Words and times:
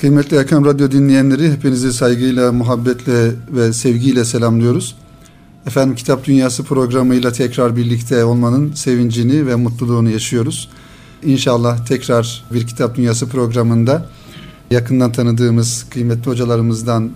Kıymetli 0.00 0.36
Erkam 0.36 0.64
Radyo 0.64 0.90
dinleyenleri 0.90 1.52
hepinizi 1.52 1.92
saygıyla, 1.92 2.52
muhabbetle 2.52 3.32
ve 3.50 3.72
sevgiyle 3.72 4.24
selamlıyoruz. 4.24 4.96
Efendim 5.66 5.94
Kitap 5.94 6.24
Dünyası 6.24 6.64
programıyla 6.64 7.32
tekrar 7.32 7.76
birlikte 7.76 8.24
olmanın 8.24 8.72
sevincini 8.72 9.46
ve 9.46 9.54
mutluluğunu 9.54 10.10
yaşıyoruz. 10.10 10.68
İnşallah 11.24 11.86
tekrar 11.86 12.44
bir 12.52 12.66
Kitap 12.66 12.96
Dünyası 12.96 13.28
programında 13.28 14.06
yakından 14.70 15.12
tanıdığımız 15.12 15.86
kıymetli 15.90 16.30
hocalarımızdan 16.30 17.10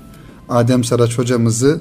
Adem 0.49 0.85
Saraç 0.85 1.19
hocamızı 1.19 1.81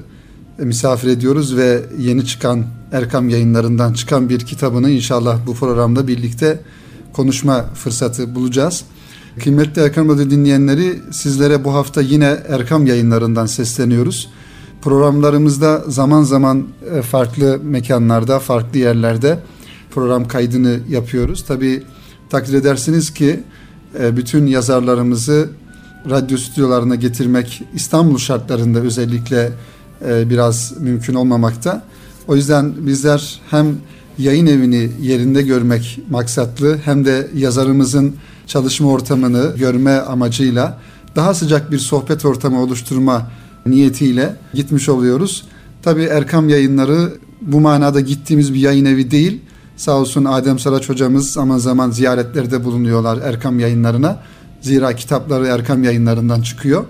misafir 0.57 1.07
ediyoruz 1.07 1.57
ve 1.57 1.81
yeni 1.99 2.25
çıkan 2.25 2.65
Erkam 2.91 3.29
yayınlarından 3.29 3.93
çıkan 3.93 4.29
bir 4.29 4.39
kitabını 4.39 4.89
inşallah 4.89 5.37
bu 5.47 5.53
programda 5.53 6.07
birlikte 6.07 6.61
konuşma 7.13 7.65
fırsatı 7.73 8.35
bulacağız. 8.35 8.83
Kıymetli 9.39 9.81
Erkam 9.81 10.09
Radyo 10.09 10.29
dinleyenleri 10.29 11.01
sizlere 11.11 11.63
bu 11.63 11.73
hafta 11.73 12.01
yine 12.01 12.37
Erkam 12.49 12.85
yayınlarından 12.85 13.45
sesleniyoruz. 13.45 14.29
Programlarımızda 14.81 15.83
zaman 15.87 16.23
zaman 16.23 16.67
e, 16.95 17.01
farklı 17.01 17.59
mekanlarda, 17.63 18.39
farklı 18.39 18.79
yerlerde 18.79 19.39
program 19.91 20.27
kaydını 20.27 20.79
yapıyoruz. 20.89 21.45
Tabi 21.45 21.83
takdir 22.29 22.53
edersiniz 22.53 23.13
ki 23.13 23.43
e, 23.99 24.17
bütün 24.17 24.45
yazarlarımızı 24.47 25.49
radyo 26.09 26.37
stüdyolarına 26.37 26.95
getirmek 26.95 27.63
İstanbul 27.73 28.17
şartlarında 28.17 28.79
özellikle 28.79 29.51
e, 30.07 30.29
biraz 30.29 30.73
mümkün 30.79 31.13
olmamakta. 31.13 31.83
O 32.27 32.35
yüzden 32.35 32.73
bizler 32.87 33.41
hem 33.49 33.77
yayın 34.17 34.45
evini 34.45 34.89
yerinde 35.01 35.41
görmek 35.41 35.99
maksatlı 36.09 36.77
hem 36.85 37.05
de 37.05 37.27
yazarımızın 37.35 38.15
çalışma 38.47 38.89
ortamını 38.89 39.53
görme 39.57 39.91
amacıyla 39.91 40.79
daha 41.15 41.33
sıcak 41.33 41.71
bir 41.71 41.79
sohbet 41.79 42.25
ortamı 42.25 42.61
oluşturma 42.61 43.31
niyetiyle 43.65 44.35
gitmiş 44.53 44.89
oluyoruz. 44.89 45.43
Tabii 45.83 46.03
Erkam 46.03 46.49
yayınları 46.49 47.13
bu 47.41 47.59
manada 47.59 47.99
gittiğimiz 47.99 48.53
bir 48.53 48.59
yayın 48.59 48.85
evi 48.85 49.11
değil. 49.11 49.41
Sağ 49.77 49.91
olsun 49.91 50.25
Adem 50.25 50.59
Saraç 50.59 50.89
hocamız 50.89 51.31
zaman 51.31 51.57
zaman 51.57 51.91
ziyaretlerde 51.91 52.65
bulunuyorlar 52.65 53.19
Erkam 53.21 53.59
yayınlarına. 53.59 54.19
Zira 54.61 54.95
kitapları 54.95 55.47
Erkam 55.47 55.83
yayınlarından 55.83 56.41
çıkıyor. 56.41 56.85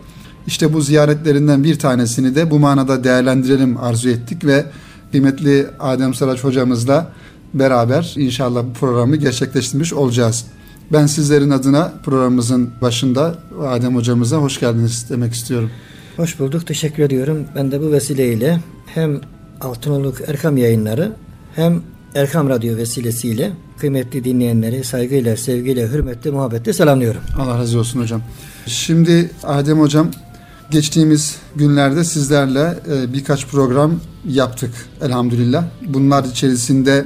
İşte 0.47 0.73
bu 0.73 0.81
ziyaretlerinden 0.81 1.63
bir 1.63 1.79
tanesini 1.79 2.35
de 2.35 2.51
bu 2.51 2.59
manada 2.59 3.03
değerlendirelim 3.03 3.77
arzu 3.77 4.09
ettik 4.09 4.45
ve 4.45 4.65
kıymetli 5.13 5.67
Adem 5.79 6.13
Saraç 6.13 6.43
hocamızla 6.43 7.11
beraber 7.53 8.13
inşallah 8.17 8.63
bu 8.63 8.73
programı 8.73 9.15
gerçekleştirmiş 9.15 9.93
olacağız. 9.93 10.45
Ben 10.91 11.05
sizlerin 11.05 11.49
adına 11.49 11.93
programımızın 12.03 12.69
başında 12.81 13.35
Adem 13.61 13.95
hocamıza 13.95 14.37
hoş 14.37 14.59
geldiniz 14.59 15.05
demek 15.09 15.33
istiyorum. 15.33 15.69
Hoş 16.17 16.39
bulduk. 16.39 16.67
Teşekkür 16.67 17.03
ediyorum. 17.03 17.45
Ben 17.55 17.71
de 17.71 17.81
bu 17.81 17.91
vesileyle 17.91 18.59
hem 18.85 19.21
Altınoluk 19.61 20.21
Erkam 20.27 20.57
yayınları 20.57 21.11
hem 21.55 21.81
Erkam 22.15 22.49
Radyo 22.49 22.77
vesilesiyle 22.77 23.51
kıymetli 23.77 24.23
dinleyenleri 24.23 24.83
saygıyla, 24.83 25.37
sevgiyle, 25.37 25.87
hürmetle, 25.87 26.31
muhabbetle 26.31 26.73
selamlıyorum. 26.73 27.21
Allah 27.39 27.57
razı 27.57 27.79
olsun 27.79 28.01
hocam. 28.01 28.21
Şimdi 28.67 29.31
Adem 29.43 29.79
hocam 29.79 30.11
geçtiğimiz 30.71 31.35
günlerde 31.55 32.03
sizlerle 32.03 32.79
e, 32.91 33.13
birkaç 33.13 33.47
program 33.47 33.99
yaptık 34.27 34.71
elhamdülillah. 35.01 35.65
Bunlar 35.87 36.23
içerisinde 36.23 37.05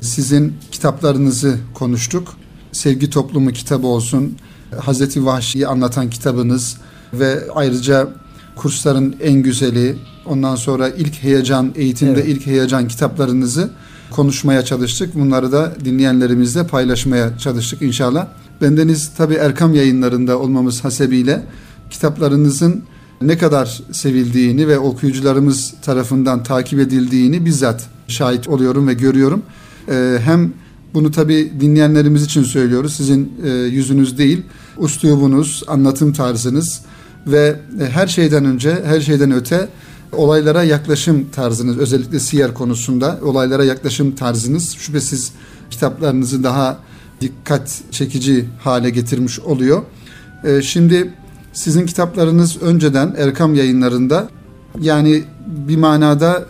sizin 0.00 0.54
kitaplarınızı 0.70 1.58
konuştuk. 1.74 2.36
Sevgi 2.72 3.10
Toplumu 3.10 3.52
kitabı 3.52 3.86
olsun, 3.86 4.36
Hazreti 4.80 5.26
Vahşi'yi 5.26 5.66
anlatan 5.66 6.10
kitabınız 6.10 6.76
ve 7.12 7.44
ayrıca 7.54 8.08
kursların 8.56 9.16
en 9.22 9.34
güzeli, 9.34 9.96
ondan 10.26 10.56
sonra 10.56 10.88
ilk 10.88 11.14
heyecan, 11.22 11.72
eğitimde 11.76 12.20
evet. 12.20 12.28
ilk 12.28 12.46
heyecan 12.46 12.88
kitaplarınızı 12.88 13.70
konuşmaya 14.10 14.64
çalıştık. 14.64 15.14
Bunları 15.14 15.52
da 15.52 15.72
dinleyenlerimizle 15.84 16.66
paylaşmaya 16.66 17.38
çalıştık 17.38 17.82
inşallah. 17.82 18.26
Bendeniz 18.62 19.10
tabi 19.16 19.34
Erkam 19.34 19.74
yayınlarında 19.74 20.38
olmamız 20.38 20.84
hasebiyle 20.84 21.42
kitaplarınızın 21.94 22.82
ne 23.22 23.38
kadar 23.38 23.82
sevildiğini 23.92 24.68
ve 24.68 24.78
okuyucularımız 24.78 25.74
tarafından 25.82 26.42
takip 26.42 26.80
edildiğini 26.80 27.44
bizzat 27.44 27.86
şahit 28.08 28.48
oluyorum 28.48 28.88
ve 28.88 28.94
görüyorum. 28.94 29.42
Ee, 29.88 30.18
hem 30.24 30.52
bunu 30.94 31.10
tabi 31.10 31.52
dinleyenlerimiz 31.60 32.24
için 32.24 32.42
söylüyoruz. 32.42 32.94
Sizin 32.96 33.32
e, 33.44 33.50
yüzünüz 33.50 34.18
değil, 34.18 34.42
uslubunuz, 34.76 35.62
anlatım 35.66 36.12
tarzınız 36.12 36.80
ve 37.26 37.56
e, 37.80 37.84
her 37.84 38.06
şeyden 38.06 38.44
önce, 38.44 38.82
her 38.84 39.00
şeyden 39.00 39.30
öte 39.30 39.68
olaylara 40.12 40.62
yaklaşım 40.62 41.26
tarzınız, 41.32 41.78
özellikle 41.78 42.20
siyer 42.20 42.54
konusunda 42.54 43.18
olaylara 43.22 43.64
yaklaşım 43.64 44.14
tarzınız 44.14 44.74
şüphesiz 44.74 45.32
kitaplarınızı 45.70 46.44
daha 46.44 46.78
dikkat 47.20 47.80
çekici 47.90 48.44
hale 48.60 48.90
getirmiş 48.90 49.40
oluyor. 49.40 49.82
E, 50.44 50.62
şimdi 50.62 51.12
sizin 51.54 51.86
kitaplarınız 51.86 52.62
önceden 52.62 53.14
Erkam 53.18 53.54
yayınlarında 53.54 54.28
yani 54.80 55.24
bir 55.46 55.76
manada 55.76 56.44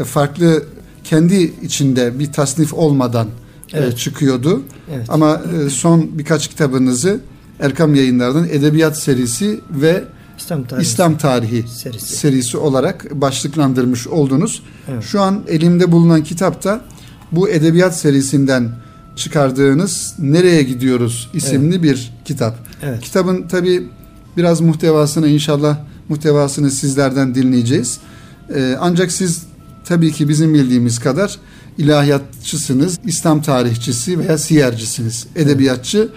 e, 0.00 0.04
farklı 0.04 0.62
kendi 1.04 1.52
içinde 1.62 2.18
bir 2.18 2.32
tasnif 2.32 2.74
olmadan 2.74 3.26
e, 3.72 3.78
evet. 3.78 3.98
çıkıyordu. 3.98 4.62
Evet. 4.94 5.06
Ama 5.08 5.42
e, 5.66 5.70
son 5.70 6.18
birkaç 6.18 6.48
kitabınızı 6.48 7.20
Erkam 7.60 7.94
yayınlarından 7.94 8.48
Edebiyat 8.48 8.98
serisi 8.98 9.60
ve 9.70 10.04
İslam 10.38 10.64
tarihi, 10.64 10.82
İslam 10.86 11.18
tarihi 11.18 11.64
serisi. 11.68 12.16
serisi 12.16 12.56
olarak 12.56 13.20
başlıklandırmış 13.20 14.06
oldunuz. 14.06 14.62
Evet. 14.88 15.04
Şu 15.04 15.20
an 15.20 15.42
elimde 15.48 15.92
bulunan 15.92 16.22
kitapta 16.24 16.80
bu 17.32 17.48
edebiyat 17.48 17.98
serisinden 17.98 18.70
çıkardığınız 19.16 20.14
Nereye 20.18 20.62
Gidiyoruz 20.62 21.30
isimli 21.34 21.74
evet. 21.74 21.82
bir 21.82 22.12
kitap. 22.24 22.56
Evet. 22.82 23.00
Kitabın 23.00 23.48
tabi 23.48 23.88
biraz 24.36 24.60
muhtevasını 24.60 25.28
inşallah 25.28 25.78
muhtevasını 26.08 26.70
sizlerden 26.70 27.34
dinleyeceğiz. 27.34 27.98
Ee, 28.54 28.76
ancak 28.80 29.12
siz 29.12 29.42
tabii 29.84 30.12
ki 30.12 30.28
bizim 30.28 30.54
bildiğimiz 30.54 30.98
kadar 30.98 31.38
ilahiyatçısınız, 31.78 32.98
İslam 33.06 33.42
tarihçisi 33.42 34.18
veya 34.18 34.38
siyercisiniz. 34.38 35.26
Edebiyatçı 35.36 36.08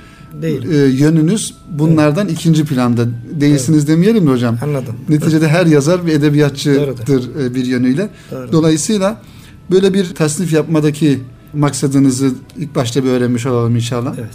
Değil. 0.42 0.72
E, 0.72 0.76
yönünüz 0.76 1.54
bunlardan 1.70 2.28
evet. 2.28 2.40
ikinci 2.40 2.66
planda 2.66 3.06
değilsiniz 3.40 3.80
evet. 3.80 3.88
demeyelim 3.88 4.24
mi 4.24 4.30
hocam? 4.30 4.58
Anladım. 4.64 4.96
Neticede 5.10 5.48
her 5.48 5.66
yazar 5.66 6.06
bir 6.06 6.12
edebiyatçıdır 6.12 7.08
Doğrudur. 7.08 7.42
E, 7.42 7.56
bir 7.56 7.66
yönüyle. 7.66 8.10
Doğru. 8.32 8.52
Dolayısıyla 8.52 9.22
böyle 9.72 9.94
bir 9.94 10.16
tasnif 10.16 10.54
yapmadaki 10.54 11.20
maksadınızı 11.54 12.32
ilk 12.58 12.76
başta 12.76 13.04
bir 13.04 13.10
öğrenmiş 13.10 13.46
olalım 13.46 13.76
inşallah. 13.76 14.16
Evet. 14.20 14.30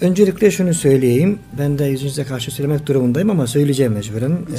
Öncelikle 0.00 0.50
şunu 0.50 0.74
söyleyeyim. 0.74 1.38
Ben 1.58 1.78
de 1.78 1.84
yüzünüze 1.84 2.24
karşı 2.24 2.50
söylemek 2.50 2.86
durumundayım 2.86 3.30
ama 3.30 3.46
söyleyeceğim 3.46 3.92
mecburen. 3.92 4.32
Ee, 4.32 4.58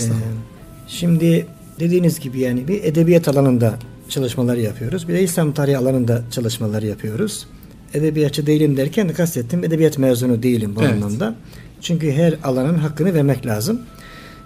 şimdi 0.87 1.45
dediğiniz 1.79 2.19
gibi 2.19 2.39
yani 2.39 2.67
bir 2.67 2.83
edebiyat 2.83 3.27
alanında 3.27 3.79
çalışmalar 4.09 4.57
yapıyoruz. 4.57 5.07
Bir 5.07 5.13
de 5.13 5.23
İslam 5.23 5.53
tarihi 5.53 5.77
alanında 5.77 6.23
çalışmalar 6.31 6.81
yapıyoruz. 6.81 7.47
Edebiyatçı 7.93 8.45
değilim 8.45 8.77
derken 8.77 9.09
de 9.09 9.13
kastettim 9.13 9.63
edebiyat 9.63 9.97
mezunu 9.97 10.43
değilim 10.43 10.75
bu 10.75 10.81
evet. 10.81 10.93
anlamda. 10.93 11.35
Çünkü 11.81 12.11
her 12.11 12.35
alanın 12.43 12.77
hakkını 12.77 13.13
vermek 13.13 13.45
lazım. 13.45 13.81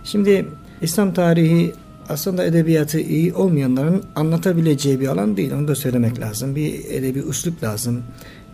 Şimdi 0.04 0.46
İslam 0.82 1.14
tarihi 1.14 1.72
aslında 2.10 2.46
edebiyatı 2.46 3.00
iyi 3.00 3.34
olmayanların 3.34 4.04
anlatabileceği 4.16 5.00
bir 5.00 5.08
alan 5.08 5.38
değil. 5.38 5.52
Onu 5.54 5.68
da 5.68 5.76
söylemek 5.76 6.20
lazım. 6.20 6.56
Bir 6.56 6.74
edebi 6.90 7.20
üslup 7.20 7.64
lazım. 7.64 8.04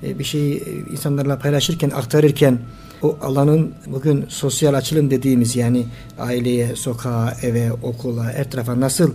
E, 0.04 0.20
bir 0.20 0.24
şeyi 0.24 0.64
insanlarla 0.92 1.40
paylaşırken, 1.40 1.90
aktarırken 1.90 2.60
o 3.02 3.18
alanın 3.22 3.72
bugün 3.88 4.26
sosyal 4.28 4.74
açılım 4.74 5.12
dediğimiz 5.12 5.56
yani 5.56 5.86
aileye, 6.20 6.76
sokağa, 6.76 7.38
eve, 7.42 7.72
okula, 7.72 8.24
her 8.24 8.52
tarafa 8.52 8.80
nasıl 8.80 9.12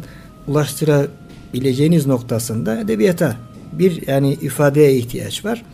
ulaştırabileceğiniz 0.49 2.07
noktasında 2.07 2.81
edebiyata 2.81 3.37
bir 3.73 4.07
yani 4.07 4.33
ifadeye 4.33 4.97
ihtiyaç 4.97 5.45
var. 5.45 5.65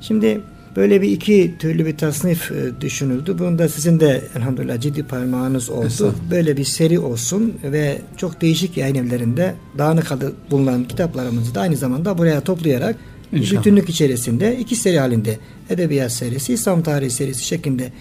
Şimdi 0.00 0.40
böyle 0.76 1.02
bir 1.02 1.10
iki 1.10 1.54
türlü 1.58 1.86
bir 1.86 1.96
tasnif 1.96 2.52
e, 2.52 2.80
düşünüldü. 2.80 3.38
Bunda 3.38 3.68
sizin 3.68 4.00
de 4.00 4.22
elhamdülillah 4.36 4.80
ciddi 4.80 5.02
parmağınız 5.02 5.70
oldu. 5.70 6.14
Böyle 6.30 6.56
bir 6.56 6.64
seri 6.64 6.98
olsun 6.98 7.54
ve 7.62 7.98
çok 8.16 8.40
değişik 8.40 8.76
yayın 8.76 8.94
evlerinde 8.94 9.54
dağınık 9.78 10.12
adı 10.12 10.32
bulunan 10.50 10.84
kitaplarımızı 10.84 11.54
da 11.54 11.60
aynı 11.60 11.76
zamanda 11.76 12.18
buraya 12.18 12.40
toplayarak 12.40 12.96
İnşallah. 13.40 13.60
bütünlük 13.60 13.88
içerisinde 13.88 14.58
iki 14.58 14.76
seri 14.76 14.98
halinde 14.98 15.38
edebiyat 15.70 16.12
serisi, 16.12 16.52
İslam 16.52 16.82
tarihi 16.82 17.10
serisi 17.10 17.44
şeklinde 17.44 17.92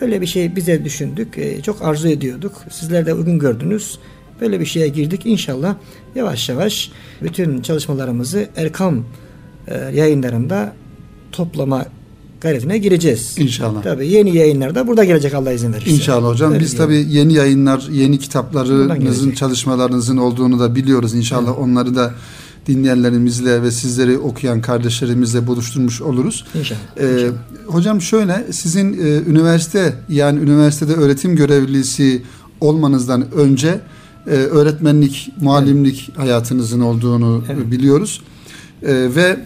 öyle 0.00 0.20
bir 0.20 0.26
şey 0.26 0.56
bize 0.56 0.84
düşündük. 0.84 1.38
E, 1.38 1.62
çok 1.62 1.82
arzu 1.82 2.08
ediyorduk. 2.08 2.52
Sizler 2.70 3.06
de 3.06 3.14
uygun 3.14 3.38
gördünüz. 3.38 3.98
Böyle 4.40 4.60
bir 4.60 4.66
şeye 4.66 4.88
girdik. 4.88 5.20
İnşallah 5.24 5.74
yavaş 6.14 6.48
yavaş 6.48 6.90
bütün 7.22 7.62
çalışmalarımızı 7.62 8.48
Erkam 8.56 9.04
e, 9.68 9.74
yayınlarında 9.94 10.72
toplama 11.32 11.86
gayretine 12.40 12.78
gireceğiz. 12.78 13.38
İnşallah. 13.38 13.82
Tabii 13.82 14.08
yeni 14.08 14.36
yayınlar 14.36 14.74
da 14.74 14.86
burada 14.86 15.04
gelecek 15.04 15.34
Allah 15.34 15.52
izin 15.52 15.72
verirse. 15.72 15.90
İnşallah 15.90 16.28
hocam. 16.28 16.52
Öyle 16.52 16.60
Biz 16.60 16.72
diyelim. 16.72 16.86
tabii 16.86 17.14
yeni 17.14 17.32
yayınlar, 17.34 17.88
yeni 17.90 18.18
kitaplarınızın, 18.18 19.30
çalışmalarınızın 19.30 20.16
olduğunu 20.16 20.58
da 20.60 20.74
biliyoruz. 20.74 21.14
İnşallah 21.14 21.58
onları 21.58 21.96
da 21.96 22.14
dinleyenlerimizle 22.68 23.62
ve 23.62 23.70
sizleri 23.70 24.18
okuyan 24.18 24.60
kardeşlerimizle 24.60 25.46
buluşturmuş 25.46 26.02
oluruz. 26.02 26.44
İnşallah. 26.54 26.80
Ee, 26.96 27.12
İnşallah. 27.12 27.32
hocam 27.66 28.00
şöyle 28.00 28.46
sizin 28.52 28.92
e, 28.92 29.30
üniversite 29.30 29.94
yani 30.08 30.40
üniversitede 30.40 30.92
öğretim 30.94 31.36
görevlisi 31.36 32.22
olmanızdan 32.60 33.30
önce 33.32 33.80
e, 34.26 34.30
öğretmenlik, 34.30 35.32
muallimlik 35.40 36.12
hayatınızın 36.16 36.80
olduğunu 36.80 37.44
Evet. 37.52 37.70
biliyoruz. 37.70 38.22
E, 38.82 38.94
ve 39.14 39.36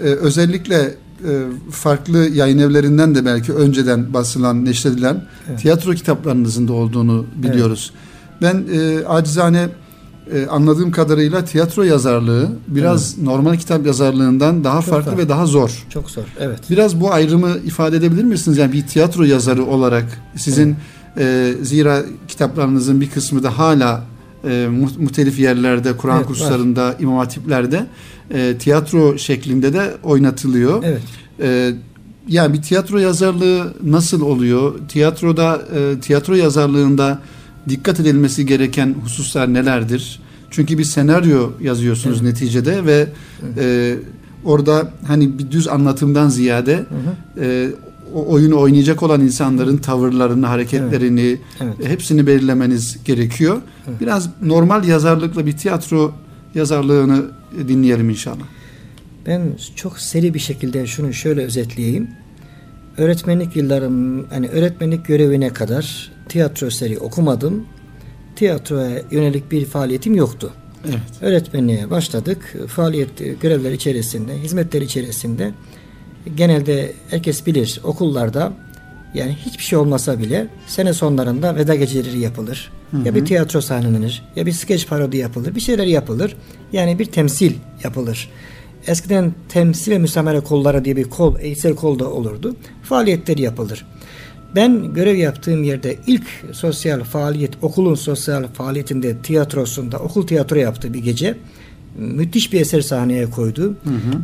e, 0.00 0.04
özellikle 0.04 0.94
e, 1.28 1.30
farklı 1.70 2.18
yayın 2.28 2.58
evlerinden 2.58 3.14
de 3.14 3.24
belki 3.24 3.52
önceden 3.52 4.14
basılan, 4.14 4.64
neşredilen 4.64 5.24
Evet. 5.48 5.60
tiyatro 5.60 5.92
kitaplarınızın 5.94 6.68
da 6.68 6.72
olduğunu 6.72 7.26
biliyoruz. 7.36 7.92
Ben 8.42 8.64
e, 8.72 9.04
acizane 9.06 9.68
e, 10.34 10.46
anladığım 10.46 10.90
kadarıyla 10.90 11.44
tiyatro 11.44 11.82
yazarlığı 11.82 12.48
biraz 12.68 13.18
normal 13.18 13.56
kitap 13.56 13.86
yazarlığından 13.86 14.64
daha 14.64 14.80
Çok 14.80 14.90
farklı 14.90 15.04
farklı. 15.10 15.24
ve 15.24 15.28
daha 15.28 15.46
zor. 15.46 15.84
Çok 15.90 16.10
zor. 16.10 16.22
Evet. 16.40 16.58
Biraz 16.70 17.00
bu 17.00 17.12
ayrımı 17.12 17.50
ifade 17.66 17.96
edebilir 17.96 18.24
misiniz? 18.24 18.58
Yani 18.58 18.72
bir 18.72 18.86
tiyatro 18.86 19.22
yazarı 19.24 19.64
olarak 19.66 20.04
sizin 20.36 20.76
e, 21.18 21.52
zira 21.62 22.02
kitaplarınızın 22.28 23.00
bir 23.00 23.10
kısmı 23.10 23.42
da 23.42 23.58
hala 23.58 24.04
e, 24.44 24.66
mu- 24.70 24.90
muhtelif 24.98 25.38
yerlerde, 25.38 25.96
Kur'an 25.96 26.16
Evet, 26.16 26.24
var. 26.26 26.28
kurslarında, 26.34 26.94
imam 27.00 27.16
hatiplerde 27.18 27.86
e, 28.34 28.56
tiyatro 28.58 29.18
şeklinde 29.18 29.72
de 29.72 29.94
oynatılıyor. 30.02 30.82
Evet. 30.84 31.02
E, 31.40 31.72
yani 32.28 32.52
bir 32.54 32.62
tiyatro 32.62 32.98
yazarlığı 32.98 33.74
nasıl 33.82 34.20
oluyor? 34.20 34.74
Tiyatroda, 34.88 35.62
e, 35.76 36.00
tiyatro 36.00 36.34
yazarlığında 36.34 37.18
dikkat 37.68 38.00
edilmesi 38.00 38.46
gereken 38.46 38.94
hususlar 39.04 39.54
nelerdir? 39.54 40.20
Çünkü 40.50 40.78
bir 40.78 40.84
senaryo 40.84 41.50
yazıyorsunuz 41.60 42.18
Evet. 42.22 42.32
neticede 42.32 42.84
ve 42.86 43.06
e, 43.58 43.96
orada 44.44 44.90
hani 45.06 45.38
bir 45.38 45.50
düz 45.50 45.68
anlatımdan 45.68 46.28
ziyade 46.28 46.76
Hı 46.76 46.80
hı. 46.80 47.44
e, 47.44 47.68
o 48.14 48.32
oyunu 48.32 48.60
oynayacak 48.60 49.02
olan 49.02 49.20
insanların 49.20 49.76
tavırlarını, 49.76 50.46
hareketlerini 50.46 51.38
Evet. 51.60 51.74
hepsini 51.88 52.26
belirlemeniz 52.26 52.98
gerekiyor. 53.04 53.56
Evet. 53.88 54.00
Biraz 54.00 54.28
normal 54.42 54.84
yazarlıkla 54.84 55.46
bir 55.46 55.56
tiyatro 55.56 56.12
yazarlığını 56.54 57.24
dinleyelim 57.68 58.10
inşallah. 58.10 58.44
Ben 59.26 59.42
çok 59.76 59.98
seri 59.98 60.34
bir 60.34 60.38
şekilde 60.38 60.86
şunu 60.86 61.12
şöyle 61.12 61.44
özetleyeyim. 61.44 62.08
Öğretmenlik 62.96 63.56
yıllarım, 63.56 64.26
hani 64.30 64.48
öğretmenlik 64.48 65.06
görevine 65.06 65.48
kadar 65.48 66.12
tiyatro 66.32 66.70
seri 66.70 66.98
okumadım. 66.98 67.66
Tiyatroya 68.36 69.02
yönelik 69.10 69.50
bir 69.52 69.64
faaliyetim 69.64 70.14
yoktu. 70.14 70.52
Evet. 70.84 71.00
Öğretmenliğe 71.20 71.90
başladık. 71.90 72.56
Faaliyet 72.68 73.40
görevler 73.40 73.72
içerisinde, 73.72 74.38
hizmetler 74.38 74.82
içerisinde 74.82 75.52
genelde 76.36 76.92
herkes 77.10 77.46
bilir 77.46 77.80
okullarda 77.84 78.52
yani 79.14 79.36
hiçbir 79.46 79.62
şey 79.62 79.78
olmasa 79.78 80.18
bile 80.18 80.48
sene 80.66 80.92
sonlarında 80.92 81.56
veda 81.56 81.74
geceleri 81.74 82.18
yapılır. 82.18 82.72
Ya 83.04 83.14
bir 83.14 83.24
tiyatro 83.24 83.60
sahnelenir, 83.60 84.22
ya 84.36 84.46
bir 84.46 84.52
skeç 84.52 84.86
parodi 84.86 85.16
yapılır, 85.16 85.54
bir 85.54 85.60
şeyler 85.60 85.86
yapılır. 85.86 86.36
Yani 86.72 86.98
bir 86.98 87.04
temsil 87.04 87.54
yapılır. 87.84 88.30
Eskiden 88.86 89.34
temsil 89.48 89.92
ve 89.92 89.98
müsamere 89.98 90.40
kolları 90.40 90.84
diye 90.84 90.96
bir 90.96 91.04
kol, 91.04 91.36
eğitsel 91.40 91.74
kol 91.74 91.98
da 91.98 92.10
olurdu. 92.10 92.56
Faaliyetler 92.82 93.38
yapılır. 93.38 93.86
Ben 94.54 94.94
görev 94.94 95.16
yaptığım 95.16 95.62
yerde 95.62 95.96
ilk 96.06 96.24
sosyal 96.52 97.04
faaliyet, 97.04 97.52
okulun 97.62 97.94
sosyal 97.94 98.48
faaliyetinde, 98.48 99.16
tiyatrosunda, 99.22 99.98
okul 99.98 100.26
tiyatro 100.26 100.56
yaptı 100.56 100.94
bir 100.94 100.98
gece. 100.98 101.36
Müthiş 101.98 102.52
bir 102.52 102.60
eser 102.60 102.80
sahneye 102.80 103.30
koydu. 103.30 103.74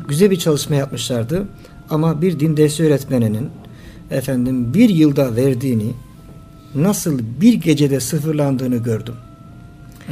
Güzel 0.08 0.30
bir 0.30 0.38
çalışma 0.38 0.76
yapmışlardı. 0.76 1.46
Ama 1.90 2.22
bir 2.22 2.40
din 2.40 2.56
dersi 2.56 2.84
öğretmeninin 2.84 3.48
efendim 4.10 4.74
bir 4.74 4.88
yılda 4.88 5.36
verdiğini 5.36 5.92
nasıl 6.74 7.18
bir 7.40 7.54
gecede 7.54 8.00
sıfırlandığını 8.00 8.76
gördüm. 8.76 9.14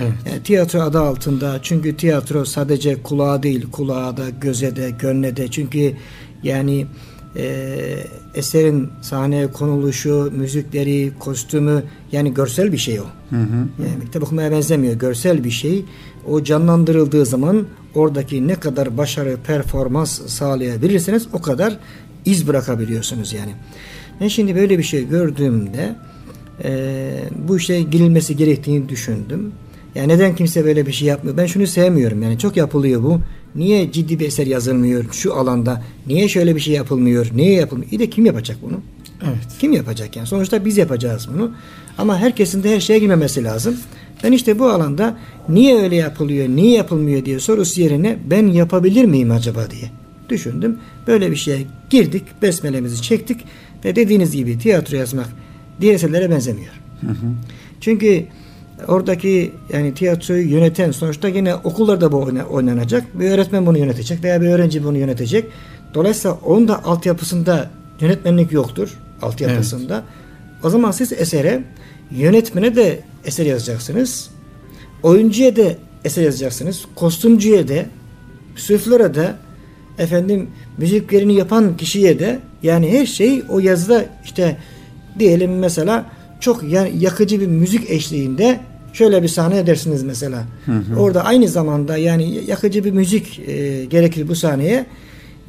Evet. 0.01 0.13
Yani 0.31 0.43
tiyatro 0.43 0.81
adı 0.81 1.01
altında 1.01 1.59
çünkü 1.63 1.97
tiyatro 1.97 2.45
sadece 2.45 3.03
kulağa 3.03 3.43
değil 3.43 3.71
kulağa 3.73 4.17
da 4.17 4.31
göze 4.41 4.77
de 4.77 4.91
gönle 4.91 5.37
de 5.37 5.49
çünkü 5.49 5.97
yani 6.43 6.87
e, 7.37 8.07
eserin 8.35 8.91
sahneye 9.03 9.53
konuluşu, 9.53 10.33
müzikleri, 10.37 11.13
kostümü 11.19 11.83
yani 12.13 12.35
görsel 12.35 12.73
bir 12.73 12.79
şey 12.79 13.01
o. 13.01 13.05
Hı 13.31 13.37
hı. 13.37 13.87
Yani 13.89 14.05
kitap 14.05 14.23
okumaya 14.23 14.51
benzemiyor. 14.51 14.95
Görsel 14.95 15.45
bir 15.45 15.51
şey. 15.51 15.85
O 16.29 16.45
canlandırıldığı 16.45 17.27
zaman 17.27 17.67
oradaki 17.95 18.49
ne 18.49 18.55
kadar 18.55 18.99
başarı, 18.99 19.37
performans 19.47 20.21
sağlayabilirseniz 20.27 21.29
o 21.33 21.43
kadar 21.43 21.79
iz 22.25 22.49
bırakabiliyorsunuz 22.49 23.33
yani. 23.33 23.53
Ben 24.21 24.29
şimdi 24.29 24.57
böyle 24.57 24.79
bir 24.79 24.83
şey 24.83 25.09
gördüğümde 25.09 25.97
e, 26.65 27.11
bu 27.49 27.57
işe 27.57 27.83
girilmesi 27.83 28.37
gerektiğini 28.37 28.89
düşündüm. 28.89 29.53
Yani 29.97 30.09
neden 30.09 30.37
kimse 30.37 30.65
böyle 30.65 30.87
bir 30.87 30.93
şey 30.93 31.09
yapmıyor? 31.09 31.37
Ben 31.37 31.47
şunu 31.47 31.67
sevmiyorum 31.67 32.23
yani 32.23 32.39
çok 32.39 32.57
yapılıyor 32.57 33.03
bu. 33.03 33.21
Niye 33.55 33.93
ciddi 33.93 34.19
bir 34.19 34.27
eser 34.27 34.47
yazılmıyor 34.47 35.05
şu 35.13 35.35
alanda? 35.35 35.83
Niye 36.07 36.29
şöyle 36.29 36.57
bir 36.57 36.61
şey 36.61 36.75
yapılmıyor? 36.75 37.31
Niye 37.35 37.53
yapılmıyor? 37.53 37.91
İyi 37.93 37.99
de 37.99 38.11
kim 38.11 38.27
yapacak 38.27 38.57
bunu? 38.63 38.81
Evet. 39.23 39.47
Kim 39.61 39.73
yapacak 39.73 40.17
yani? 40.17 40.27
Sonuçta 40.27 40.65
biz 40.65 40.77
yapacağız 40.77 41.29
bunu. 41.35 41.53
Ama 41.99 42.19
herkesin 42.19 42.63
de 42.63 42.75
her 42.75 42.81
şeye 42.81 42.99
girmemesi 42.99 43.45
lazım. 43.45 43.77
Ben 44.25 44.33
işte 44.33 44.59
bu 44.59 44.67
alanda 44.69 45.19
niye 45.49 45.83
öyle 45.83 45.97
yapılıyor, 45.97 46.49
niye 46.49 46.77
yapılmıyor 46.77 47.25
diye 47.25 47.41
sorusu 47.41 47.81
yerine 47.81 48.19
ben 48.31 48.47
yapabilir 48.47 49.05
miyim 49.05 49.31
acaba 49.31 49.71
diye 49.71 49.91
düşündüm. 50.29 50.79
Böyle 51.07 51.31
bir 51.31 51.37
şeye 51.37 51.63
girdik, 51.91 52.23
besmelemizi 52.43 53.03
çektik 53.03 53.41
ve 53.85 53.97
dediğiniz 53.97 54.33
gibi 54.33 54.59
tiyatro 54.59 54.97
yazmak 54.97 55.29
diğer 55.81 55.95
eserlere 55.95 56.31
benzemiyor. 56.31 56.73
Hı 57.01 57.07
hı. 57.07 57.27
Çünkü 57.81 58.25
oradaki 58.89 59.53
yani 59.73 59.95
tiyatroyu 59.95 60.49
yöneten 60.51 60.91
sonuçta 60.91 61.29
yine 61.29 61.55
okullarda 61.55 62.13
bu 62.13 62.23
oyna- 62.23 62.45
oynanacak. 62.45 63.21
Bir 63.21 63.31
öğretmen 63.31 63.67
bunu 63.67 63.79
yönetecek 63.79 64.25
veya 64.25 64.41
bir 64.41 64.47
öğrenci 64.47 64.85
bunu 64.85 64.99
yönetecek. 64.99 65.45
Dolayısıyla 65.95 66.39
onun 66.45 66.69
da 66.69 66.85
altyapısında 66.85 67.71
yönetmenlik 68.01 68.53
yoktur 68.53 68.99
altyapısında. 69.23 70.03
O 70.65 70.71
zaman 70.71 70.91
siz 70.91 71.13
esere 71.13 71.63
yönetmene 72.11 72.77
de 72.77 73.01
eser 73.25 73.47
yazacaksınız. 73.47 74.31
Oyuncuya 75.03 75.57
da 75.57 75.63
eser 76.05 76.23
yazacaksınız. 76.23 76.85
Kostümcüye 76.95 77.69
de 77.69 77.87
süflöre 78.57 79.15
de 79.15 79.35
efendim 79.99 80.51
müziklerini 80.79 81.35
yapan 81.35 81.77
kişiye 81.77 82.19
de 82.19 82.39
yani 82.63 82.93
her 82.99 83.07
şey 83.07 83.43
o 83.49 83.59
yazıda 83.59 84.05
işte 84.25 84.57
diyelim 85.19 85.59
mesela 85.59 86.07
çok 86.41 86.63
ya- 86.63 86.89
yakıcı 86.99 87.41
bir 87.41 87.47
müzik 87.47 87.91
eşliğinde 87.91 88.61
şöyle 88.97 89.23
bir 89.23 89.29
sahne 89.29 89.59
edersiniz 89.59 90.03
mesela. 90.03 90.45
Orada 90.99 91.25
aynı 91.25 91.49
zamanda 91.49 91.97
yani 91.97 92.41
yakıcı 92.47 92.85
bir 92.85 92.91
müzik 92.91 93.39
e, 93.39 93.85
gerekir 93.85 94.29
bu 94.29 94.35
sahneye. 94.35 94.87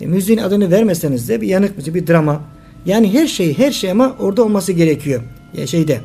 E, 0.02 0.06
müziğin 0.06 0.40
adını 0.40 0.72
vermeseniz 0.72 1.30
de 1.30 1.42
bir 1.42 1.48
yanık 1.48 1.78
müzik, 1.78 1.96
bir 1.96 2.08
drama. 2.08 2.42
Yani 2.86 3.14
her 3.14 3.28
şey, 3.28 3.58
her 3.58 3.72
şey 3.72 3.92
ama 3.92 4.16
orada 4.20 4.44
olması 4.44 4.72
gerekiyor. 4.72 5.22
Ya 5.54 5.68
şeyde 5.68 6.02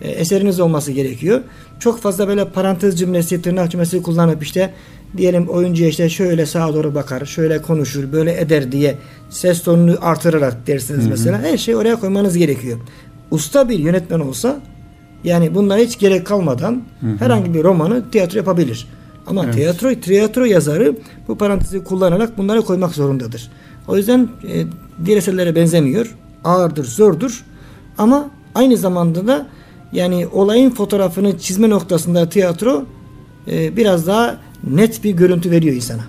e, 0.00 0.08
eseriniz 0.08 0.60
olması 0.60 0.92
gerekiyor. 0.92 1.40
Çok 1.80 2.00
fazla 2.00 2.28
böyle 2.28 2.44
parantez 2.44 2.98
cümlesi, 2.98 3.42
tırnak 3.42 3.70
cümlesi 3.70 4.02
kullanıp 4.02 4.42
işte 4.42 4.74
diyelim 5.16 5.48
oyuncuya 5.48 5.88
işte 5.88 6.08
şöyle 6.08 6.46
sağa 6.46 6.74
doğru 6.74 6.94
bakar, 6.94 7.24
şöyle 7.24 7.62
konuşur, 7.62 8.12
böyle 8.12 8.40
eder 8.40 8.72
diye 8.72 8.94
ses 9.30 9.62
tonunu 9.62 9.98
artırarak 10.00 10.66
dersiniz 10.66 11.06
mesela. 11.06 11.42
Her 11.42 11.58
şeyi 11.58 11.76
oraya 11.76 12.00
koymanız 12.00 12.36
gerekiyor. 12.36 12.78
Usta 13.30 13.68
bir 13.68 13.78
yönetmen 13.78 14.20
olsa 14.20 14.60
yani 15.26 15.54
bunlara 15.54 15.80
hiç 15.80 15.98
gerek 15.98 16.26
kalmadan 16.26 16.82
herhangi 17.18 17.54
bir 17.54 17.64
romanı 17.64 18.10
tiyatro 18.10 18.38
yapabilir. 18.38 18.86
Ama 19.26 19.44
Evet. 19.44 19.54
tiyatro 19.54 19.94
tiyatro 19.94 20.44
yazarı 20.44 20.96
bu 21.28 21.38
parantezi 21.38 21.84
kullanarak 21.84 22.38
bunları 22.38 22.62
koymak 22.62 22.94
zorundadır. 22.94 23.50
O 23.88 23.96
yüzden 23.96 24.28
e, 24.48 24.64
diğer 25.04 25.16
eserlere 25.16 25.54
benzemiyor. 25.54 26.16
Ağırdır, 26.44 26.84
zordur. 26.84 27.44
Ama 27.98 28.30
aynı 28.54 28.76
zamanda 28.76 29.26
da 29.26 29.46
yani 29.92 30.26
olayın 30.26 30.70
fotoğrafını 30.70 31.38
çizme 31.38 31.70
noktasında 31.70 32.28
tiyatro 32.28 32.84
e, 33.48 33.76
biraz 33.76 34.06
daha 34.06 34.38
net 34.64 35.04
bir 35.04 35.10
görüntü 35.10 35.50
veriyor 35.50 35.74
insana. 35.74 36.02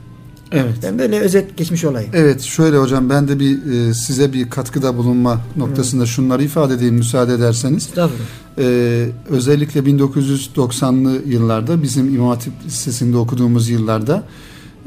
Evet. 0.52 0.76
Ben 0.84 1.00
böyle 1.00 1.20
özet 1.20 1.58
geçmiş 1.58 1.86
olayım. 1.86 2.12
Evet 2.14 2.42
şöyle 2.42 2.78
hocam 2.78 3.10
ben 3.10 3.28
de 3.28 3.40
bir 3.40 3.72
e, 3.72 3.94
size 3.94 4.34
bir 4.34 4.50
katkıda 4.50 4.98
bulunma 4.98 5.42
noktasında 5.58 6.06
şunları 6.06 6.44
ifade 6.44 6.74
edeyim 6.74 6.96
müsaade 6.96 7.34
ederseniz. 7.34 7.84
Estağfurullah. 7.84 8.26
Ee, 8.60 9.10
özellikle 9.30 9.80
1990'lı 9.80 11.22
yıllarda 11.26 11.84
bizim 11.84 12.16
İmam 12.16 12.28
Hatip 12.28 12.54
Lisesi'nde 12.66 13.18
okuduğumuz 13.18 13.70
yıllarda 13.70 14.24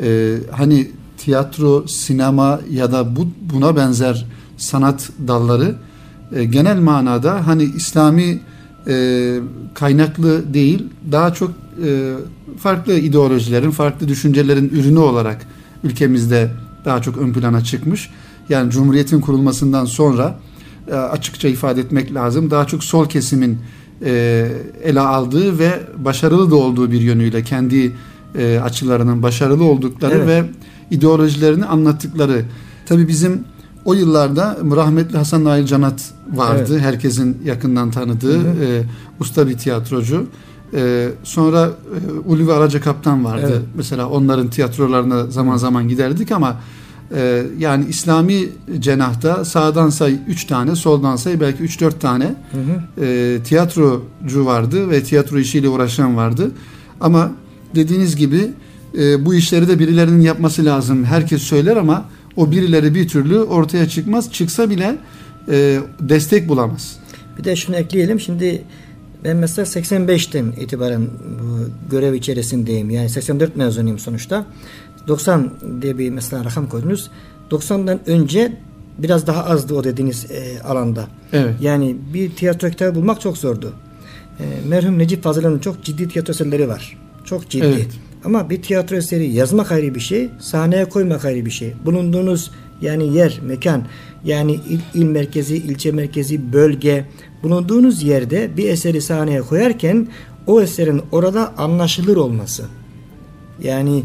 e, 0.02 0.36
hani 0.50 0.90
tiyatro, 1.18 1.86
sinema 1.86 2.60
ya 2.70 2.92
da 2.92 3.16
bu 3.16 3.28
buna 3.52 3.76
benzer 3.76 4.26
sanat 4.56 5.10
dalları 5.28 5.76
e, 6.32 6.44
genel 6.44 6.80
manada 6.80 7.46
hani 7.46 7.62
İslami 7.62 8.40
e, 8.86 9.38
kaynaklı 9.74 10.54
değil 10.54 10.86
daha 11.12 11.34
çok 11.34 11.50
e, 11.84 12.14
farklı 12.58 12.92
ideolojilerin, 12.92 13.70
farklı 13.70 14.08
düşüncelerin 14.08 14.68
ürünü 14.68 14.98
olarak 14.98 15.46
ülkemizde 15.84 16.50
daha 16.84 17.02
çok 17.02 17.16
ön 17.16 17.32
plana 17.32 17.64
çıkmış. 17.64 18.10
Yani 18.48 18.70
Cumhuriyet'in 18.70 19.20
kurulmasından 19.20 19.84
sonra 19.84 20.38
e, 20.88 20.94
açıkça 20.94 21.48
ifade 21.48 21.80
etmek 21.80 22.14
lazım. 22.14 22.50
Daha 22.50 22.66
çok 22.66 22.84
sol 22.84 23.08
kesimin 23.08 23.58
e, 24.04 24.46
ele 24.82 25.00
aldığı 25.00 25.58
ve 25.58 25.80
başarılı 25.96 26.50
da 26.50 26.56
olduğu 26.56 26.92
bir 26.92 27.00
yönüyle 27.00 27.44
kendi 27.44 27.92
e, 28.38 28.58
açılarının 28.58 29.22
başarılı 29.22 29.64
oldukları 29.64 30.14
evet. 30.14 30.26
ve 30.26 30.44
ideolojilerini 30.90 31.64
anlattıkları. 31.64 32.44
Tabii 32.86 33.08
bizim 33.08 33.44
o 33.84 33.94
yıllarda 33.94 34.58
rahmetli 34.76 35.18
Hasan 35.18 35.44
Nail 35.44 35.66
Canat 35.66 36.10
vardı. 36.34 36.72
Evet. 36.72 36.82
Herkesin 36.82 37.38
yakından 37.44 37.90
tanıdığı 37.90 38.38
hı 38.38 38.50
hı. 38.50 38.64
E, 38.64 38.82
usta 39.20 39.48
bir 39.48 39.58
tiyatrocu. 39.58 40.26
E, 40.74 41.08
sonra 41.24 41.66
e, 41.66 42.28
Ulvi 42.28 42.52
Araca 42.52 42.80
Kaptan 42.80 43.24
vardı. 43.24 43.48
Evet. 43.50 43.62
Mesela 43.76 44.08
onların 44.08 44.50
tiyatrolarına 44.50 45.26
zaman 45.26 45.56
zaman 45.56 45.88
giderdik 45.88 46.32
ama 46.32 46.56
e, 47.14 47.42
yani 47.58 47.84
İslami 47.88 48.48
cenahta 48.78 49.44
sağdan 49.44 49.90
say 49.90 50.18
3 50.28 50.44
tane, 50.44 50.76
soldan 50.76 51.16
say 51.16 51.40
belki 51.40 51.64
3-4 51.64 51.98
tane 51.98 52.24
hı 52.24 52.58
hı. 52.58 53.04
E, 53.04 53.38
tiyatrocu 53.42 54.46
vardı 54.46 54.90
ve 54.90 55.02
tiyatro 55.02 55.38
işiyle 55.38 55.68
uğraşan 55.68 56.16
vardı. 56.16 56.50
Ama 57.00 57.30
dediğiniz 57.74 58.16
gibi 58.16 58.50
e, 58.98 59.26
bu 59.26 59.34
işleri 59.34 59.68
de 59.68 59.78
birilerinin 59.78 60.20
yapması 60.20 60.64
lazım. 60.64 61.04
Herkes 61.04 61.42
söyler 61.42 61.76
ama 61.76 62.04
o 62.36 62.50
birileri 62.50 62.94
bir 62.94 63.08
türlü 63.08 63.38
ortaya 63.38 63.88
çıkmaz. 63.88 64.32
Çıksa 64.32 64.70
bile 64.70 64.96
e, 65.48 65.78
destek 66.00 66.48
bulamaz. 66.48 66.96
Bir 67.38 67.44
de 67.44 67.56
şunu 67.56 67.76
ekleyelim. 67.76 68.20
Şimdi 68.20 68.62
ben 69.24 69.36
mesela 69.36 69.66
85'ten 69.66 70.52
itibaren 70.60 71.06
bu 71.40 71.90
görev 71.90 72.14
içerisindeyim. 72.14 72.90
Yani 72.90 73.08
84 73.08 73.56
mezunuyum 73.56 73.98
sonuçta. 73.98 74.46
90 75.08 75.50
diye 75.82 75.98
bir 75.98 76.10
mesela 76.10 76.44
rakam 76.44 76.68
koydunuz. 76.68 77.10
90'dan 77.50 78.00
önce 78.06 78.52
biraz 78.98 79.26
daha 79.26 79.44
azdı 79.44 79.74
o 79.74 79.84
dediğiniz 79.84 80.30
e, 80.30 80.62
alanda. 80.62 81.06
Evet. 81.32 81.54
Yani 81.60 81.96
bir 82.14 82.30
tiyatro 82.30 82.70
kitabı 82.70 82.94
bulmak 82.94 83.20
çok 83.20 83.38
zordu. 83.38 83.72
E, 84.40 84.44
merhum 84.68 84.98
Necip 84.98 85.22
Fazıl'ın 85.22 85.58
çok 85.58 85.84
ciddi 85.84 86.08
tiyatro 86.08 86.32
eserleri 86.32 86.68
var. 86.68 86.98
Çok 87.24 87.50
ciddi. 87.50 87.66
Evet. 87.66 87.88
Ama 88.24 88.50
bir 88.50 88.62
tiyatro 88.62 88.96
eseri 88.96 89.30
yazmak 89.30 89.72
ayrı 89.72 89.94
bir 89.94 90.00
şey, 90.00 90.28
sahneye 90.38 90.84
koymak 90.84 91.24
ayrı 91.24 91.46
bir 91.46 91.50
şey. 91.50 91.72
Bulunduğunuz 91.84 92.50
yani 92.82 93.16
yer, 93.16 93.40
mekan, 93.42 93.84
yani 94.24 94.52
il, 94.52 94.80
il 94.94 95.04
merkezi, 95.04 95.56
ilçe 95.56 95.92
merkezi, 95.92 96.52
bölge, 96.52 97.04
bulunduğunuz 97.42 98.02
yerde 98.02 98.56
bir 98.56 98.68
eseri 98.68 99.00
sahneye 99.00 99.40
koyarken 99.40 100.08
o 100.46 100.62
eserin 100.62 101.02
orada 101.12 101.54
anlaşılır 101.58 102.16
olması. 102.16 102.64
Yani 103.62 104.02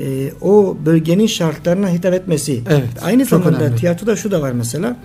e, 0.00 0.32
o 0.40 0.76
bölgenin 0.86 1.26
şartlarına 1.26 1.90
hitap 1.90 2.14
etmesi. 2.14 2.62
Evet, 2.70 2.88
Aynı 3.02 3.24
zamanda 3.24 3.60
önemli. 3.64 3.76
tiyatroda 3.76 4.16
şu 4.16 4.30
da 4.30 4.42
var 4.42 4.52
mesela. 4.52 4.96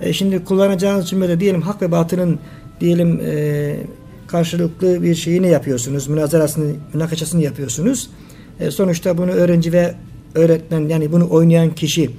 E, 0.00 0.12
şimdi 0.12 0.44
kullanacağınız 0.44 1.08
cümlede 1.08 1.40
diyelim 1.40 1.62
hak 1.62 1.82
ve 1.82 1.92
batının 1.92 2.38
diyelim 2.80 3.20
e, 3.20 3.76
karşılıklı 4.26 5.02
bir 5.02 5.14
şeyini 5.14 5.48
yapıyorsunuz. 5.48 6.08
Münazarasını, 6.08 6.72
münakaşasını 6.94 7.42
yapıyorsunuz. 7.42 8.10
E, 8.60 8.70
sonuçta 8.70 9.18
bunu 9.18 9.30
öğrenci 9.30 9.72
ve 9.72 9.94
öğretmen 10.34 10.88
yani 10.88 11.12
bunu 11.12 11.30
oynayan 11.30 11.74
kişi 11.74 12.10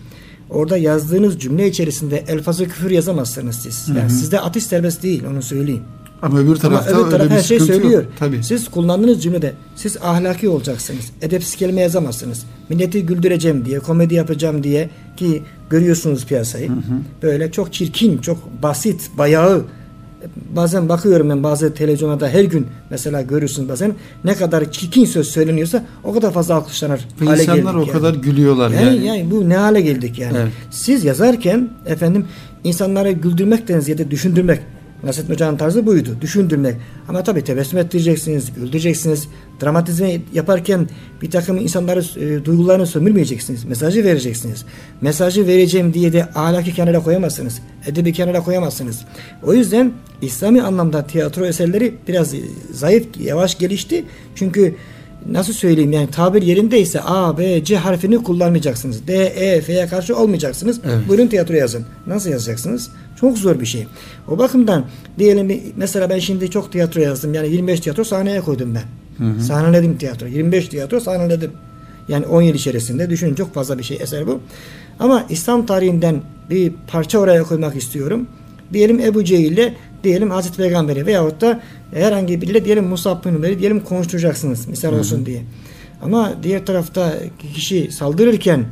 orada 0.50 0.78
yazdığınız 0.78 1.40
cümle 1.40 1.68
içerisinde 1.68 2.24
elfazı 2.28 2.66
küfür 2.66 2.92
yazamazsınız 2.92 3.56
siz. 3.56 3.88
Yani 3.88 4.00
hı 4.00 4.06
hı. 4.06 4.10
sizde 4.10 4.40
ateş 4.40 4.64
serbest 4.64 5.04
değil 5.04 5.24
onu 5.32 5.42
söyleyeyim. 5.42 5.84
Ama 6.22 6.40
öbür 6.40 6.56
tarafta 6.56 6.92
Ama 6.92 7.02
öbür 7.02 7.12
taraf 7.12 7.30
her 7.30 7.42
şey 7.42 7.60
söylüyor. 7.60 8.04
Yok. 8.04 8.12
Tabii. 8.20 8.44
Siz 8.44 8.68
kullandığınız 8.68 9.24
cümlede 9.24 9.54
siz 9.76 9.98
ahlaki 9.98 10.50
olacaksınız. 10.50 11.12
Edepsiz 11.22 11.56
kelime 11.56 11.82
yazamazsınız. 11.82 12.46
Milleti 12.70 13.06
güldüreceğim 13.06 13.66
diye, 13.66 13.80
komedi 13.80 14.16
yapacağım 14.16 14.64
diye 14.64 14.90
ki 15.18 15.44
görüyorsunuz 15.70 16.26
piyasayı. 16.26 16.70
Hı 16.70 16.74
hı. 16.74 17.02
Böyle 17.22 17.52
çok 17.52 17.74
çirkin, 17.74 18.18
çok 18.18 18.64
basit, 18.64 19.12
bayağı 19.18 19.66
bazen 20.56 20.90
bakıyorum 20.90 21.30
ben 21.30 21.44
bazı 21.44 21.74
televizyonlarda 21.74 22.30
her 22.30 22.44
gün 22.44 22.68
mesela 22.90 23.22
görürsünüz 23.22 23.70
bazen 23.70 23.94
ne 24.24 24.36
kadar 24.36 24.72
çirkin 24.72 25.06
söz 25.06 25.28
söyleniyorsa 25.28 25.86
o 26.04 26.14
kadar 26.14 26.32
fazla 26.32 26.56
alkışlanır. 26.56 27.08
Ve 27.22 27.26
hale 27.26 27.42
insanlar 27.42 27.76
o 27.76 27.80
yani. 27.80 27.92
kadar 27.92 28.14
gülüyorlar 28.14 28.70
yani, 28.70 28.86
yani. 28.86 29.06
Yani 29.06 29.32
bu 29.32 29.50
ne 29.50 29.58
hale 29.58 29.82
geldik 29.82 30.20
yani. 30.20 30.38
Evet. 30.38 30.52
Siz 30.72 31.04
yazarken 31.04 31.70
efendim 31.86 32.26
insanları 32.64 33.12
güldürmekten 33.12 33.80
ziyade 33.80 34.12
düşündürmek 34.12 34.60
Nasrettin 35.06 35.34
Hoca'nın 35.34 35.58
tarzı 35.58 35.86
buydu. 35.86 36.18
Düşündürmek. 36.22 36.76
Ama 37.08 37.24
tabii 37.24 37.44
tebessüm 37.44 37.80
ettireceksiniz, 37.80 38.54
güldüreceksiniz. 38.54 39.28
Dramatizme 39.64 40.22
yaparken 40.34 40.90
bir 41.22 41.32
takım 41.32 41.58
insanları 41.58 42.00
e, 42.20 42.46
duygularını 42.46 42.88
sömürmeyeceksiniz. 42.88 43.66
Mesajı 43.66 44.04
vereceksiniz. 44.04 44.66
Mesajı 45.02 45.48
vereceğim 45.48 45.94
diye 45.94 46.14
de 46.14 46.26
ahlaki 46.36 46.74
kenara 46.74 47.00
koyamazsınız. 47.00 47.62
Edebi 47.86 48.14
kenara 48.14 48.42
koyamazsınız. 48.42 49.02
O 49.44 49.54
yüzden 49.54 49.94
İslami 50.22 50.62
anlamda 50.62 51.08
tiyatro 51.08 51.46
eserleri 51.46 51.96
biraz 52.08 52.34
zayıf, 52.72 53.08
yavaş 53.20 53.58
gelişti. 53.58 54.06
Çünkü 54.36 54.76
nasıl 55.32 55.54
söyleyeyim 55.54 55.92
yani 55.92 56.12
tabir 56.12 56.42
yerindeyse 56.42 57.02
A, 57.02 57.38
B, 57.38 57.64
C 57.64 57.78
harfini 57.78 58.24
kullanmayacaksınız. 58.24 59.08
D, 59.08 59.14
E, 59.26 59.62
F'ye 59.62 59.88
karşı 59.88 60.18
olmayacaksınız. 60.18 60.80
Evet. 60.86 61.10
Buyurun 61.10 61.28
tiyatro 61.28 61.54
yazın. 61.54 61.86
Nasıl 62.08 62.30
yazacaksınız? 62.30 62.90
Çok 63.20 63.38
zor 63.38 63.60
bir 63.60 63.66
şey. 63.66 63.88
O 64.28 64.38
bakımdan 64.38 64.86
diyelim 65.20 65.62
mesela 65.76 66.10
ben 66.10 66.20
şimdi 66.20 66.50
çok 66.50 66.72
tiyatro 66.72 67.02
yazdım. 67.02 67.34
Yani 67.34 67.50
25 67.50 67.80
tiyatro 67.80 68.04
sahneye 68.04 68.42
koydum 68.42 68.76
ben. 68.76 68.84
Hı 69.26 69.32
hı. 69.32 69.44
Sahneledim 69.44 69.98
tiyatro. 69.98 70.28
25 70.28 70.68
tiyatro 70.68 71.00
sahneledim. 71.00 71.52
Yani 72.08 72.26
10 72.26 72.42
yıl 72.42 72.56
içerisinde 72.56 73.10
düşünün 73.10 73.36
çok 73.36 73.54
fazla 73.54 73.78
bir 73.78 73.84
şey 73.84 73.98
eser 74.02 74.28
bu. 74.28 74.40
Ama 75.00 75.26
İslam 75.30 75.66
tarihinden 75.66 76.22
bir 76.50 76.74
parça 76.88 77.20
oraya 77.20 77.44
koymak 77.44 77.76
istiyorum. 77.76 78.28
Diyelim 78.74 79.00
Ebu 79.00 79.24
Cehil'le 79.24 79.74
diyelim 80.04 80.32
Hazreti 80.32 80.58
Peygamber'i 80.58 81.06
veyahut 81.06 81.42
da 81.42 81.62
herhangi 81.94 82.42
biriyle 82.42 82.66
diyelim 82.66 82.86
Musab 82.86 83.26
bin 83.26 83.36
Umer'i 83.36 83.60
diyelim 83.60 83.80
konuşturacaksınız 83.80 84.68
misal 84.68 84.92
Hı-hı. 84.92 85.00
olsun 85.00 85.26
diye. 85.26 85.42
Ama 86.02 86.34
diğer 86.44 86.66
tarafta 86.66 87.14
kişi 87.56 87.92
saldırırken 87.92 88.66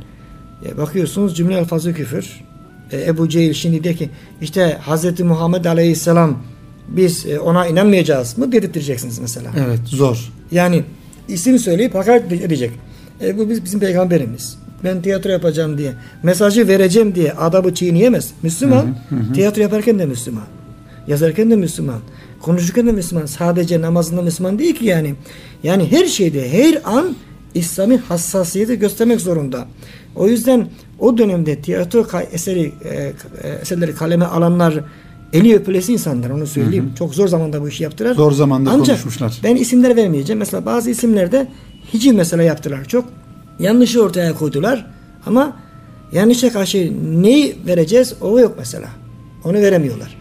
e, 0.66 0.76
bakıyorsunuz 0.78 1.36
cümle 1.36 1.56
alfazı 1.56 1.94
küfür. 1.94 2.44
E, 2.92 3.04
Ebu 3.04 3.28
Cehil 3.28 3.52
şimdi 3.52 3.84
diyor 3.84 3.94
ki 3.94 4.10
işte 4.40 4.78
Hazreti 4.80 5.24
Muhammed 5.24 5.64
Aleyhisselam 5.64 6.42
biz 6.88 7.26
e, 7.26 7.40
ona 7.40 7.66
inanmayacağız 7.66 8.38
mı 8.38 8.52
dedirteceksiniz 8.52 9.18
mesela. 9.18 9.50
Evet 9.66 9.80
zor. 9.84 10.32
Yani 10.52 10.82
isim 11.28 11.58
söyleyip 11.58 11.94
hakaret 11.94 12.32
edecek. 12.32 12.70
E, 13.22 13.38
bu 13.38 13.50
bizim 13.50 13.80
peygamberimiz. 13.80 14.58
Ben 14.84 15.02
tiyatro 15.02 15.30
yapacağım 15.30 15.78
diye, 15.78 15.92
mesajı 16.22 16.68
vereceğim 16.68 17.14
diye 17.14 17.32
adabı 17.32 17.74
çiğneyemez. 17.74 18.30
Müslüman, 18.42 18.82
hı 19.08 19.16
hı 19.16 19.20
hı. 19.20 19.32
tiyatro 19.32 19.62
yaparken 19.62 19.98
de 19.98 20.06
Müslüman. 20.06 20.44
Yazarken 21.06 21.50
de 21.50 21.56
Müslüman. 21.56 22.00
Konuşurken 22.40 22.86
de 22.86 22.92
Müslüman. 22.92 23.26
Sadece 23.26 23.80
namazında 23.80 24.22
Müslüman 24.22 24.58
değil 24.58 24.74
ki 24.74 24.84
yani. 24.84 25.14
Yani 25.62 25.90
her 25.90 26.06
şeyde, 26.06 26.52
her 26.52 26.78
an 26.84 27.16
İslami 27.54 27.96
hassasiyeti 27.96 28.78
göstermek 28.78 29.20
zorunda. 29.20 29.66
O 30.16 30.28
yüzden 30.28 30.68
o 30.98 31.18
dönemde 31.18 31.60
tiyatro 31.60 32.06
eseri 32.32 32.72
e, 32.84 33.12
e, 33.42 33.48
eserleri 33.62 33.94
kaleme 33.94 34.24
alanlar 34.24 34.74
eli 35.32 35.56
öpülesi 35.56 35.92
insanlar 35.92 36.30
onu 36.30 36.46
söyleyeyim. 36.46 36.86
Hı 36.86 36.90
hı. 36.90 36.94
Çok 36.94 37.14
zor 37.14 37.28
zamanda 37.28 37.62
bu 37.62 37.68
işi 37.68 37.82
yaptılar. 37.82 38.14
Zor 38.14 38.32
zamanda 38.32 38.70
Ancak 38.70 38.86
konuşmuşlar. 38.86 39.40
ben 39.42 39.56
isimler 39.56 39.96
vermeyeceğim. 39.96 40.38
Mesela 40.38 40.66
bazı 40.66 40.90
isimlerde 40.90 41.48
hici 41.94 42.12
mesela 42.12 42.42
yaptılar 42.42 42.84
çok. 42.84 43.04
Yanlışı 43.58 44.02
ortaya 44.02 44.34
koydular 44.34 44.86
ama 45.26 45.56
yanlışa 46.12 46.52
karşı 46.52 46.92
neyi 47.22 47.56
vereceğiz 47.66 48.14
o 48.20 48.38
yok 48.38 48.54
mesela. 48.58 48.88
Onu 49.44 49.54
veremiyorlar. 49.54 50.16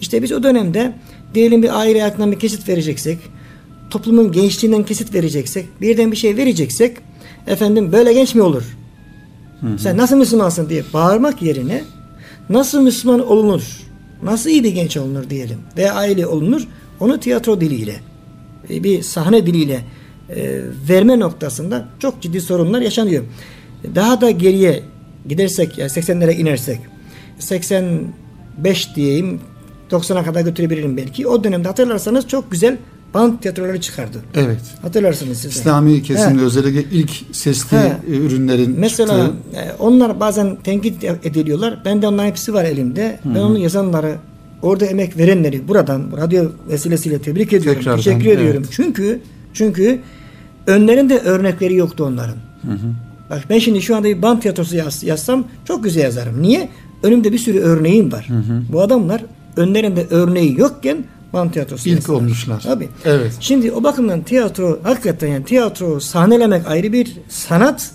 İşte 0.00 0.22
biz 0.22 0.32
o 0.32 0.42
dönemde 0.42 0.94
diyelim 1.34 1.62
bir 1.62 1.78
aile 1.78 2.00
hayatından 2.00 2.32
bir 2.32 2.38
kesit 2.38 2.68
vereceksek, 2.68 3.18
toplumun 3.90 4.32
gençliğinden 4.32 4.84
kesit 4.84 5.14
vereceksek, 5.14 5.66
birden 5.80 6.12
bir 6.12 6.16
şey 6.16 6.36
vereceksek, 6.36 6.96
efendim 7.46 7.92
böyle 7.92 8.12
genç 8.12 8.34
mi 8.34 8.42
olur? 8.42 8.76
Hı 9.60 9.66
hı. 9.66 9.78
Sen 9.78 9.96
nasıl 9.96 10.16
Müslümansın 10.16 10.68
diye 10.68 10.84
bağırmak 10.92 11.42
yerine 11.42 11.84
nasıl 12.48 12.82
Müslüman 12.82 13.26
olunur? 13.28 13.62
Nasıl 14.22 14.50
iyi 14.50 14.64
bir 14.64 14.72
genç 14.72 14.96
olunur 14.96 15.30
diyelim 15.30 15.58
veya 15.76 15.94
aile 15.94 16.26
olunur? 16.26 16.68
Onu 17.00 17.20
tiyatro 17.20 17.60
diliyle, 17.60 17.96
bir 18.70 19.02
sahne 19.02 19.46
diliyle 19.46 19.80
e, 20.30 20.60
verme 20.88 21.18
noktasında 21.18 21.88
çok 21.98 22.22
ciddi 22.22 22.40
sorunlar 22.40 22.80
yaşanıyor. 22.80 23.24
Daha 23.94 24.20
da 24.20 24.30
geriye 24.30 24.82
gidersek, 25.28 25.78
yani 25.78 25.88
80'lere 25.90 26.34
inersek, 26.34 26.80
85 27.38 28.96
diyeyim 28.96 29.40
90'a 29.90 30.24
kadar 30.24 30.40
götürebilirim 30.40 30.96
belki. 30.96 31.26
O 31.26 31.44
dönemde 31.44 31.68
hatırlarsanız 31.68 32.28
çok 32.28 32.50
güzel 32.50 32.76
band 33.14 33.38
tiyatroları 33.38 33.80
çıkardı. 33.80 34.18
Evet. 34.34 34.60
Hatırlarsınız 34.82 35.38
siz. 35.38 35.56
İslami 35.56 36.02
kesimde 36.02 36.40
He. 36.40 36.44
özellikle 36.44 36.96
ilk 36.98 37.10
sesli 37.32 37.76
He. 37.76 37.92
e, 38.08 38.16
ürünlerin 38.16 38.74
Mesela 38.78 39.26
çıktığı. 39.26 39.58
e, 39.60 39.72
onlar 39.78 40.20
bazen 40.20 40.56
tenkit 40.56 41.04
ediliyorlar. 41.04 41.82
Ben 41.84 42.02
de 42.02 42.06
onların 42.08 42.28
hepsi 42.28 42.54
var 42.54 42.64
elimde. 42.64 43.18
Ben 43.24 43.40
onu 43.40 43.58
yazanları, 43.58 44.14
orada 44.62 44.86
emek 44.86 45.16
verenleri 45.16 45.68
buradan 45.68 46.10
radyo 46.16 46.44
vesilesiyle 46.68 47.18
tebrik 47.22 47.52
ediyorum. 47.52 47.78
Tekrardan, 47.80 47.96
teşekkür 48.02 48.26
ediyorum. 48.30 48.62
evet. 48.64 48.72
Çünkü 48.72 49.20
çünkü 49.54 50.00
önlerinde 50.66 51.18
örnekleri 51.18 51.74
yoktu 51.74 52.04
onların. 52.04 52.36
Bak 53.30 53.44
ben 53.50 53.58
şimdi 53.58 53.82
şu 53.82 53.96
anda 53.96 54.08
bir 54.08 54.22
band 54.22 54.40
tiyatrosu 54.42 54.76
yaz, 54.76 55.02
yazsam 55.04 55.44
çok 55.64 55.84
güzel 55.84 56.02
yazarım. 56.02 56.42
Niye? 56.42 56.68
Önümde 57.02 57.32
bir 57.32 57.38
sürü 57.38 57.58
örneğim 57.58 58.12
var. 58.12 58.28
Bu 58.72 58.80
adamlar 58.82 59.24
önlerinde 59.56 60.06
örneği 60.10 60.60
yokken 60.60 61.04
band 61.32 61.50
tiyatrosu 61.52 61.88
İlk 61.88 61.96
yazdılar. 61.96 62.16
olmuşlar. 62.18 62.60
Tabii. 62.60 62.88
Evet. 63.04 63.32
Şimdi 63.40 63.72
o 63.72 63.82
bakımdan 63.82 64.22
tiyatro 64.22 64.78
hakikaten 64.82 65.28
yani 65.28 65.44
tiyatro 65.44 66.00
sahnelemek 66.00 66.66
ayrı 66.68 66.92
bir 66.92 67.12
sanat, 67.28 67.90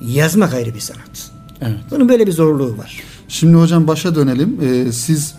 yazmak 0.00 0.54
ayrı 0.54 0.74
bir 0.74 0.80
sanat. 0.80 1.30
Evet. 1.62 1.78
Bunun 1.90 2.08
böyle 2.08 2.26
bir 2.26 2.32
zorluğu 2.32 2.78
var. 2.78 3.00
Şimdi 3.28 3.56
hocam 3.56 3.86
başa 3.86 4.14
dönelim. 4.14 4.58
Ee, 4.62 4.92
siz 4.92 5.34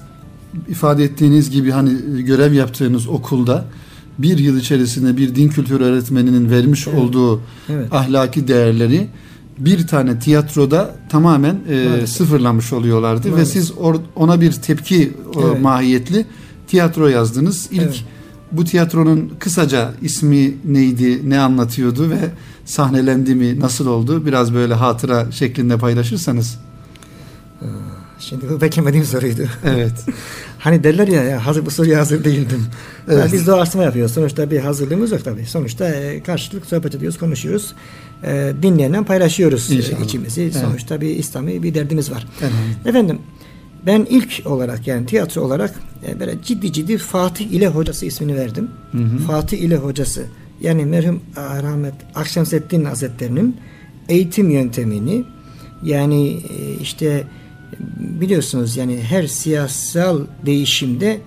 ifade 0.70 1.04
ettiğiniz 1.04 1.50
gibi 1.52 1.72
hani 1.72 2.24
görev 2.24 2.54
yaptığınız 2.54 3.08
okulda 3.08 3.66
bir 4.18 4.38
yıl 4.38 4.58
içerisinde 4.58 5.18
bir 5.18 5.36
din 5.36 5.50
kültürü 5.50 5.84
öğretmeninin 5.84 6.50
vermiş 6.52 6.88
Evet. 6.88 7.00
olduğu 7.00 7.42
Evet. 7.70 7.94
ahlaki 7.94 8.48
değerleri 8.48 9.08
bir 9.58 9.88
tane 9.88 10.20
tiyatroda 10.20 10.96
tamamen 11.10 11.56
e, 11.70 11.86
Maalesef. 11.90 12.10
sıfırlamış 12.10 12.74
oluyorlardı 12.74 13.28
ve 13.28 13.32
Maalesef. 13.32 13.54
siz 13.54 13.72
or- 13.72 14.00
ona 14.16 14.42
bir 14.42 14.52
tepki 14.52 15.14
o, 15.36 15.48
Evet. 15.48 15.62
mahiyetli 15.62 16.26
tiyatro 16.68 17.08
yazdınız. 17.08 17.68
İlk 17.72 17.82
Evet. 17.82 18.04
bu 18.52 18.64
tiyatronun 18.66 19.32
kısaca 19.40 19.94
ismi 20.02 20.54
neydi, 20.66 21.30
ne 21.30 21.40
anlatıyordu 21.40 22.10
ve 22.10 22.18
sahnelendi 22.66 23.36
mi, 23.36 23.60
nasıl 23.60 23.88
oldu? 23.88 24.26
Biraz 24.26 24.54
böyle 24.54 24.74
hatıra 24.74 25.32
şeklinde 25.32 25.78
paylaşırsanız. 25.78 26.60
Şimdi 28.20 28.50
bu 28.50 28.62
beklemediğim 28.62 29.06
soruydu. 29.06 29.42
Evet. 29.66 30.06
hani 30.60 30.84
derler 30.84 31.08
ya, 31.08 31.24
ya 31.24 31.46
hazır 31.46 31.66
bu 31.66 31.72
soruya 31.72 32.00
hazır 32.00 32.24
değildim. 32.24 32.66
Evet. 33.08 33.26
Ya 33.26 33.34
biz 33.34 33.48
doğaçlama 33.48 33.84
yapıyoruz. 33.84 34.14
Sonuçta 34.14 34.52
bir 34.52 34.60
hazırlığımız 34.60 35.12
yok 35.12 35.24
tabii. 35.24 35.46
Sonuçta 35.46 35.90
e, 35.90 36.24
karşılıklı 36.24 36.68
sohbet 36.68 36.96
ediyoruz, 36.96 37.20
konuşuyoruz. 37.20 37.74
E, 38.24 38.54
dinleyenle 38.62 39.04
paylaşıyoruz 39.04 39.72
e, 39.72 39.76
İnşallah. 39.76 40.02
içimizi. 40.02 40.42
Evet. 40.42 40.56
Sonuçta 40.56 41.02
bir 41.02 41.10
İslami 41.10 41.64
bir 41.64 41.74
derdimiz 41.74 42.12
var. 42.12 42.28
Elhamdülillah. 42.42 42.86
Efendim 42.86 43.20
ben 43.86 44.08
ilk 44.10 44.42
olarak 44.46 44.88
yani 44.88 45.06
tiyatro 45.06 45.42
olarak 45.42 45.76
e, 46.08 46.20
böyle 46.20 46.36
ciddi 46.44 46.74
ciddi 46.74 46.98
Fatih 46.98 47.46
ile 47.46 47.68
hocası 47.68 48.06
ismini 48.06 48.36
verdim. 48.36 48.72
Hı 48.92 48.98
hı. 48.98 49.18
Fatih 49.18 49.58
ile 49.58 49.76
hocası 49.76 50.26
yani 50.62 50.86
merhum 50.86 51.22
ah, 51.38 51.64
rahmet 51.64 51.94
Akşemseddin 52.16 52.86
Hazretleri'nin 52.86 53.58
eğitim 54.10 54.50
yöntemini 54.50 55.24
yani 55.84 56.30
e, 56.30 56.74
işte 56.82 57.24
biliyorsunuz 58.00 58.78
yani 58.78 59.02
her 59.02 59.28
siyasal 59.28 60.26
değişimde 60.46 61.18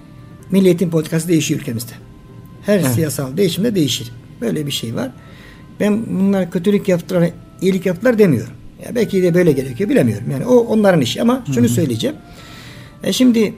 Milli 0.51 0.67
Eğitim 0.67 0.91
Politikası 0.91 1.29
değişiyor 1.29 1.61
ülkemizde. 1.61 1.93
Her 2.67 2.79
Evet. 2.79 2.91
siyasal 2.91 3.37
değişimde 3.37 3.75
değişir. 3.75 4.13
Böyle 4.41 4.67
bir 4.67 4.73
şey 4.73 4.95
var. 4.95 5.11
Ben 5.81 6.07
bunlar 6.07 6.51
kötülük 6.51 6.89
yaptılar, 6.89 7.31
iyilik 7.63 7.87
yaptılar 7.87 8.19
demiyorum. 8.19 8.53
Ya 8.87 8.95
belki 8.95 9.23
de 9.23 9.35
böyle 9.35 9.53
gerekiyor 9.53 9.91
bilemiyorum. 9.91 10.31
Yani 10.31 10.47
o 10.47 10.57
onların 10.57 11.01
işi 11.01 11.23
ama 11.23 11.45
şunu 11.55 11.69
söyleyeceğim. 11.69 12.17
E 13.05 13.13
şimdi 13.13 13.55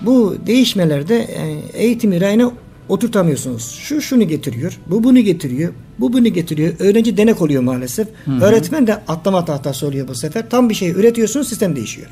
bu 0.00 0.36
değişmelerde 0.46 1.18
e, 1.18 1.58
eğitimi 1.84 2.20
rayına 2.20 2.52
oturtamıyorsunuz. 2.88 3.70
Şu 3.70 4.00
şunu 4.00 4.28
getiriyor, 4.28 4.78
bu 4.86 5.04
bunu 5.04 5.20
getiriyor, 5.20 5.72
bu 5.98 6.12
bunu 6.12 6.28
getiriyor. 6.28 6.74
Öğrenci 6.78 7.16
denek 7.16 7.42
oluyor 7.42 7.62
maalesef. 7.62 8.08
Öğretmen 8.42 8.86
de 8.86 8.94
atlama 8.94 9.44
tahtası 9.44 9.86
oluyor 9.86 10.08
bu 10.08 10.14
sefer. 10.14 10.50
Tam 10.50 10.68
bir 10.68 10.74
şey 10.74 10.90
üretiyorsunuz, 10.90 11.48
sistem 11.48 11.76
değişiyor. 11.76 12.08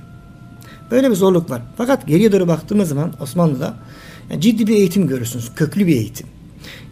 Böyle 0.93 1.11
bir 1.11 1.17
zorluk 1.17 1.51
var. 1.51 1.63
Fakat 1.77 2.07
geriye 2.07 2.33
doğru 2.33 2.49
baktığımız 2.49 2.89
zaman 2.89 3.13
Osmanlı'da 3.21 3.75
yani 4.31 4.41
ciddi 4.41 4.67
bir 4.67 4.75
eğitim 4.75 5.09
görürsünüz. 5.09 5.51
Köklü 5.57 5.87
bir 5.87 5.97
eğitim. 5.97 6.27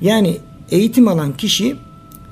Yani 0.01 0.37
eğitim 0.71 1.09
alan 1.09 1.37
kişi 1.37 1.77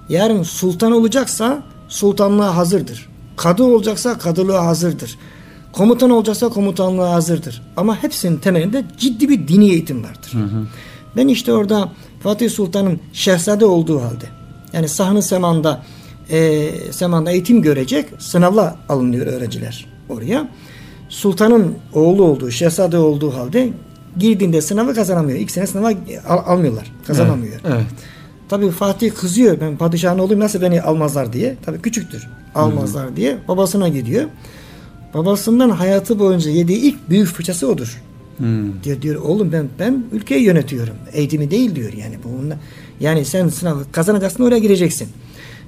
yarın 0.09 0.43
sultan 0.43 0.93
olacaksa 0.93 1.63
sultanlığa 1.89 2.57
hazırdır. 2.57 3.09
Kadı 3.37 3.63
olacaksa 3.63 4.19
kadılığa 4.19 4.67
hazırdır. 4.67 5.19
Komutan 5.73 6.11
olacaksa 6.11 6.49
komutanlığa 6.49 7.15
hazırdır. 7.15 7.63
Ama 7.77 8.03
hepsinin 8.03 8.37
temelinde 8.37 8.85
ciddi 8.99 9.29
bir 9.29 9.49
dini 9.49 9.71
eğitim 9.71 10.05
vardır. 10.05 10.33
Ben 11.17 11.29
işte 11.29 11.53
orada 11.53 11.93
Fatih 12.21 12.51
Sultan'ın 12.51 13.01
şehzade 13.13 13.65
olduğu 13.65 14.03
halde 14.03 14.25
yani 14.73 14.89
sahne 14.89 15.23
semanda 15.23 15.83
e, 16.31 16.71
semanda 16.93 17.31
eğitim 17.31 17.63
görecek 17.63 18.09
sınavla 18.19 18.77
alınıyor 18.89 19.27
öğrenciler 19.27 19.87
oraya. 20.09 20.49
Sultanın 21.09 21.75
oğlu 21.95 22.25
olduğu, 22.25 22.51
şehzade 22.51 22.99
olduğu 22.99 23.35
halde 23.35 23.71
girdiğinde 24.19 24.61
sınavı 24.61 24.95
kazanamıyor. 24.95 25.39
İlk 25.39 25.51
sene 25.51 25.67
sınava 25.67 25.93
al- 26.29 26.55
almıyorlar. 26.55 26.93
Kazanamıyor. 27.07 27.61
Evet. 27.65 27.75
evet. 27.75 27.87
Tabii 28.49 28.71
Fatih 28.71 29.15
kızıyor. 29.15 29.61
Ben 29.61 29.77
padişahın 29.77 30.19
oğluyum 30.19 30.41
nasıl 30.41 30.61
beni 30.63 30.83
almazlar 30.83 31.33
diye. 31.33 31.57
Tabii 31.65 31.83
küçüktür. 31.83 32.27
Almazlar 32.55 33.17
diye 33.17 33.39
babasına 33.49 33.89
gidiyor. 33.89 34.25
Babasından 35.15 35.71
hayatı 35.71 36.19
boyunca 36.19 36.51
yediği 36.51 36.79
ilk 36.79 37.11
büyük 37.11 37.29
fırçası 37.29 37.69
odur. 37.69 38.03
Hmm. 38.37 38.83
Diyor 38.85 39.03
diyor 39.03 39.23
oğlum 39.23 39.53
ben 39.53 39.69
ben 39.79 40.05
ülkeyi 40.13 40.43
yönetiyorum. 40.43 40.95
Eğitimi 41.13 41.51
değil 41.51 41.75
diyor 41.75 41.93
yani 41.93 42.19
bununla. 42.25 42.57
Yani 43.01 43.25
sen 43.25 43.49
sınavı 43.49 43.93
kazanacaksın 43.93 44.45
oraya 44.45 44.59
gireceksin. 44.59 45.09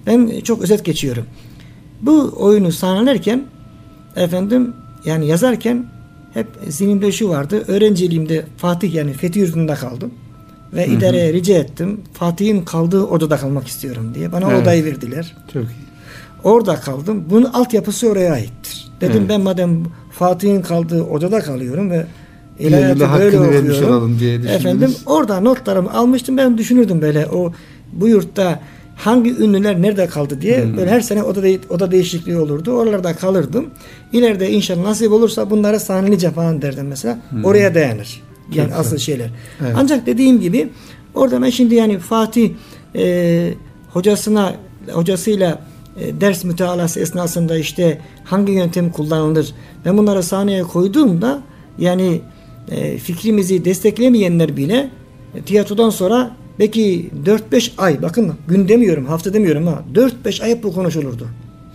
Ben 0.07 0.41
çok 0.41 0.63
özet 0.63 0.85
geçiyorum. 0.85 1.25
Bu 2.03 2.33
oyunu 2.37 2.73
sahnelerken 2.73 3.45
efendim 4.17 4.75
yani 5.05 5.27
yazarken 5.27 5.87
hep 6.35 6.47
zihnimde 6.69 7.13
şu 7.13 7.29
vardı. 7.29 7.65
Öğrenciliğimde 7.69 8.45
Fatih 8.57 8.95
yani 8.95 9.13
Fethi 9.13 9.39
Yurdu'nda 9.39 9.75
kaldım. 9.75 10.11
Ve 10.73 10.87
idareye 10.87 11.33
rica 11.33 11.55
ettim. 11.59 12.01
Fatih'in 12.13 12.65
kaldığı 12.65 13.05
odada 13.05 13.37
kalmak 13.37 13.67
istiyorum 13.67 14.13
diye. 14.15 14.33
Bana 14.33 14.51
Evet. 14.51 14.63
odayı 14.63 14.85
verdiler. 14.85 15.37
Çok 15.53 15.63
iyi. 15.63 15.91
Orada 16.45 16.75
kaldım. 16.77 17.25
Bunun 17.31 17.45
altyapısı 17.45 18.09
oraya 18.09 18.33
aittir. 18.33 18.89
Dedim 19.01 19.17
Evet. 19.19 19.29
ben 19.29 19.41
madem 19.41 19.85
Fatih'in 20.13 20.63
kaldığı 20.63 21.03
odada 21.03 21.41
kalıyorum 21.41 21.91
ve 21.91 22.07
ilahiyatı 22.59 23.01
böyle 23.19 23.39
okuyorum. 23.39 24.19
diye. 24.21 24.35
Efendim 24.35 24.95
orada 25.07 25.41
notlarımı 25.41 25.93
almıştım. 25.93 26.37
Ben 26.37 26.59
düşünürdüm 26.59 27.01
böyle 27.03 27.27
o 27.27 27.53
bu 27.93 28.09
yurtta 28.09 28.61
hangi 29.01 29.37
ünlüler 29.37 29.83
nerede 29.83 30.07
kaldı 30.07 30.41
diye 30.41 30.65
Hmm. 30.65 30.77
böyle 30.77 30.91
her 30.91 31.01
sene 31.01 31.23
oda, 31.23 31.43
de- 31.43 31.59
oda 31.69 31.91
değişikliği 31.91 32.37
olurdu. 32.37 32.73
Oralarda 32.73 33.17
kalırdım. 33.17 33.67
İleride 34.13 34.51
inşallah 34.51 34.83
nasip 34.83 35.13
olursa 35.13 35.51
bunları 35.51 35.81
sahneleyeceğim 35.81 36.35
falan 36.35 36.63
derdim 36.63 36.87
mesela. 36.87 37.19
Oraya 37.45 37.75
dayanır. 37.75 38.23
Yani 38.55 38.67
Hmm. 38.67 38.71
Çok 38.73 38.81
asıl 38.81 38.99
şeyler. 38.99 39.31
Evet. 39.61 39.73
Ancak 39.77 40.07
dediğim 40.07 40.41
gibi 40.41 40.69
orada 41.15 41.43
ben 41.43 41.51
şimdi 41.51 41.75
yani 41.75 41.99
Fatih 41.99 42.51
e, 42.97 43.55
hocasına 43.93 44.55
hocasıyla 44.93 45.59
e, 46.01 46.21
ders 46.21 46.45
mütealası 46.45 47.01
esnasında 47.01 47.59
işte 47.59 48.01
hangi 48.25 48.53
yöntem 48.53 48.91
kullanılır 48.91 49.55
ben 49.85 49.99
bunları 49.99 50.23
sahneye 50.23 50.63
koyduğumda 50.63 51.41
yani 51.79 52.21
e, 52.71 52.99
fikrimizi 52.99 53.65
desteklemeyenler 53.65 54.57
bile 54.57 54.91
e, 55.35 55.43
tiyatrodan 55.43 55.91
sonra 55.91 56.31
belki 56.61 57.11
4-5 57.25 57.71
ay 57.79 58.03
bakın 58.03 58.33
gün 58.49 58.69
demiyorum 58.69 59.07
hafta 59.07 59.35
demiyorum 59.35 59.67
ha 59.67 59.85
4-5 60.25 60.43
ay 60.43 60.63
bu 60.63 60.73
konuşulurdu. 60.73 61.29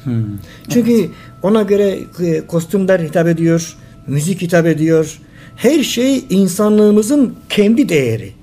Hmm. 0.04 0.24
Çünkü 0.70 1.10
ona 1.44 1.62
göre 1.62 2.00
e, 2.20 2.42
kostümler 2.48 3.00
hitap 3.00 3.28
ediyor, 3.28 3.76
müzik 4.08 4.42
hitap 4.42 4.66
ediyor. 4.66 5.20
Her 5.56 5.84
şey 5.84 6.26
insanlığımızın 6.30 7.34
kendi 7.50 7.90
değeri. 7.90 8.34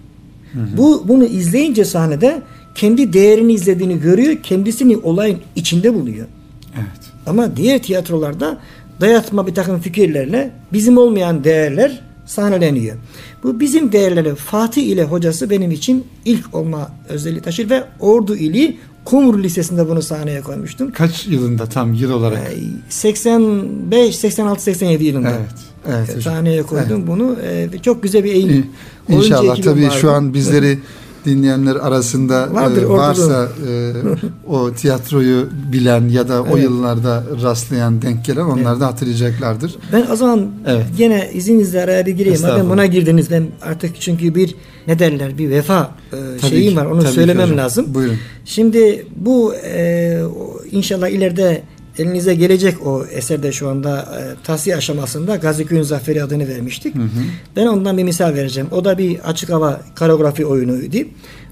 Bu 0.76 1.05
bunu 1.09 1.24
izleyince 1.24 1.85
sahnede 1.85 2.42
kendi 2.74 3.12
değerini 3.12 3.52
izlediğini 3.52 4.00
görüyor, 4.00 4.37
kendisini 4.42 4.96
olayın 4.96 5.38
içinde 5.57 5.94
buluyor. 5.94 6.26
Evet. 6.74 7.12
Ama 7.26 7.57
diğer 7.57 7.83
tiyatrolarda 7.83 8.59
dayatma 9.00 9.46
bir 9.46 9.55
takım 9.55 9.81
fikirlerle 9.81 10.50
bizim 10.72 10.98
olmayan 10.98 11.44
değerler 11.44 12.00
sahneleniyor. 12.26 12.96
Bu 13.42 13.61
bizim 13.61 13.92
değerleri 13.92 14.35
Fatih 14.35 14.82
ile 14.82 15.04
hocası 15.04 15.50
benim 15.50 15.70
için 15.70 16.04
ilk 16.24 16.54
olma 16.54 16.90
özelliği 17.08 17.40
taşır 17.40 17.70
ve 17.70 17.85
Ordu 18.00 18.37
ili 18.37 18.76
Kumru 19.04 19.42
Lisesi'nde 19.42 19.88
bunu 19.88 20.02
sahneye 20.02 20.40
koymuştum. 20.40 20.92
Kaç 20.92 21.26
yılında 21.26 21.66
tam 21.66 21.94
yıl 21.94 22.11
olarak? 22.11 22.38
Ee, 22.38 22.56
85, 22.88 24.16
86, 24.16 24.62
87 24.62 25.04
yılında. 25.04 25.30
Evet. 25.30 25.50
Evet 25.88 26.08
hocam. 26.08 26.35
Sahneye 26.35 26.62
koydum 26.62 27.06
bunu. 27.06 27.37
Ee, 27.44 27.68
çok 27.82 28.02
güzel 28.02 28.24
bir 28.24 28.35
oyuncu 28.35 28.64
İnşallah 29.08 29.56
tabii 29.62 29.85
vardı. 29.85 29.94
şu 30.00 30.11
an 30.11 30.35
bizleri 30.35 30.78
dinleyenler 31.24 31.76
arasında 31.76 32.54
Vardır, 32.54 32.82
e, 32.82 32.88
varsa 32.88 33.48
e, 33.68 33.92
o 34.48 34.72
tiyatroyu 34.72 35.48
bilen 35.72 36.08
ya 36.08 36.28
da 36.28 36.42
o 36.42 36.46
Evet. 36.52 36.62
yıllarda 36.64 37.24
rastlayan 37.42 38.02
denk 38.02 38.24
gelen 38.24 38.44
onlar 38.44 38.80
da 38.80 38.87
hatırlayacaklardır. 38.87 39.74
Ben 39.92 40.06
o 40.12 40.16
zaman 40.16 40.50
Evet. 40.66 40.87
gene 40.98 41.30
izninizle 41.35 41.82
araya 41.82 42.06
bir 42.06 42.12
gireyim. 42.12 42.40
Madem 42.42 42.70
buna 42.70 42.87
girdiniz 42.87 43.30
ben 43.30 43.46
artık 43.62 44.00
çünkü 44.00 44.35
bir 44.35 44.54
ne 44.87 44.98
derler 44.98 45.38
bir 45.38 45.50
vefa 45.50 45.90
e, 46.12 46.16
Tabii 46.40 46.50
şeyim 46.50 46.70
ki, 46.70 46.76
var 46.76 46.87
onu 46.87 47.02
söylemem 47.02 47.56
lazım. 47.56 47.87
Buyurun. 47.94 48.16
Şimdi 48.44 49.06
bu 49.16 49.54
e, 49.54 50.18
o- 50.24 50.61
inşallah 50.70 51.08
ileride 51.08 51.62
elinize 51.98 52.35
gelecek 52.35 52.87
o 52.87 53.05
eserde 53.05 53.52
şu 53.52 53.68
anda 53.68 53.98
e, 54.00 54.44
tahsiye 54.44 54.76
aşamasında 54.76 55.37
Gaziköy'ün 55.37 55.83
Zaferi 55.83 56.22
adını 56.22 56.48
vermiştik. 56.48 56.94
Ben 57.57 57.66
ondan 57.66 57.98
bir 57.98 58.05
misal 58.05 58.35
vereceğim. 58.35 58.68
O 58.70 58.85
da 58.85 58.98
bir 58.98 59.18
açık 59.18 59.50
hava 59.50 59.81
koreografi 59.98 60.46
oyunuydu. 60.46 60.96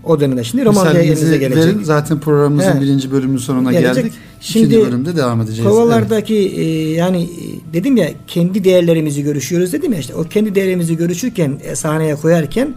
O 0.04 0.20
dönemde. 0.20 0.44
Şimdi 0.44 0.64
roman 0.64 0.96
elinize 0.96 1.36
gelecek. 1.36 1.64
verin. 1.64 1.82
Zaten 1.82 2.20
programımızın 2.20 2.76
He. 2.76 2.80
birinci 2.80 3.12
bölümünün 3.12 3.38
sonuna 3.38 3.72
Gelecek. 3.72 3.94
geldik. 3.94 4.12
Şimdi 4.40 4.66
İkinci 4.66 4.86
bölümde 4.86 5.16
devam 5.16 5.40
edeceğiz. 5.40 5.70
Kovalardaki 5.70 6.34
e, 6.36 6.90
yani 6.90 7.22
e, 7.22 7.72
dedim 7.72 7.96
ya 7.96 8.08
kendi 8.26 8.64
değerlerimizi 8.64 9.22
görüşüyoruz 9.22 9.72
dedim 9.72 9.92
ya 9.92 9.98
işte 9.98 10.14
o 10.14 10.24
kendi 10.24 10.54
değerlerimizi 10.54 10.96
görüşürken 10.96 11.60
e, 11.64 11.76
sahneye 11.76 12.14
koyarken 12.14 12.74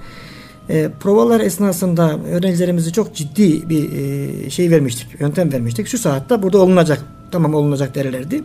e, 0.69 0.89
provalar 0.99 1.39
esnasında 1.39 2.19
öğrencilerimize 2.31 2.91
çok 2.91 3.15
ciddi 3.15 3.69
bir 3.69 3.89
e, 3.91 4.49
şey 4.49 4.71
vermiştik, 4.71 5.07
yöntem 5.19 5.53
vermiştik. 5.53 5.87
Şu 5.87 5.97
saatte 5.97 6.43
burada 6.43 6.57
olunacak, 6.57 7.01
tamam 7.33 7.53
olunacak 7.53 7.95
derlerdi. 7.95 8.43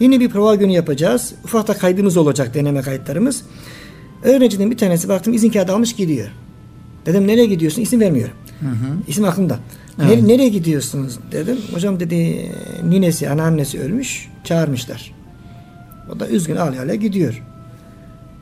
Yeni 0.00 0.20
bir 0.20 0.28
prova 0.28 0.54
günü 0.54 0.72
yapacağız. 0.72 1.32
Ufak 1.44 1.68
da 1.68 1.74
kaydımız 1.74 2.16
olacak, 2.16 2.54
deneme 2.54 2.82
kayıtlarımız. 2.82 3.42
Öğrencinin 4.22 4.70
bir 4.70 4.76
tanesi 4.78 5.08
baktım 5.08 5.32
izin 5.34 5.50
kağıdı 5.50 5.72
almış 5.72 5.92
gidiyor. 5.96 6.28
Dedim 7.06 7.26
nereye 7.26 7.46
gidiyorsun? 7.46 7.82
İsim 7.82 8.00
vermiyorum. 8.00 8.34
İsim 9.08 9.24
aklımda. 9.24 9.58
Evet. 10.02 10.10
"Nere- 10.10 10.28
nereye 10.28 10.48
gidiyorsunuz 10.48 11.18
dedim. 11.32 11.56
Hocam 11.74 12.00
dedi 12.00 12.50
ninesi, 12.84 13.30
anneannesi 13.30 13.80
ölmüş. 13.80 14.28
Çağırmışlar. 14.44 15.12
O 16.16 16.20
da 16.20 16.28
üzgün 16.28 16.56
ağlaya 16.56 16.94
gidiyor. 16.94 17.42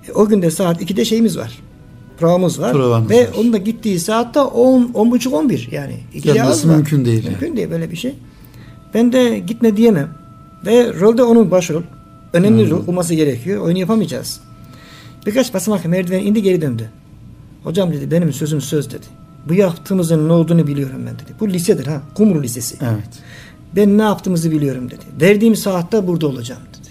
E, 0.08 0.12
o 0.12 0.26
gün 0.28 0.42
de 0.42 0.50
saat 0.50 0.82
2'de 0.82 1.04
şeyimiz 1.04 1.38
var. 1.38 1.58
Provamız 2.18 2.60
var. 2.60 2.72
Provanız 2.72 3.10
Ve 3.10 3.20
var. 3.20 3.28
onun 3.38 3.52
da 3.52 3.56
gittiği 3.58 4.00
saatte 4.00 4.40
10 4.40 4.82
10.30 4.94 5.32
11 5.34 5.68
yani. 5.72 5.94
Gelmesi 6.12 6.42
az 6.42 6.68
var. 6.68 6.74
mümkün 6.74 7.04
değil 7.04 7.24
yani. 7.24 7.30
Mümkün 7.30 7.56
değil 7.56 7.70
böyle 7.70 7.90
bir 7.90 7.96
şey. 7.96 8.14
Ben 8.94 9.12
de 9.12 9.38
gitme 9.38 9.76
diyemem. 9.76 10.08
Ve 10.66 11.00
rolde 11.00 11.22
onun 11.22 11.50
başrol. 11.50 11.82
Önemli 12.32 12.64
Hmm. 12.64 12.70
rol 12.70 12.86
olması 12.86 13.14
gerekiyor. 13.14 13.62
Oyunu 13.62 13.78
yapamayacağız. 13.78 14.40
Birkaç 15.26 15.54
basamak 15.54 15.84
merdiven 15.84 16.20
indi 16.26 16.42
geri 16.42 16.60
döndü. 16.62 16.90
Hocam 17.64 17.92
dedi 17.92 18.10
benim 18.10 18.32
sözüm 18.32 18.60
söz 18.60 18.90
dedi. 18.90 19.06
Bu 19.48 19.54
yaptığımızın 19.54 20.28
ne 20.28 20.32
olduğunu 20.32 20.66
biliyorum 20.66 21.00
ben 21.06 21.14
dedi. 21.14 21.32
Bu 21.40 21.48
lisedir 21.48 21.86
ha. 21.86 22.02
Kumru 22.14 22.42
Lisesi. 22.42 22.76
Evet. 22.82 23.08
Ben 23.76 23.98
ne 23.98 24.02
yaptığımızı 24.02 24.50
biliyorum 24.50 24.90
dedi. 24.90 25.04
Verdiğim 25.20 25.56
saatte 25.56 26.06
burada 26.06 26.26
olacağım 26.26 26.62
dedi. 26.72 26.88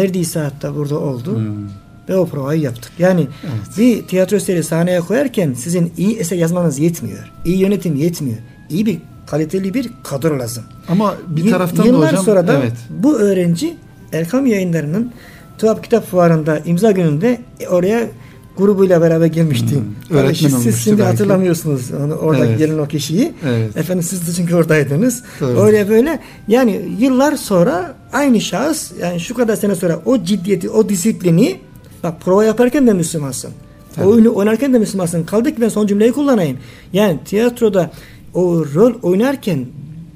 Verdiği 0.00 0.24
saatte 0.24 0.74
burada 0.74 0.98
oldu. 0.98 1.36
Hmm. 1.36 1.68
Ve 2.08 2.16
o 2.16 2.26
provayı 2.26 2.60
yaptık. 2.60 2.92
Yani 2.98 3.20
Evet. 3.42 3.78
bir 3.78 4.02
tiyatro 4.06 4.36
eseri 4.36 4.64
sahneye 4.64 5.00
koyarken 5.00 5.52
sizin 5.52 5.92
iyi 5.96 6.16
eser 6.16 6.36
yazmanız 6.36 6.78
yetmiyor. 6.78 7.32
İyi 7.44 7.58
yönetim 7.58 7.96
yetmiyor. 7.96 8.38
İyi 8.70 8.86
bir 8.86 8.98
kaliteli 9.26 9.74
bir 9.74 9.90
kadro 10.04 10.38
lazım. 10.38 10.64
Ama 10.88 11.14
bir 11.26 11.50
taraftan 11.50 11.84
da 11.84 11.88
Yıllar 11.88 12.08
hocam 12.12 12.24
sonra 12.24 12.48
da 12.48 12.58
evet. 12.58 12.72
bu 12.90 13.18
öğrenci 13.18 13.76
Erkam 14.12 14.46
Yayınları'nın 14.46 15.12
Tuhaf 15.58 15.82
Kitap 15.82 16.06
Fuarı'nda 16.10 16.58
imza 16.58 16.90
gününde 16.90 17.40
oraya 17.70 18.08
grubuyla 18.56 19.00
beraber 19.00 19.26
gelmişti. 19.26 19.74
Hmm, 19.74 20.16
öğretmen 20.16 20.32
siz 20.34 20.54
olmuştu 20.54 20.80
şimdi 20.82 20.98
belki. 20.98 21.10
hatırlamıyorsunuz 21.10 21.90
onu, 21.92 22.14
orada 22.14 22.46
Evet. 22.46 22.58
gelen 22.58 22.78
o 22.78 22.86
kişiyi. 22.86 23.32
Evet. 23.48 23.76
Efendim 23.76 24.02
siz 24.02 24.28
de 24.28 24.32
çünkü 24.32 24.54
oradaydınız. 24.54 25.22
Doğru. 25.40 25.60
Öyle 25.60 25.88
böyle 25.88 26.20
yani 26.48 26.96
yıllar 26.98 27.36
sonra 27.36 27.94
aynı 28.12 28.40
şahıs 28.40 28.92
yani 29.00 29.20
şu 29.20 29.34
kadar 29.34 29.56
sene 29.56 29.74
sonra 29.74 30.00
o 30.04 30.22
ciddiyeti, 30.22 30.70
o 30.70 30.88
disiplini 30.88 31.60
bak 32.02 32.20
prova 32.20 32.44
yaparken 32.44 32.86
de 32.86 32.92
Müslümansın. 32.92 33.50
Tabii. 33.94 34.06
Oyunu 34.06 34.34
oynarken 34.34 34.74
de 34.74 34.78
Müslümansın. 34.78 35.24
Kaldı 35.24 35.54
ki 35.54 35.60
ben 35.60 35.68
son 35.68 35.86
cümleyi 35.86 36.12
kullanayım. 36.12 36.58
Yani 36.92 37.18
tiyatroda 37.24 37.90
o 38.36 38.64
rol 38.74 38.94
oynarken 39.02 39.66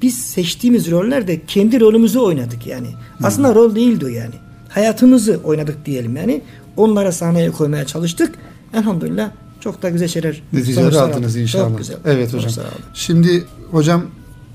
biz 0.02 0.18
seçtiğimiz 0.18 0.90
rollerde 0.90 1.40
kendi 1.46 1.80
rolümüzü 1.80 2.18
oynadık 2.18 2.66
yani. 2.66 2.86
Aslında 3.22 3.54
rol 3.54 3.74
değildi 3.74 4.04
o 4.04 4.08
yani. 4.08 4.34
Hayatımızı 4.68 5.40
oynadık 5.44 5.86
diyelim 5.86 6.16
yani. 6.16 6.42
Onlara 6.76 7.12
sahneye 7.12 7.50
koymaya 7.50 7.86
çalıştık. 7.86 8.34
Elhamdülillah 8.74 9.30
çok 9.60 9.82
da 9.82 9.90
güzel 9.90 10.08
şeyler 10.08 10.42
Neticeler 10.52 10.82
sonuçlar 10.82 11.10
aldınız 11.10 11.36
inşallah. 11.36 11.68
Çok 11.68 11.78
güzel. 11.78 11.96
Evet 12.04 12.34
hocam. 12.34 12.52
Şimdi 12.94 13.44
hocam 13.70 14.06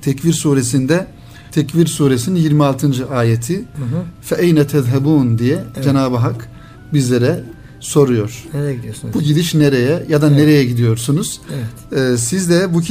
Tekvir 0.02 0.34
suresinde 0.34 1.08
Tekvir 1.52 1.88
suresinin 1.88 2.40
26. 2.40 3.08
ayeti 3.10 3.66
fe 4.22 4.36
eyne 4.36 4.68
tezhebun 4.68 5.38
diye 5.38 5.64
Cenab-ı 5.84 6.16
Hak 6.16 6.50
bizlere 6.94 7.44
soruyor. 7.80 8.44
Nereye 8.54 8.76
gidiyorsunuz? 8.76 9.14
Bu 9.14 9.22
gidiş 9.22 9.56
nereye 9.56 10.06
ya 10.10 10.22
da 10.22 10.30
nereye 10.30 10.66
gidiyorsunuz? 10.66 11.42
Evet. 11.54 12.02
Ee, 12.14 12.18
siz 12.18 12.50
de 12.50 12.74
bu 12.74 12.82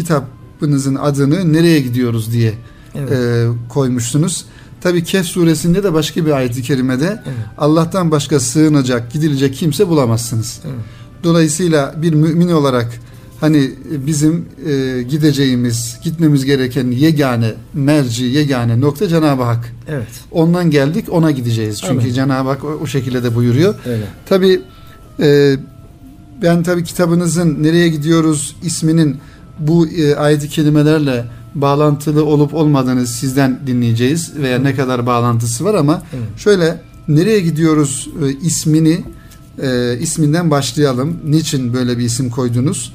kitabınızın 0.64 0.94
adını 0.94 1.52
nereye 1.52 1.80
gidiyoruz 1.80 2.32
diye 2.32 2.54
Evet. 2.94 3.12
e, 3.12 3.46
koymuşsunuz. 3.68 4.44
Tabi 4.80 5.04
Kehf 5.04 5.26
suresinde 5.26 5.82
de 5.82 5.92
başka 5.92 6.26
bir 6.26 6.30
ayet-i 6.30 6.62
kerimede 6.62 7.06
Evet. 7.06 7.36
Allah'tan 7.58 8.10
başka 8.10 8.40
sığınacak, 8.40 9.12
gidilecek 9.12 9.54
kimse 9.54 9.88
bulamazsınız. 9.88 10.60
Evet. 10.64 10.74
Dolayısıyla 11.24 11.94
bir 12.02 12.14
mümin 12.14 12.48
olarak 12.48 12.92
hani 13.40 13.70
bizim 14.06 14.48
e, 14.66 15.02
gideceğimiz, 15.02 15.98
gitmemiz 16.02 16.44
gereken 16.44 16.90
yegane 16.90 17.54
merci, 17.74 18.24
yegane 18.24 18.80
nokta 18.80 19.08
Cenab-ı 19.08 19.42
Hak. 19.42 19.72
Evet. 19.88 20.08
Ondan 20.30 20.70
geldik, 20.70 21.04
ona 21.10 21.30
gideceğiz. 21.30 21.80
Çünkü 21.80 22.02
Amin. 22.02 22.12
Cenab-ı 22.12 22.48
Hak 22.48 22.64
o, 22.64 22.68
o 22.82 22.86
şekilde 22.86 23.22
de 23.22 23.34
buyuruyor. 23.34 23.74
Öyle. 23.86 24.04
Tabi 24.26 24.60
e, 25.20 25.56
ben 26.42 26.62
tabi 26.62 26.84
kitabınızın 26.84 27.62
nereye 27.62 27.88
gidiyoruz 27.88 28.56
isminin 28.62 29.16
bu 29.58 29.86
e, 29.88 30.14
ayet-i 30.16 30.48
kelimelerle 30.48 31.24
bağlantılı 31.54 32.24
olup 32.24 32.54
olmadığını 32.54 33.06
sizden 33.06 33.60
dinleyeceğiz 33.66 34.32
veya 34.36 34.58
ne 34.58 34.74
kadar 34.74 35.06
bağlantısı 35.06 35.64
var 35.64 35.74
ama 35.74 36.02
Evet. 36.14 36.28
şöyle 36.38 36.80
nereye 37.08 37.40
gidiyoruz 37.40 38.08
e, 38.24 38.32
ismini 38.46 39.04
e, 39.62 39.98
isminden 40.00 40.50
başlayalım. 40.50 41.16
Niçin 41.24 41.74
böyle 41.74 41.98
bir 41.98 42.04
isim 42.04 42.30
koydunuz? 42.30 42.92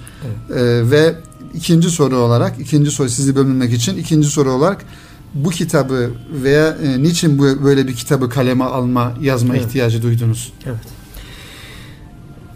E, 0.49 0.55
ve 0.91 1.15
ikinci 1.53 1.89
soru 1.89 2.17
olarak 2.17 2.59
ikinci 2.59 2.91
soru 2.91 3.09
sizi 3.09 3.35
bölmemek 3.35 3.73
için 3.73 3.97
ikinci 3.97 4.27
soru 4.27 4.51
olarak 4.51 4.85
bu 5.33 5.49
kitabı 5.49 6.09
veya 6.43 6.67
e, 6.83 7.03
niçin 7.03 7.37
bu 7.39 7.63
böyle 7.63 7.87
bir 7.87 7.95
kitabı 7.95 8.29
kaleme 8.29 8.63
alma 8.63 9.13
yazma 9.21 9.55
Evet. 9.55 9.65
ihtiyacı 9.65 10.01
duydunuz? 10.01 10.53
Evet. 10.65 10.79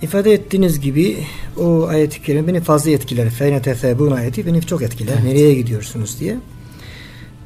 İfade 0.04 0.34
ettiğiniz 0.34 0.80
gibi 0.80 1.18
o 1.60 1.88
ayet-i 1.88 2.22
kerime 2.22 2.48
beni 2.48 2.62
fazla 2.62 2.92
etkiler. 2.92 3.30
Feyne 3.30 3.62
tefebun 3.62 4.12
ayeti 4.12 4.46
beni 4.46 4.62
çok 4.62 4.82
etkiler. 4.82 5.14
Evet. 5.14 5.24
Nereye 5.24 5.54
gidiyorsunuz 5.54 6.20
diye. 6.20 6.38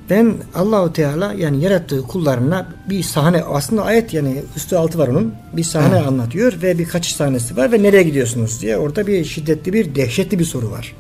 Ben 0.10 0.34
Allahu 0.56 0.94
Teala 0.94 1.34
yani 1.34 1.64
yarattığı 1.64 2.02
kullarına 2.02 2.74
bir 2.90 3.04
sahne 3.04 3.44
aslında 3.44 3.84
ayet 3.84 4.14
yani 4.14 4.42
üstü 4.56 4.76
altı 4.76 4.98
var 4.98 5.08
onun. 5.08 5.34
Bir 5.54 5.64
sahne 5.64 5.98
Evet. 5.98 6.08
anlatıyor 6.08 6.62
ve 6.62 6.80
birkaç 6.80 7.06
sahnesi 7.06 7.58
var 7.58 7.72
ve 7.72 7.84
nereye 7.84 8.04
gidiyorsunuz 8.04 8.62
diye 8.62 8.78
orada 8.78 9.08
bir 9.08 9.26
şiddetli 9.26 9.74
bir 9.74 9.96
dehşetli 9.96 10.40
bir 10.40 10.46
soru 10.46 10.72
var. 10.72 10.96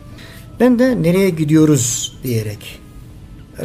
Ben 0.59 0.79
de 0.79 1.03
nereye 1.03 1.29
gidiyoruz 1.29 2.17
diyerek 2.23 2.79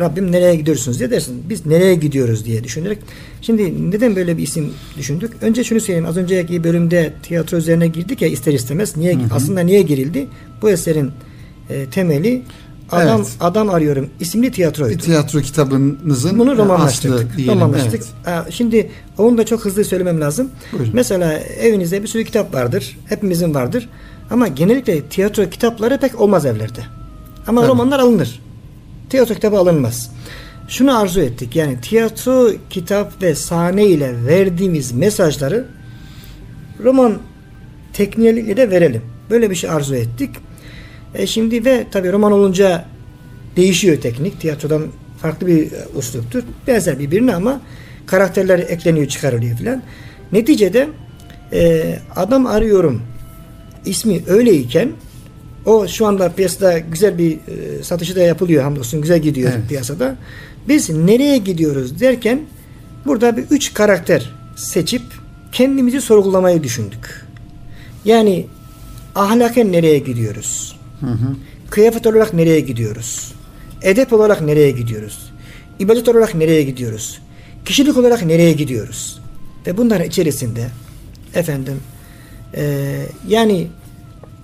Rabbim 0.00 0.32
nereye 0.32 0.54
gidiyorsunuz 0.54 0.98
diye 0.98 1.10
dersin. 1.10 1.42
Biz 1.48 1.66
nereye 1.66 1.94
gidiyoruz 1.94 2.44
diye 2.44 2.64
düşünerek. 2.64 2.98
Şimdi 3.42 3.90
neden 3.90 4.16
böyle 4.16 4.36
bir 4.36 4.42
isim 4.42 4.72
düşündük? 4.96 5.32
Önce 5.40 5.64
şunu 5.64 5.80
söyleyeyim. 5.80 6.06
Az 6.08 6.16
önceki 6.16 6.64
bölümde 6.64 7.12
tiyatro 7.22 7.56
üzerine 7.56 7.88
girdik 7.88 8.22
ya 8.22 8.28
ister 8.28 8.52
istemez. 8.52 8.96
Niye 8.96 9.18
aslında 9.34 9.60
niye 9.60 9.82
girildi? 9.82 10.26
Bu 10.62 10.70
eserin 10.70 11.10
e, 11.70 11.86
temeli 11.86 12.42
adam 12.90 13.18
Evet. 13.20 13.28
adam 13.40 13.70
arıyorum 13.70 14.10
isimli 14.20 14.50
tiyatroydu. 14.52 14.98
tiyatro 14.98 15.40
kitabınızın 15.40 16.38
Bunu 16.38 16.56
romanlaştırdık. 16.56 17.36
diyelim. 17.36 17.54
romanlaştık. 17.54 18.02
Evet. 18.26 18.42
Şimdi 18.50 18.90
onu 19.18 19.38
da 19.38 19.46
çok 19.46 19.64
hızlı 19.64 19.84
söylemem 19.84 20.20
lazım. 20.20 20.48
Buyurun. 20.72 20.90
Mesela 20.94 21.32
evinizde 21.38 22.02
bir 22.02 22.08
sürü 22.08 22.24
kitap 22.24 22.54
vardır. 22.54 22.98
Hepimizin 23.06 23.54
vardır. 23.54 23.88
Ama 24.30 24.48
genellikle 24.48 25.00
tiyatro 25.02 25.50
kitapları 25.50 25.98
pek 26.00 26.20
olmaz 26.20 26.46
evlerde. 26.46 26.80
Ama 27.46 27.60
Tabii. 27.60 27.70
romanlar 27.70 27.98
alınır. 27.98 28.40
Tiyatro 29.12 29.34
kitabı 29.34 29.58
alınmaz. 29.58 30.10
Şunu 30.68 31.00
arzu 31.00 31.20
ettik. 31.20 31.56
Yani 31.56 31.80
tiyatro, 31.80 32.50
kitap 32.70 33.22
ve 33.22 33.34
sahne 33.34 33.86
ile 33.86 34.26
verdiğimiz 34.26 34.92
mesajları 34.92 35.66
roman 36.84 37.18
tekniğiyle 37.92 38.56
de 38.56 38.70
verelim. 38.70 39.02
Böyle 39.30 39.50
bir 39.50 39.54
şey 39.54 39.70
arzu 39.70 39.94
ettik. 39.94 40.30
E 41.14 41.26
şimdi 41.26 41.64
ve 41.64 41.86
tabi 41.90 42.12
roman 42.12 42.32
olunca 42.32 42.84
değişiyor 43.56 44.00
teknik. 44.00 44.40
Tiyatrodan 44.40 44.86
farklı 45.22 45.46
bir 45.46 45.72
e, 45.72 45.98
üsluptur. 45.98 46.42
Benzer 46.66 46.98
birbirine 46.98 47.34
ama 47.34 47.60
karakterler 48.06 48.58
ekleniyor, 48.58 49.06
çıkarılıyor 49.06 49.56
filan. 49.56 49.82
Neticede 50.32 50.88
e, 51.52 51.98
adam 52.16 52.46
arıyorum 52.46 53.02
ismi 53.84 54.20
öyleyken 54.26 54.92
O 55.66 55.88
şu 55.88 56.06
anda 56.06 56.32
piyasada 56.32 56.78
güzel 56.78 57.18
bir 57.18 57.32
e, 57.32 57.82
satışı 57.82 58.16
da 58.16 58.20
yapılıyor 58.20 58.62
hamdolsun 58.62 59.00
güzel 59.00 59.18
gidiyor 59.18 59.52
Evet. 59.56 59.68
piyasada. 59.68 60.16
Biz 60.68 60.90
nereye 60.90 61.38
gidiyoruz 61.38 62.00
derken 62.00 62.40
burada 63.06 63.36
bir 63.36 63.42
üç 63.50 63.74
karakter 63.74 64.30
seçip 64.56 65.02
kendimizi 65.52 66.00
sorgulamayı 66.00 66.62
düşündük. 66.62 67.26
Yani 68.04 68.46
ahlaken 69.14 69.72
nereye 69.72 69.98
gidiyoruz? 69.98 70.76
Hı 71.00 71.06
hı. 71.06 71.36
Kıyafet 71.70 72.06
olarak 72.06 72.34
nereye 72.34 72.60
gidiyoruz? 72.60 73.34
Edep 73.82 74.12
olarak 74.12 74.40
nereye 74.40 74.70
gidiyoruz? 74.70 75.32
İbadet 75.78 76.08
olarak 76.08 76.34
nereye 76.34 76.62
gidiyoruz? 76.62 77.20
Kişilik 77.64 77.96
olarak 77.96 78.24
nereye 78.24 78.52
gidiyoruz? 78.52 79.20
Ve 79.66 79.76
bunların 79.76 80.06
içerisinde 80.06 80.66
efendim 81.34 81.80
eee, 82.56 83.06
yani 83.28 83.66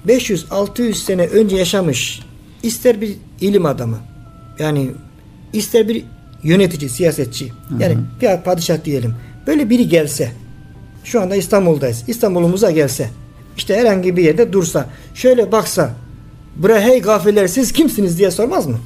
500-600 0.07 0.95
sene 0.95 1.27
önce 1.27 1.57
yaşamış 1.57 2.21
ister 2.63 3.01
bir 3.01 3.17
ilim 3.41 3.67
adamı 3.67 3.99
yani 4.59 4.91
ister 5.53 5.89
bir 5.89 6.05
yönetici, 6.43 6.91
siyasetçi 6.91 7.53
yani 7.79 7.97
bir 8.21 8.43
padişah 8.45 8.85
diyelim 8.85 9.15
böyle 9.47 9.71
biri 9.71 9.89
gelse 9.89 10.33
şu 11.05 11.21
anda 11.21 11.37
İstanbul'dayız. 11.37 12.05
İstanbul'umuza 12.07 12.71
gelse 12.71 13.11
işte 13.57 13.77
herhangi 13.77 14.17
bir 14.17 14.25
yerde 14.25 14.53
dursa 14.53 14.87
şöyle 15.15 15.53
baksa 15.53 15.95
buraya 16.57 16.81
hey 16.81 17.01
gafirler 17.01 17.47
siz 17.47 17.73
kimsiniz 17.73 18.19
diye 18.19 18.31
sormaz 18.31 18.67
mı? 18.67 18.79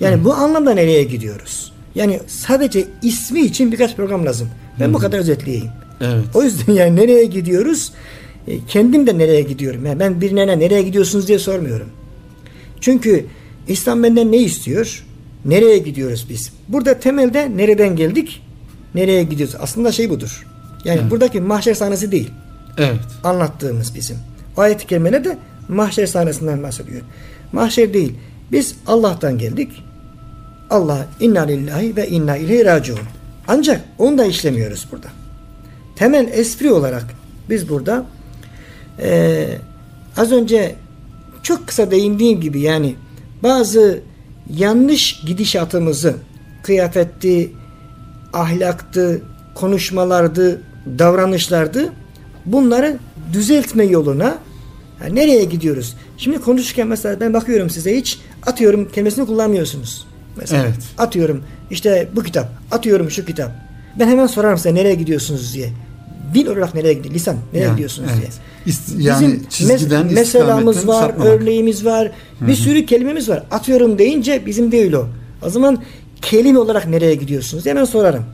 Yani 0.00 0.24
bu 0.24 0.34
anlamda 0.34 0.74
nereye 0.74 1.04
gidiyoruz? 1.04 1.72
Yani 1.94 2.20
sadece 2.26 2.84
ismi 3.02 3.40
için 3.40 3.72
birkaç 3.72 3.96
program 3.96 4.26
lazım. 4.26 4.48
Ben 4.80 4.94
bu 4.94 4.98
kadar 4.98 5.18
özetleyeyim. 5.18 5.70
Evet. 6.00 6.24
O 6.34 6.42
yüzden 6.42 6.72
yani 6.80 6.96
nereye 6.96 7.24
gidiyoruz? 7.24 7.92
E, 8.48 8.64
kendim 8.68 9.06
de 9.06 9.18
nereye 9.18 9.42
gidiyorum? 9.42 9.86
Yani 9.86 10.00
ben 10.00 10.20
birine 10.20 10.58
nereye 10.58 10.82
gidiyorsunuz 10.82 11.28
diye 11.28 11.38
sormuyorum. 11.38 11.88
Çünkü 12.80 13.26
İslam 13.68 14.02
benden 14.02 14.32
ne 14.32 14.36
istiyor? 14.36 15.04
Nereye 15.44 15.78
gidiyoruz 15.78 16.26
biz? 16.30 16.52
Burada 16.68 16.98
temelde 16.98 17.56
nereden 17.56 17.96
geldik? 17.96 18.42
Nereye 18.94 19.22
gidiyoruz? 19.22 19.56
Aslında 19.60 19.92
şey 19.92 20.10
budur. 20.10 20.46
Yani 20.84 21.00
Evet. 21.02 21.10
buradaki 21.10 21.40
mahşer 21.40 21.74
sahnesi 21.74 22.12
değil. 22.12 22.30
Evet. 22.78 23.00
Anlattığımız 23.24 23.94
bizim. 23.94 24.16
Ayet-i 24.56 24.86
kerimeler 24.86 25.24
de 25.24 25.38
mahşer 25.68 26.06
sahnesinden 26.06 26.62
bahsediyor. 26.62 27.02
Mahşer 27.52 27.94
değil. 27.94 28.12
Biz 28.52 28.74
Allah'tan 28.86 29.38
geldik. 29.38 29.84
Allah 30.70 31.06
inna 31.20 31.40
lillahi 31.42 31.96
ve 31.96 32.08
inna 32.08 32.36
ileyhi 32.36 32.64
raciun. 32.64 32.98
Ancak 33.48 33.80
onu 33.98 34.18
da 34.18 34.24
işlemiyoruz 34.24 34.86
burada. 34.92 35.08
Temel 35.96 36.28
espri 36.32 36.72
olarak 36.72 37.04
biz 37.50 37.68
burada 37.68 38.04
eee, 39.02 39.58
az 40.16 40.32
önce 40.32 40.74
çok 41.42 41.66
kısa 41.66 41.90
değindiğim 41.90 42.40
gibi 42.40 42.60
yani 42.60 42.94
bazı 43.42 44.00
yanlış 44.56 45.20
gidişatımızı 45.26 46.14
kıyafetti, 46.62 47.50
ahlaktı, 48.32 49.22
konuşmalardı, 49.54 50.60
davranışlardı 50.98 51.92
bunları 52.46 52.98
düzeltme 53.32 53.84
yoluna 53.84 54.38
ha, 54.98 55.06
nereye 55.12 55.44
gidiyoruz? 55.44 55.96
Şimdi 56.18 56.40
konuşurken 56.40 56.86
mesela 56.88 57.20
ben 57.20 57.32
bakıyorum 57.34 57.70
size 57.70 57.96
hiç 57.96 58.18
atıyorum 58.46 58.88
kelimesini 58.92 59.26
kullanmıyorsunuz. 59.26 60.06
Mesela 60.36 60.64
Evet. 60.64 60.74
atıyorum 60.98 61.44
işte 61.70 62.08
bu 62.16 62.22
kitap, 62.22 62.48
atıyorum 62.70 63.10
şu 63.10 63.24
kitap. 63.24 63.50
Ben 63.98 64.08
hemen 64.08 64.26
sorarım 64.26 64.56
size 64.56 64.74
nereye 64.74 64.94
gidiyorsunuz 64.94 65.54
diye. 65.54 65.70
Dil 66.34 66.46
olarak 66.46 66.74
nereye 66.74 66.94
gidiyor? 66.94 67.14
Lisan 67.14 67.36
nereye 67.52 67.64
Yani, 67.64 67.72
gidiyorsunuz 67.72 68.10
evet. 68.12 68.20
diye. 68.20 68.30
İst- 68.74 68.98
yani 68.98 69.26
Bizim 69.26 69.44
çizgiden, 69.48 70.06
mes- 70.06 70.12
meselamız 70.14 70.88
var, 70.88 71.00
sapmamak. 71.08 71.32
örneğimiz 71.32 71.84
var, 71.84 72.10
bir 72.40 72.54
sürü 72.54 72.86
kelimemiz 72.86 73.28
var. 73.28 73.42
Atıyorum 73.50 73.98
deyince 73.98 74.42
bizim 74.46 74.72
değil 74.72 74.92
o. 74.92 75.06
O 75.42 75.50
zaman 75.50 75.82
kelime 76.22 76.58
olarak 76.58 76.88
nereye 76.88 77.14
gidiyorsunuz? 77.14 77.66
Hemen 77.66 77.84
sorarım. 77.84 78.24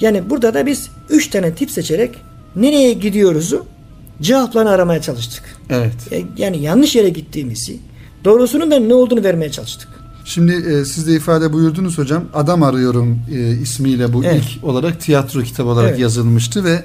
Yani 0.00 0.30
burada 0.30 0.54
da 0.54 0.66
biz 0.66 0.90
üç 1.10 1.28
tane 1.30 1.54
tip 1.54 1.70
seçerek 1.70 2.14
nereye 2.56 2.92
gidiyoruzu 2.92 3.64
cevaplarını 4.22 4.70
aramaya 4.70 5.02
çalıştık. 5.02 5.42
Evet. 5.70 5.92
E, 6.12 6.22
Yani 6.36 6.62
yanlış 6.62 6.96
yere 6.96 7.08
gittiğimizi, 7.08 7.76
doğrusunun 8.24 8.70
da 8.70 8.78
ne 8.78 8.94
olduğunu 8.94 9.24
vermeye 9.24 9.50
çalıştık. 9.50 9.88
Şimdi 10.24 10.52
e, 10.52 10.84
siz 10.84 11.06
de 11.06 11.12
ifade 11.14 11.52
buyurdunuz 11.52 11.98
hocam. 11.98 12.24
Adam 12.34 12.62
Arıyorum 12.62 13.18
e, 13.34 13.50
ismiyle 13.50 14.12
bu 14.12 14.24
Evet. 14.24 14.42
ilk 14.56 14.64
olarak 14.64 15.00
tiyatro 15.00 15.42
kitabı 15.42 15.68
olarak 15.68 15.90
Evet. 15.90 16.00
yazılmıştı 16.00 16.64
ve 16.64 16.82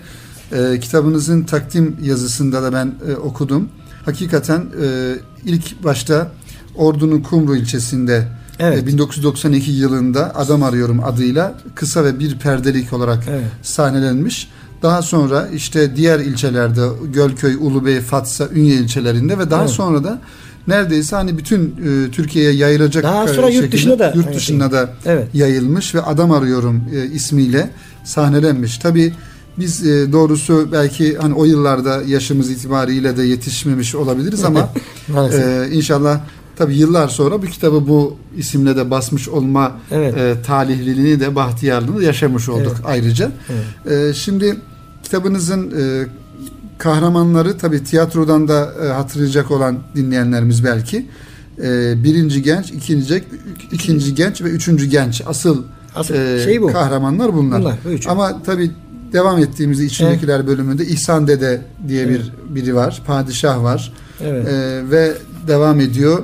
e, 0.54 0.80
kitabınızın 0.80 1.44
takdim 1.44 1.96
yazısında 2.04 2.64
da 2.64 2.74
ben 2.74 2.94
e, 3.12 3.16
okudum. 3.16 3.70
Hakikaten 4.06 4.66
e, 4.84 5.16
ilk 5.46 5.84
başta 5.84 6.32
Ordu'nun 6.76 7.22
Kumru 7.22 7.56
ilçesinde 7.56 8.28
Evet. 8.60 8.84
e, 8.84 8.88
1992 8.88 9.72
yılında 9.72 10.36
Adam 10.36 10.64
Arıyorum 10.64 11.04
adıyla 11.04 11.56
kısa 11.76 12.04
ve 12.04 12.20
bir 12.20 12.40
perdelik 12.40 12.94
olarak 12.94 13.24
Evet. 13.30 13.46
sahnelenmiş. 13.62 14.50
Daha 14.82 15.02
sonra 15.02 15.48
işte 15.54 15.96
diğer 15.96 16.20
ilçelerde 16.20 16.82
Gölköy, 17.14 17.56
Ulubey, 17.56 18.02
Fatsa, 18.02 18.48
Ünye 18.56 18.76
ilçelerinde 18.76 19.40
ve 19.40 19.52
daha 19.52 19.62
Evet. 19.62 19.72
sonra 19.72 20.04
da 20.04 20.22
neredeyse 20.68 21.16
hani 21.16 21.38
bütün 21.38 21.68
e, 21.68 22.12
Türkiye'ye 22.12 22.52
yayılacak 22.52 23.04
Daha 23.04 23.24
e, 23.24 23.28
sonra 23.28 23.50
yurt 23.50 23.54
şekilde 23.54 23.72
dışına 23.72 24.00
da 24.00 24.12
yurt 24.16 24.28
aynı 24.28 24.38
dışına 24.38 24.72
da 24.72 24.90
Evet. 25.06 25.28
yayılmış 25.34 25.96
ve 25.96 26.02
Adam 26.02 26.32
Arıyorum 26.32 26.84
e, 26.96 27.06
ismiyle 27.06 27.70
sahnelenmiş. 28.04 28.78
Tabi 28.78 29.14
biz 29.60 29.88
e, 29.88 30.12
doğrusu 30.12 30.70
belki 30.72 31.18
hani 31.18 31.34
o 31.34 31.46
yıllarda 31.46 32.02
yaşımız 32.08 32.50
itibariyle 32.52 33.18
de 33.18 33.24
yetişmemiş 33.24 33.96
olabiliriz 33.96 34.44
ama 34.44 34.70
e, 35.34 35.68
inşallah 35.72 36.20
tabi 36.56 36.76
yıllar 36.78 37.08
sonra 37.08 37.42
bu 37.42 37.46
kitabı 37.46 37.88
bu 37.88 38.16
isimle 38.38 38.76
de 38.76 38.92
basmış 38.92 39.30
olma 39.30 39.72
Evet. 39.92 40.18
e, 40.18 40.36
talihliliğini 40.46 41.20
de 41.20 41.36
bahtiyarlığını 41.36 41.98
da 42.00 42.04
yaşamış 42.04 42.50
olduk 42.50 42.74
Evet. 42.76 42.86
ayrıca. 42.86 43.32
Evet. 43.86 44.10
E, 44.10 44.14
şimdi 44.14 44.56
kitabınızın 45.04 45.72
e, 45.80 46.08
kahramanları 46.78 47.58
tabi 47.58 47.84
tiyatrodan 47.84 48.48
da 48.48 48.74
e, 48.86 48.88
hatırlayacak 48.88 49.52
olan 49.52 49.80
dinleyenlerimiz 49.96 50.64
belki 50.64 51.08
e, 51.64 52.04
birinci 52.04 52.42
genç, 52.44 52.72
ikinci, 52.72 53.08
genç, 53.08 53.24
ikinci 53.72 54.16
genç 54.16 54.42
ve 54.42 54.50
üçüncü 54.50 54.86
genç 54.86 55.22
asıl, 55.26 55.64
Asıl 55.96 56.16
e, 56.16 56.44
şey 56.44 56.62
bu. 56.62 56.68
kahramanlar 56.68 57.34
bunlar. 57.34 57.60
Bunlar. 57.62 57.76
Ama 58.08 58.44
tabi 58.44 58.72
devam 59.14 59.40
ettiğimizde 59.40 59.86
içindekiler 59.86 60.48
bölümünde 60.48 60.86
İhsan 60.86 61.28
Dede 61.28 61.62
diye 61.88 62.04
Evet. 62.06 62.22
bir 62.50 62.56
biri 62.56 62.76
var, 62.76 63.02
padişah 63.08 63.64
var 63.64 63.94
Evet. 64.24 64.48
E, 64.48 64.82
ve 64.92 65.14
devam 65.48 65.80
ediyor. 65.80 66.24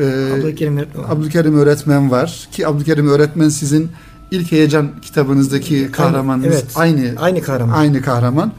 E, 0.00 0.32
Abdülkerim 0.32 0.76
öğretmen 0.78 1.04
var. 1.04 1.10
Abdülkerim 1.10 1.58
öğretmen 1.58 2.10
var 2.10 2.48
ki 2.52 2.66
Abdülkerim 2.66 3.08
öğretmen 3.08 3.48
sizin 3.48 3.90
ilk 4.30 4.52
heyecan 4.52 4.90
kitabınızdaki 5.02 5.88
kahramanınız 5.92 6.46
evet. 6.54 6.64
aynı 6.74 7.12
Aynı 7.18 7.42
kahraman. 7.42 7.74
aynı 7.74 8.02
kahraman. 8.02 8.52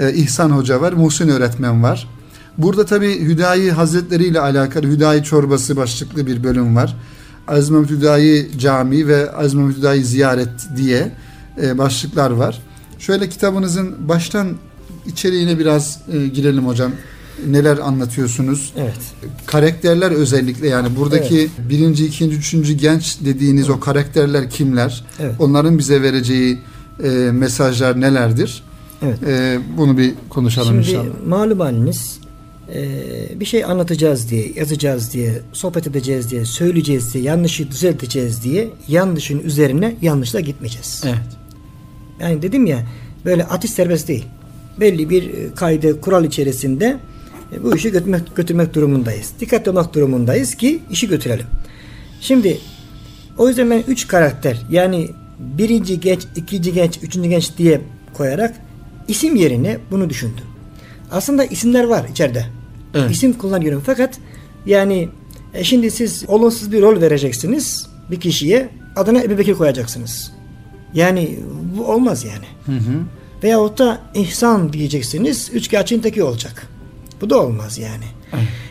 Ee, 0.00 0.12
İhsan 0.12 0.50
Hoca 0.50 0.80
var, 0.80 0.92
Muhsin 0.92 1.28
öğretmen 1.28 1.82
var. 1.82 2.08
Burada 2.58 2.84
tabi 2.86 3.20
Hüdayi 3.20 3.72
Hazretleri 3.72 4.24
ile 4.24 4.40
alakalı 4.40 4.86
Hüdayi 4.86 5.22
Çorbası 5.22 5.76
başlıklı 5.76 6.26
bir 6.26 6.44
bölüm 6.44 6.76
var. 6.76 6.96
Aziz 7.48 7.70
Mehmet 7.70 7.90
Hüdayi 7.90 8.50
Camii 8.58 9.06
ve 9.06 9.32
Aziz 9.32 9.54
Mehmet 9.54 9.76
Hüdayi 9.76 10.04
Ziyaret 10.04 10.48
diye 10.76 11.12
e, 11.62 11.78
başlıklar 11.78 12.30
var. 12.30 12.62
Şöyle 12.98 13.28
kitabınızın 13.28 14.08
baştan 14.08 14.56
içeriğine 15.06 15.58
biraz 15.58 16.00
e, 16.12 16.26
girelim 16.26 16.66
hocam. 16.66 16.92
Neler 17.46 17.78
anlatıyorsunuz? 17.78 18.72
Evet. 18.76 18.98
Karakterler 19.46 20.10
özellikle 20.10 20.68
yani 20.68 20.96
buradaki 20.96 21.48
birinci, 21.70 22.06
ikinci, 22.06 22.36
üçüncü 22.36 22.72
genç 22.72 23.18
dediğiniz 23.24 23.70
o 23.70 23.80
karakterler 23.80 24.50
kimler? 24.50 25.04
Evet. 25.20 25.34
Onların 25.38 25.78
bize 25.78 26.02
vereceği 26.02 26.58
e, 27.04 27.08
mesajlar 27.32 28.00
nelerdir? 28.00 28.62
Evet. 29.02 29.18
E, 29.26 29.58
bunu 29.76 29.98
bir 29.98 30.14
konuşalım 30.28 30.68
Şimdi 30.68 30.88
inşallah. 30.88 31.26
malum 31.26 31.60
haliniz 31.60 32.18
e, 32.74 33.40
bir 33.40 33.44
şey 33.44 33.64
anlatacağız 33.64 34.30
diye, 34.30 34.52
yazacağız 34.56 35.12
diye, 35.12 35.42
sohbet 35.52 35.86
edeceğiz 35.86 36.30
diye, 36.30 36.44
söyleyeceğiz 36.44 37.14
diye, 37.14 37.24
yanlışı 37.24 37.70
düzelteceğiz 37.70 38.44
diye 38.44 38.70
yanlışın 38.88 39.40
üzerine 39.40 39.96
yanlışla 40.02 40.40
gitmeyeceğiz. 40.40 41.02
Evet. 41.06 41.37
Yani 42.20 42.42
dedim 42.42 42.66
ya 42.66 42.86
böyle 43.24 43.44
atış 43.44 43.70
serbest 43.70 44.08
değil. 44.08 44.24
Belli 44.80 45.10
bir 45.10 45.34
e, 45.34 45.54
kaydı, 45.54 46.00
kural 46.00 46.24
içerisinde 46.24 46.96
e, 47.52 47.64
bu 47.64 47.76
işi 47.76 47.90
götürmek, 47.90 48.36
götürmek 48.36 48.74
durumundayız. 48.74 49.32
Dikkatli 49.40 49.70
olmak 49.70 49.94
durumundayız 49.94 50.54
ki 50.54 50.82
işi 50.90 51.08
götürelim. 51.08 51.46
Şimdi 52.20 52.58
o 53.38 53.48
yüzden 53.48 53.70
ben 53.70 53.84
üç 53.88 54.06
karakter 54.06 54.58
yani 54.70 55.10
birinci 55.38 56.00
genç, 56.00 56.26
ikinci 56.36 56.72
genç, 56.72 56.98
üçüncü 57.02 57.28
genç 57.28 57.58
diye 57.58 57.80
koyarak 58.14 58.54
isim 59.08 59.36
yerine 59.36 59.78
bunu 59.90 60.10
düşündüm. 60.10 60.44
Aslında 61.10 61.44
isimler 61.44 61.84
var 61.84 62.08
içeride. 62.10 62.46
Evet. 62.94 63.10
İsim 63.10 63.32
kullanıyorum 63.32 63.82
fakat 63.86 64.18
yani 64.66 65.08
e, 65.54 65.64
şimdi 65.64 65.90
siz 65.90 66.24
olumsuz 66.28 66.72
bir 66.72 66.82
rol 66.82 67.00
vereceksiniz 67.00 67.86
bir 68.10 68.20
kişiye 68.20 68.68
adına 68.96 69.22
Ebu 69.22 69.38
Bekir 69.38 69.54
koyacaksınız. 69.54 70.32
Yani 70.94 71.38
bu 71.76 71.92
olmaz 71.92 72.24
yani. 72.24 72.46
Hı 72.66 72.72
hı. 72.72 73.02
Veyahut 73.42 73.78
da 73.78 74.00
ihsan 74.14 74.72
diyeceksiniz. 74.72 75.50
Üç 75.52 75.70
gerçeğin 75.70 76.02
teki 76.02 76.22
olacak. 76.22 76.66
Bu 77.20 77.30
da 77.30 77.42
olmaz 77.42 77.78
yani. 77.78 78.04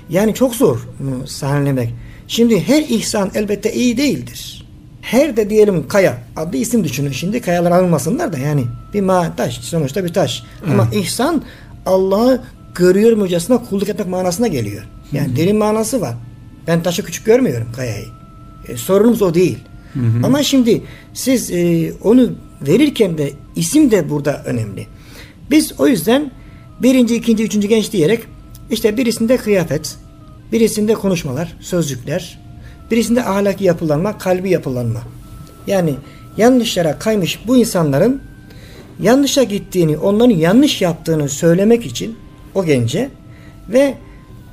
Yani 0.10 0.34
çok 0.34 0.56
zor 0.56 0.88
bunu 1.00 1.28
sahnelemek. 1.28 1.94
Şimdi 2.28 2.68
her 2.68 2.82
ihsan 2.82 3.32
elbette 3.36 3.74
iyi 3.74 3.98
değildir. 3.98 4.68
Her 5.02 5.38
de 5.38 5.50
diyelim 5.50 5.88
kaya 5.88 6.18
adlı 6.36 6.58
isim 6.58 6.84
düşünün. 6.84 7.12
Şimdi 7.12 7.42
kayalar 7.42 7.72
alınmasınlar 7.72 8.34
da 8.34 8.38
yani 8.38 8.64
bir 8.94 9.02
ma 9.02 9.36
taş 9.36 9.58
sonuçta 9.58 10.04
bir 10.04 10.14
taş. 10.14 10.44
Ama 10.72 10.90
ihsan 10.94 11.44
Allah'ı 11.86 12.42
görüyor 12.76 13.18
mücesine 13.18 13.58
kulluk 13.58 13.90
etmek 13.90 14.08
manasına 14.08 14.48
geliyor. 14.48 14.84
Yani 15.12 15.36
derin 15.36 15.58
manası 15.58 16.02
var. 16.02 16.16
Ben 16.68 16.84
taşı 16.84 17.04
küçük 17.04 17.26
görmüyorum 17.26 17.68
kayayı. 17.76 18.06
E, 18.68 18.78
sorunumuz 18.78 19.22
o 19.22 19.34
değil. 19.34 19.58
Ama 20.24 20.44
şimdi 20.44 20.84
siz 21.18 21.52
e, 21.52 21.94
onu 22.04 22.32
verirken 22.62 23.18
de 23.18 23.32
isim 23.56 23.92
de 23.92 24.10
burada 24.10 24.44
önemli. 24.46 24.88
Biz 25.52 25.80
o 25.80 25.88
yüzden 25.88 26.32
birinci, 26.80 27.16
ikinci, 27.16 27.44
üçüncü 27.44 27.68
genç 27.68 27.92
diyerek 27.92 28.24
işte 28.72 28.98
birisinde 28.98 29.38
kıyafet, 29.38 29.96
birisinde 30.52 30.94
konuşmalar, 30.94 31.58
sözcükler, 31.60 32.40
birisinde 32.92 33.26
ahlaki 33.26 33.64
yapılanma, 33.64 34.18
kalbi 34.18 34.50
yapılanma. 34.50 35.00
Yani 35.68 35.96
yanlışlara 36.38 37.00
kaymış 37.00 37.40
bu 37.48 37.58
insanların 37.58 38.22
yanlışa 39.00 39.44
gittiğini, 39.44 39.98
onların 39.98 40.36
yanlış 40.36 40.82
yaptığını 40.82 41.30
söylemek 41.30 41.86
için 41.86 42.18
o 42.56 42.66
gence 42.66 43.10
ve 43.70 43.94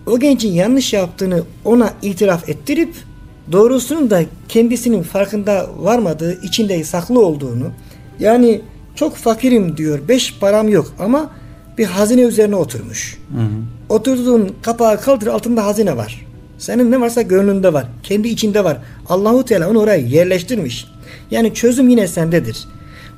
o 0.07 0.19
gencin 0.19 0.53
yanlış 0.53 0.93
yaptığını 0.93 1.43
ona 1.65 1.93
itiraf 2.03 2.49
ettirip 2.49 2.95
doğrusunun 3.53 4.11
da 4.11 4.23
kendisinin 4.49 5.03
farkında 5.03 5.71
varmadığı, 5.79 6.43
içinde 6.43 6.85
saklı 6.85 7.27
olduğunu 7.27 7.71
yani 8.21 8.61
çok 8.95 9.17
fakirim 9.17 9.77
diyor, 9.77 9.99
beş 10.09 10.39
param 10.39 10.69
yok 10.69 10.95
ama 10.99 11.31
bir 11.79 11.85
hazine 11.85 12.21
üzerine 12.23 12.57
oturmuş. 12.57 13.19
Hı 13.37 13.41
hı. 13.41 13.49
Oturduğun 13.89 14.53
kapağı 14.63 15.01
kaldır 15.01 15.27
altında 15.27 15.67
hazine 15.67 15.97
var. 15.97 16.27
Senin 16.59 16.91
ne 16.91 17.01
varsa 17.01 17.23
gönlünde 17.23 17.73
var. 17.73 17.87
Kendi 18.03 18.29
içinde 18.29 18.65
var. 18.65 18.79
Allahu 19.09 19.45
Teala 19.45 19.71
onu 19.71 19.79
oraya 19.79 20.01
yerleştirmiş. 20.01 20.87
Yani 21.31 21.55
çözüm 21.55 21.89
yine 21.89 22.09
sendedir. 22.09 22.65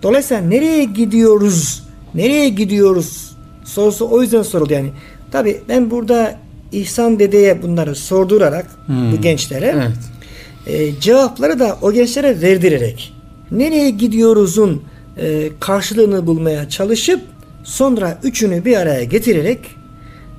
Dolayısıyla 0.03 0.43
nereye 0.43 0.85
gidiyoruz? 0.85 1.83
Nereye 2.15 2.49
gidiyoruz? 2.49 3.37
Sorusu 3.65 4.09
o 4.11 4.23
yüzden 4.23 4.43
soruldu 4.43 4.73
yani. 4.73 4.91
Tabi 5.33 5.61
ben 5.69 5.91
burada 5.91 6.39
İhsan 6.73 7.19
dedeye 7.19 7.63
bunları 7.63 7.95
sordurarak 7.95 8.67
Hmm. 8.87 9.13
bu 9.13 9.21
gençlere 9.21 9.73
Evet. 9.77 9.97
E, 10.67 11.01
cevapları 11.01 11.59
da 11.59 11.79
o 11.83 11.93
gençlere 11.93 12.43
verdirerek 12.43 13.15
nereye 13.51 13.91
gidiyoruzun 13.91 14.83
e, 15.19 15.49
karşılığını 15.61 16.27
bulmaya 16.27 16.69
çalışıp 16.69 17.21
sonra 17.65 18.19
üçünü 18.23 18.65
bir 18.65 18.77
araya 18.77 19.05
getirerek 19.05 19.61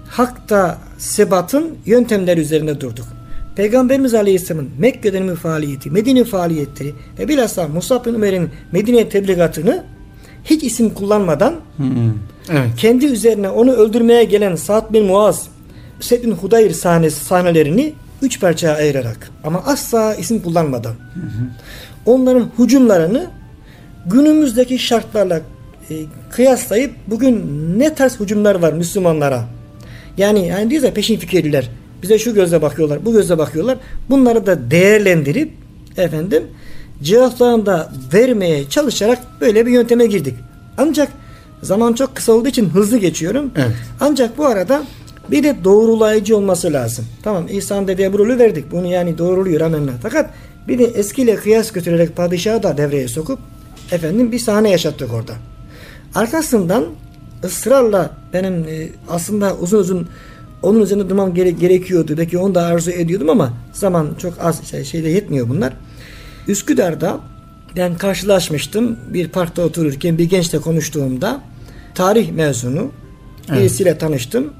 hakta 0.09 0.77
sebatın 0.97 1.75
yöntemleri 1.85 2.39
üzerinde 2.39 2.81
durduk. 2.81 3.05
Peygamberimiz 3.55 4.13
Aleyhisselam'ın 4.13 4.69
Mekke 4.79 5.13
dönemi 5.13 5.35
faaliyeti, 5.35 5.91
Medine 5.91 6.23
faaliyetleri 6.23 6.93
ve 7.19 7.27
bilhassa 7.27 7.67
Musab 7.67 8.05
bin 8.05 8.13
Ömer'in 8.13 8.49
Medine 8.71 9.09
tebligatını 9.09 9.83
hiç 10.43 10.63
isim 10.63 10.89
kullanmadan 10.89 11.55
Hı 11.77 11.83
hı. 11.83 12.13
Evet. 12.51 12.69
kendi 12.77 13.05
üzerine 13.05 13.49
onu 13.49 13.71
öldürmeye 13.71 14.23
gelen 14.23 14.55
Sa'd 14.55 14.93
bin 14.93 15.05
Muaz, 15.05 15.47
Üseyd 16.01 16.23
bin 16.23 16.31
Hudayr 16.31 16.71
sahnesi, 16.71 17.25
sahnelerini 17.25 17.93
üç 18.21 18.39
parçaya 18.39 18.75
ayırarak 18.75 19.32
ama 19.43 19.63
asla 19.65 20.15
isim 20.15 20.41
kullanmadan 20.41 20.93
onların 22.06 22.49
hücumlarını 22.60 23.27
günümüzdeki 24.06 24.80
şartlarla 24.80 25.41
e, 25.89 25.95
kıyaslayıp 26.32 26.91
bugün 27.08 27.45
ne 27.80 27.93
tarz 27.93 28.19
hücumlar 28.19 28.56
var 28.56 28.73
Müslümanlara 28.73 29.43
yani 30.17 30.47
yani 30.47 30.69
diyoruz 30.69 30.88
ya 30.88 30.93
peşin 30.93 31.19
fikirliler 31.19 31.69
bize 32.01 32.19
şu 32.19 32.34
gözle 32.34 32.62
bakıyorlar 32.62 33.06
bu 33.06 33.13
gözle 33.13 33.38
bakıyorlar 33.38 33.77
bunları 34.10 34.45
da 34.45 34.71
değerlendirip 34.71 35.51
efendim 35.97 36.43
cevaplarını 37.03 37.65
da 37.65 37.91
vermeye 38.13 38.69
çalışarak 38.69 39.19
böyle 39.41 39.65
bir 39.65 39.71
yönteme 39.71 40.06
girdik. 40.06 40.36
Ancak 40.77 41.10
zaman 41.62 41.93
çok 41.93 42.15
kısa 42.15 42.32
olduğu 42.32 42.47
için 42.47 42.69
hızlı 42.69 42.97
geçiyorum. 42.97 43.51
Evet. 43.56 43.75
Ancak 43.99 44.38
bu 44.38 44.45
arada 44.45 44.84
bir 45.31 45.43
de 45.43 45.55
doğrulayıcı 45.63 46.37
olması 46.37 46.73
lazım. 46.73 47.05
Tamam 47.23 47.47
İhsan 47.51 47.87
dedeye 47.87 48.13
bu 48.13 48.19
rolü 48.19 48.39
verdik. 48.39 48.71
Bunu 48.71 48.87
yani 48.87 49.17
doğruluyor 49.17 49.61
amenna. 49.61 49.91
Fakat 50.01 50.29
bir 50.67 50.79
de 50.79 50.83
eskiyle 50.83 51.35
kıyas 51.35 51.71
götürerek 51.71 52.15
padişahı 52.15 52.63
da 52.63 52.77
devreye 52.77 53.07
sokup 53.07 53.39
efendim 53.91 54.31
bir 54.31 54.39
sahne 54.39 54.69
yaşattık 54.69 55.13
orada. 55.13 55.33
Arkasından 56.15 56.85
ısrarla 57.43 58.09
benim 58.33 58.53
e, 58.53 58.89
aslında 59.09 59.55
uzun 59.55 59.79
uzun 59.79 60.07
onun 60.63 60.81
üzerine 60.81 61.09
durmam 61.09 61.33
gere- 61.33 61.51
gerekiyordu. 61.51 62.17
Belki 62.17 62.37
onu 62.37 62.55
da 62.55 62.61
arzu 62.65 62.91
ediyordum 62.91 63.29
ama 63.29 63.53
zaman 63.73 64.09
çok 64.21 64.33
az 64.41 64.63
şey, 64.67 64.83
şeyde 64.83 65.09
yetmiyor 65.09 65.49
bunlar. 65.49 65.73
Üsküdar'da 66.47 67.19
ben 67.75 67.97
karşılaşmıştım. 67.97 68.97
Bir 69.13 69.27
parkta 69.27 69.61
otururken 69.61 70.17
bir 70.17 70.23
gençle 70.29 70.59
konuştuğumda 70.59 71.41
tarih 71.95 72.31
mezunu 72.31 72.91
Evet. 73.49 73.59
birisiyle 73.59 73.97
tanıştım. 73.97 74.53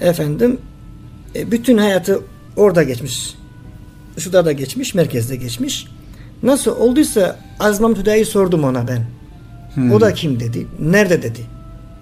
Efendim 0.00 0.58
e, 1.36 1.50
bütün 1.50 1.78
hayatı 1.78 2.20
orada 2.56 2.82
geçmiş. 2.82 3.34
Üsküdar'da 4.16 4.52
geçmiş, 4.52 4.94
merkezde 4.94 5.36
geçmiş. 5.36 5.86
Nasıl 6.42 6.76
olduysa 6.76 7.38
Azmam 7.60 7.94
Tüday'ı 7.94 8.26
sordum 8.26 8.64
ona 8.64 8.88
ben. 8.88 9.06
Hmm. 9.74 9.92
O 9.92 10.00
da 10.00 10.14
kim 10.14 10.40
dedi. 10.40 10.66
Nerede 10.80 11.22
dedi. 11.22 11.40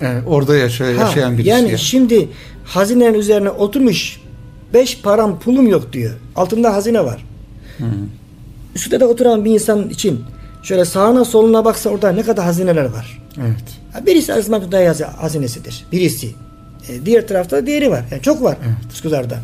Evet, 0.00 0.22
orada 0.26 0.56
yaşa- 0.56 0.84
Ha, 0.86 0.90
yaşayan 0.90 1.32
birisi. 1.38 1.48
yani 1.50 1.70
ya. 1.70 1.76
şimdi 1.78 2.28
hazinenin 2.64 3.14
üzerine 3.18 3.50
oturmuş 3.50 4.20
beş 4.74 5.00
param 5.02 5.38
pulum 5.40 5.68
yok 5.68 5.92
diyor. 5.92 6.14
Altında 6.36 6.74
hazine 6.74 7.04
var. 7.04 7.24
Hı. 7.78 7.84
Üstüde 8.74 9.00
de 9.00 9.04
oturan 9.04 9.44
bir 9.44 9.50
insan 9.54 9.88
için 9.90 10.20
şöyle 10.62 10.84
sağına 10.84 11.24
soluna 11.24 11.64
baksa 11.64 11.90
orada 11.90 12.12
ne 12.12 12.22
kadar 12.22 12.44
hazineler 12.44 12.84
var. 12.84 13.22
Evet. 13.40 14.06
Birisi 14.06 14.34
Azman 14.34 14.62
Tüday 14.62 14.86
hazi- 14.86 15.04
hazinesidir. 15.04 15.84
Birisi. 15.92 16.34
E, 16.88 17.06
diğer 17.06 17.26
tarafta 17.28 17.56
da 17.56 17.66
diğeri 17.66 17.90
var. 17.90 18.04
Yani 18.10 18.22
çok 18.22 18.42
var 18.42 18.56
Evet. 18.66 18.92
Üsküdar'da. 18.92 19.38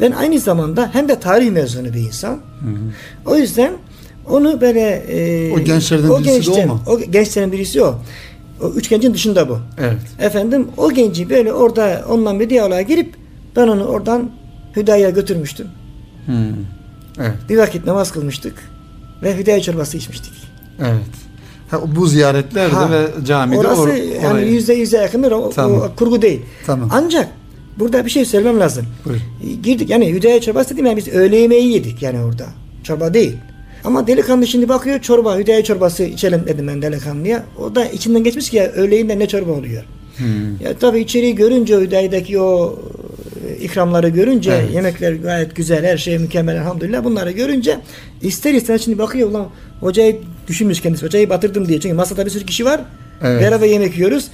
Ben 0.00 0.12
aynı 0.12 0.38
zamanda 0.38 0.90
hem 0.92 1.08
de 1.08 1.20
tarih 1.20 1.50
mezunu 1.50 1.94
bir 1.94 2.00
insan. 2.00 2.38
O 3.26 3.36
yüzden 3.36 3.72
onu 4.28 4.60
böyle 4.60 4.90
e, 4.90 5.52
O 5.52 5.60
gençlerden 5.60 6.24
birisi 6.24 6.56
de 6.56 6.64
o 6.64 6.66
mu? 6.66 6.80
O 6.86 7.00
gençlerin 7.00 7.52
birisi 7.52 7.82
o. 7.82 7.98
O 8.62 8.68
üç 8.68 8.88
gencin 8.88 9.14
dışında 9.14 9.48
bu. 9.48 9.58
Evet. 9.78 9.98
Efendim 10.18 10.68
o 10.76 10.92
genci 10.92 11.30
böyle 11.30 11.52
orada 11.52 12.04
onunla 12.08 12.40
bir 12.40 12.50
diyaloğa 12.50 12.82
girip 12.82 13.14
ben 13.56 13.68
onu 13.68 13.84
oradan 13.84 14.30
Hüdaya'ya 14.76 15.10
götürmüştüm. 15.10 15.66
Hı. 16.26 16.32
Evet. 17.18 17.34
Bir 17.48 17.58
vakit 17.58 17.86
namaz 17.86 18.12
kılmıştık 18.12 18.54
ve 19.22 19.38
Hüdaya 19.38 19.60
çorbası 19.60 19.96
içmiştik. 19.96 20.32
Evet. 20.80 21.02
Ha, 21.72 21.80
bu 21.96 22.06
ziyaretlerde 22.06 22.74
Ha, 22.74 22.90
ve 22.90 23.06
camide 23.24 23.58
Orası 23.58 23.82
or- 23.82 24.22
yani 24.22 24.32
orayı- 24.32 24.52
yüzde 24.52 24.74
yüze 24.74 24.96
yakındır 24.96 25.32
o, 25.32 25.50
Tamam. 25.50 25.80
o 25.80 25.96
kurgu 25.96 26.22
değil. 26.22 26.40
Tamam. 26.66 26.88
Ancak 26.92 27.28
burada 27.78 28.04
bir 28.04 28.10
şey 28.10 28.24
söylemem 28.24 28.60
lazım. 28.60 28.86
Buyur. 29.04 29.18
Girdik 29.62 29.90
yani 29.90 30.12
Hüdaya 30.12 30.40
çorbası 30.40 30.74
dedim 30.74 30.86
yani 30.86 30.96
biz 30.96 31.08
öğle 31.08 31.36
yemeği 31.36 31.72
yedik 31.72 32.02
yani 32.02 32.20
orada. 32.24 32.46
Çorba 32.84 33.14
değil. 33.14 33.36
Ama 33.84 34.06
delikanlı 34.06 34.46
şimdi 34.46 34.68
bakıyor 34.68 35.00
çorba, 35.00 35.38
Hüdaya 35.38 35.64
çorbası 35.64 36.04
içelim 36.04 36.42
dedim 36.46 36.68
ben 36.68 36.82
delikanlıya. 36.82 37.44
O 37.62 37.74
da 37.74 37.84
içinden 37.86 38.24
geçmiş 38.24 38.50
ki 38.50 38.56
ya 38.56 38.66
öğleyin 38.70 39.08
ne 39.08 39.28
çorba 39.28 39.52
oluyor. 39.52 39.82
Hı. 40.18 40.24
Ya 40.64 40.74
tabii 40.80 41.00
içeriği 41.00 41.34
görünce 41.34 41.76
Hüdaya'daki 41.80 42.40
o 42.40 42.78
e, 43.48 43.56
ikramları 43.64 44.08
görünce 44.08 44.52
Evet. 44.52 44.74
yemekler 44.74 45.12
gayet 45.12 45.56
güzel 45.56 45.84
her 45.84 45.96
şey 45.96 46.18
mükemmel 46.18 46.56
elhamdülillah 46.56 47.04
bunları 47.04 47.30
görünce 47.30 47.78
ister 48.22 48.54
ister 48.54 48.78
şimdi 48.78 48.98
bakıyor 48.98 49.30
ulan 49.30 49.46
hocayı 49.80 50.16
düşünmüş 50.48 50.80
kendisi 50.80 51.06
hocayı 51.06 51.30
batırdım 51.30 51.68
diye 51.68 51.80
çünkü 51.80 51.94
masada 51.94 52.24
bir 52.26 52.30
sürü 52.30 52.46
kişi 52.46 52.64
var 52.64 52.80
Evet. 53.22 53.42
beraber 53.42 53.66
yemek 53.66 53.96
yiyoruz 53.96 54.28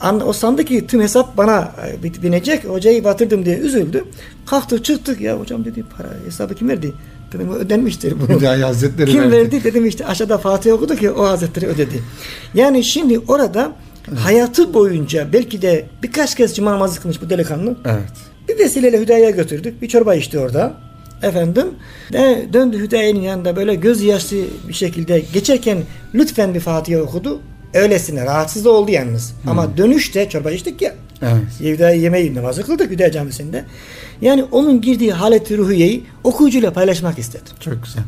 An, 0.00 0.28
o 0.28 0.32
sandı 0.32 0.64
ki 0.64 0.86
tüm 0.86 1.00
hesap 1.00 1.36
bana 1.36 1.72
e, 2.04 2.22
binecek 2.22 2.64
hocayı 2.64 3.04
batırdım 3.04 3.44
diye 3.44 3.56
üzüldü 3.58 4.04
kalktık 4.46 4.84
çıktık 4.84 5.20
ya 5.20 5.40
hocam 5.40 5.64
dedi 5.64 5.84
para 5.96 6.08
hesabı 6.26 6.54
kim 6.54 6.68
verdi 6.68 6.92
dedim 7.32 7.50
"O 7.50 7.54
ödenmiştir 7.54 8.14
bu 8.20 8.28
Hüdayi 8.34 8.64
Hazretleri 8.64 9.10
kim 9.10 9.20
verdi. 9.20 9.32
verdi 9.32 9.64
dedim 9.64 9.86
işte 9.86 10.06
aşağıda 10.06 10.38
Fatih 10.38 10.72
okudu 10.72 10.96
ki 10.96 11.10
o 11.10 11.24
hazretleri 11.28 11.66
ödedi. 11.66 12.02
Yani 12.54 12.84
şimdi 12.84 13.18
orada 13.18 13.72
hayatı 14.18 14.74
boyunca 14.74 15.28
belki 15.32 15.62
de 15.62 15.86
birkaç 16.02 16.34
kez 16.34 16.56
cuma 16.56 16.72
namazı 16.72 17.00
kılmış 17.00 17.22
bu 17.22 17.30
delikanlı. 17.30 17.76
Evet. 17.86 18.12
Bir 18.48 18.58
vesileyle 18.58 19.00
Hüdayi'ye 19.00 19.30
götürdük. 19.30 19.82
Bir 19.82 19.88
çorba 19.88 20.14
içti 20.14 20.38
orada. 20.38 20.74
Efendim 21.22 21.66
ve 22.12 22.46
döndü 22.52 22.78
Hüdayi'nin 22.78 23.20
yanında 23.20 23.56
böyle 23.56 23.74
göz 23.74 24.02
yaşlı 24.02 24.36
bir 24.68 24.72
şekilde 24.72 25.22
geçerken 25.32 25.78
lütfen 26.14 26.54
bir 26.54 26.60
Fatiha 26.60 27.00
okudu. 27.02 27.40
Öylesine 27.74 28.24
rahatsız 28.24 28.64
da 28.64 28.70
oldu 28.70 28.90
yalnız. 28.90 29.34
Ama 29.46 29.76
dönüşte 29.76 30.28
çorba 30.28 30.50
içtik 30.50 30.82
ya. 30.82 30.94
Evet. 31.22 31.60
Hüdayi 31.60 32.02
yemeği 32.02 32.34
namazı 32.34 32.62
kıldık 32.62 32.90
Hüdayi 32.90 33.12
camisinde. 33.12 33.64
Yani 34.20 34.44
onun 34.44 34.80
girdiği 34.80 35.12
haleti 35.12 35.58
ruhiyeyi 35.58 36.04
okuyucuyla 36.24 36.72
paylaşmak 36.72 37.18
istedim. 37.18 37.46
Çok 37.60 37.84
güzel. 37.84 38.02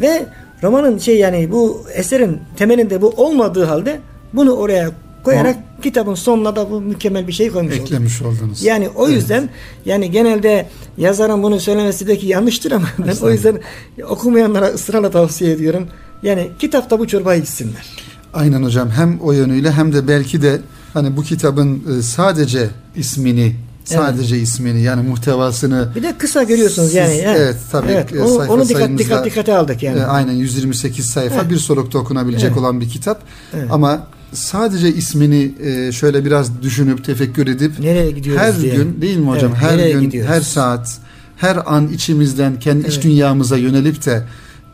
Ve 0.00 0.26
romanın 0.62 0.98
şey 0.98 1.18
yani 1.18 1.52
bu 1.52 1.84
eserin 1.94 2.40
temelinde 2.56 3.02
bu 3.02 3.08
olmadığı 3.08 3.64
halde 3.64 4.00
bunu 4.32 4.52
oraya 4.52 4.90
koyarak 5.24 5.56
o, 5.78 5.82
kitabın 5.82 6.14
sonuna 6.14 6.56
da 6.56 6.70
bu 6.70 6.80
mükemmel 6.80 7.28
bir 7.28 7.32
şey 7.32 7.50
koymuş 7.50 7.74
eklemiş 7.74 8.22
olduk. 8.22 8.32
oldunuz. 8.32 8.62
Yani 8.62 8.88
o 8.88 9.06
evet. 9.06 9.16
yüzden 9.16 9.48
yani 9.84 10.10
genelde 10.10 10.68
yazarın 10.98 11.42
bunu 11.42 11.60
söylemesi 11.60 12.08
belki 12.08 12.26
yanlıştır 12.26 12.72
ama 12.72 12.86
ben 12.98 13.16
o 13.22 13.30
yüzden 13.30 13.60
okumayanlara 14.08 14.66
ısrarla 14.66 15.10
tavsiye 15.10 15.52
ediyorum. 15.52 15.88
Yani 16.22 16.50
kitapta 16.58 16.98
bu 16.98 17.06
çorbayı 17.06 17.42
içsinler. 17.42 17.86
Aynen 18.34 18.62
hocam. 18.62 18.90
Hem 18.90 19.20
o 19.20 19.32
yönüyle 19.32 19.72
hem 19.72 19.92
de 19.92 20.08
belki 20.08 20.42
de 20.42 20.60
hani 20.94 21.16
bu 21.16 21.22
kitabın 21.22 21.98
e, 21.98 22.02
sadece 22.02 22.68
ismini 22.96 23.56
Sadece 23.84 24.36
evet. 24.36 24.48
ismini 24.48 24.82
yani 24.82 25.08
muhtevasını. 25.08 25.88
Bir 25.94 26.02
de 26.02 26.18
kısa 26.18 26.42
görüyorsunuz 26.42 26.88
siz, 26.88 26.94
yani. 26.96 27.14
Evet 27.26 27.56
tabii. 27.72 27.92
Evet, 27.92 28.12
onu, 28.12 28.36
sayfa 28.36 28.52
onu 28.52 28.68
dikkat, 28.68 28.98
dikkat 28.98 29.24
dikkate 29.24 29.56
aldık 29.56 29.82
yani. 29.82 29.98
E, 29.98 30.02
aynen 30.02 30.32
128 30.32 31.06
sayfa 31.06 31.40
evet. 31.40 31.50
bir 31.50 31.56
solukta 31.56 31.98
okunabilecek 31.98 32.48
evet. 32.48 32.58
olan 32.58 32.80
bir 32.80 32.88
kitap. 32.88 33.22
Evet. 33.54 33.66
Ama 33.70 34.06
sadece 34.32 34.88
ismini 34.88 35.52
e, 35.62 35.92
şöyle 35.92 36.24
biraz 36.24 36.62
düşünüp 36.62 37.04
tefekkür 37.04 37.46
edip 37.46 37.78
nereye 37.78 38.10
gidiyoruz 38.10 38.42
her 38.42 38.60
diye. 38.60 38.74
gün 38.74 39.00
değil 39.00 39.16
mi 39.16 39.28
hocam? 39.28 39.52
Evet, 39.52 39.80
her 39.80 39.90
gün, 39.90 40.00
gidiyoruz? 40.00 40.30
her 40.30 40.40
saat, 40.40 40.98
her 41.36 41.58
an 41.66 41.88
içimizden 41.88 42.60
kendi 42.60 42.80
evet. 42.80 42.96
iç 42.96 43.02
dünyamıza 43.02 43.56
yönelip 43.56 44.06
de 44.06 44.22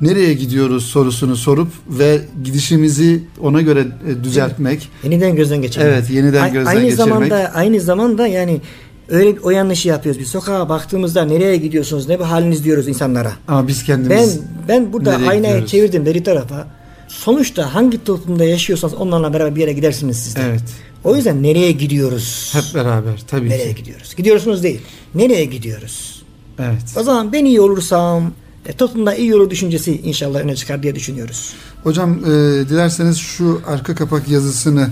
nereye 0.00 0.34
gidiyoruz 0.34 0.84
sorusunu 0.84 1.36
sorup 1.36 1.68
ve 1.88 2.20
gidişimizi 2.44 3.22
ona 3.40 3.62
göre 3.62 3.86
e, 4.08 4.24
düzeltmek. 4.24 4.88
Yeniden 5.04 5.36
gözden 5.36 5.62
geçirmek. 5.62 5.88
Evet, 5.88 6.10
yeniden 6.10 6.52
gözden 6.52 6.70
aynı 6.70 6.80
geçirmek. 6.80 7.08
Zamanda, 7.08 7.52
aynı 7.54 7.80
zamanda 7.80 8.26
yani 8.26 8.60
öyle 9.08 9.40
o 9.42 9.50
yanlışı 9.50 9.88
yapıyoruz. 9.88 10.20
Biz 10.20 10.28
sokağa 10.28 10.68
baktığımızda 10.68 11.24
nereye 11.24 11.56
gidiyorsunuz, 11.56 12.08
ne 12.08 12.18
bu 12.18 12.30
haliniz 12.30 12.64
diyoruz 12.64 12.88
insanlara. 12.88 13.32
Ama 13.48 13.68
biz 13.68 13.84
kendimiz 13.84 14.40
Ben 14.40 14.44
ben 14.68 14.92
burada 14.92 15.10
aynayı 15.10 15.38
gidiyoruz? 15.40 15.70
çevirdim 15.70 16.06
beri 16.06 16.22
tarafa. 16.22 16.77
Sonuçta 17.24 17.74
hangi 17.74 18.04
toplumda 18.04 18.44
yaşıyorsanız 18.44 18.94
onlarla 18.94 19.32
beraber 19.32 19.56
bir 19.56 19.60
yere 19.60 19.72
gidersiniz 19.72 20.18
siz 20.18 20.36
de. 20.36 20.40
Evet. 20.48 20.62
O 21.04 21.16
yüzden 21.16 21.42
nereye 21.42 21.72
gidiyoruz? 21.72 22.50
Hep 22.54 22.74
beraber 22.74 23.22
tabii 23.26 23.48
nereye 23.48 23.74
ki. 23.74 23.82
gidiyoruz? 23.82 24.14
Gidiyorsunuz 24.16 24.62
değil. 24.62 24.80
Nereye 25.14 25.44
gidiyoruz? 25.44 26.22
Evet. 26.58 26.82
O 26.96 27.02
zaman 27.02 27.32
ben 27.32 27.44
iyi 27.44 27.60
olursam 27.60 28.32
e, 28.66 28.72
toplumda 28.72 29.14
iyi 29.14 29.34
olur 29.34 29.50
düşüncesi 29.50 30.00
inşallah 30.00 30.40
öne 30.40 30.56
çıkar 30.56 30.82
diye 30.82 30.94
düşünüyoruz. 30.94 31.52
Hocam 31.82 32.18
e, 32.24 32.28
dilerseniz 32.68 33.16
şu 33.16 33.60
arka 33.66 33.94
kapak 33.94 34.28
yazısını 34.28 34.90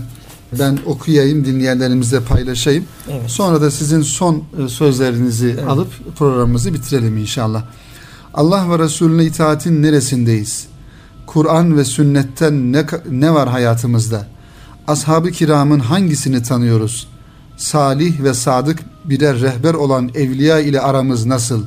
ben 0.59 0.79
okuyayım, 0.87 1.45
dinleyenlerimizle 1.45 2.21
paylaşayım. 2.21 2.85
Evet. 3.11 3.31
Sonra 3.31 3.61
da 3.61 3.71
sizin 3.71 4.03
son 4.03 4.45
e, 4.65 4.69
sözlerinizi 4.69 5.55
evet. 5.59 5.69
alıp 5.69 6.17
programımızı 6.19 6.75
bitirelim 6.75 7.19
inşallah. 7.19 7.65
Allah 8.35 8.71
ve 8.71 8.85
Resulüne 8.85 9.25
itaatin 9.25 9.83
neresindeyiz? 9.83 10.67
Kur'an 11.27 11.77
ve 11.77 11.85
sünnetten 11.85 12.73
ne, 12.73 12.85
ne 13.11 13.35
var 13.35 13.49
hayatımızda? 13.49 14.27
Ashab-ı 14.89 15.31
kiramın 15.31 15.79
hangisini 15.79 16.43
tanıyoruz? 16.43 17.09
Salih 17.57 18.23
ve 18.23 18.35
sadık 18.35 18.79
birer 19.05 19.41
rehber 19.41 19.75
olan 19.75 20.11
evliya 20.15 20.61
ile 20.61 20.81
aramız 20.81 21.27
nasıl? 21.27 21.65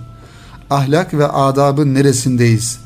Ahlak 0.69 1.13
ve 1.13 1.27
adabın 1.27 1.93
neresindeyiz? 1.93 2.79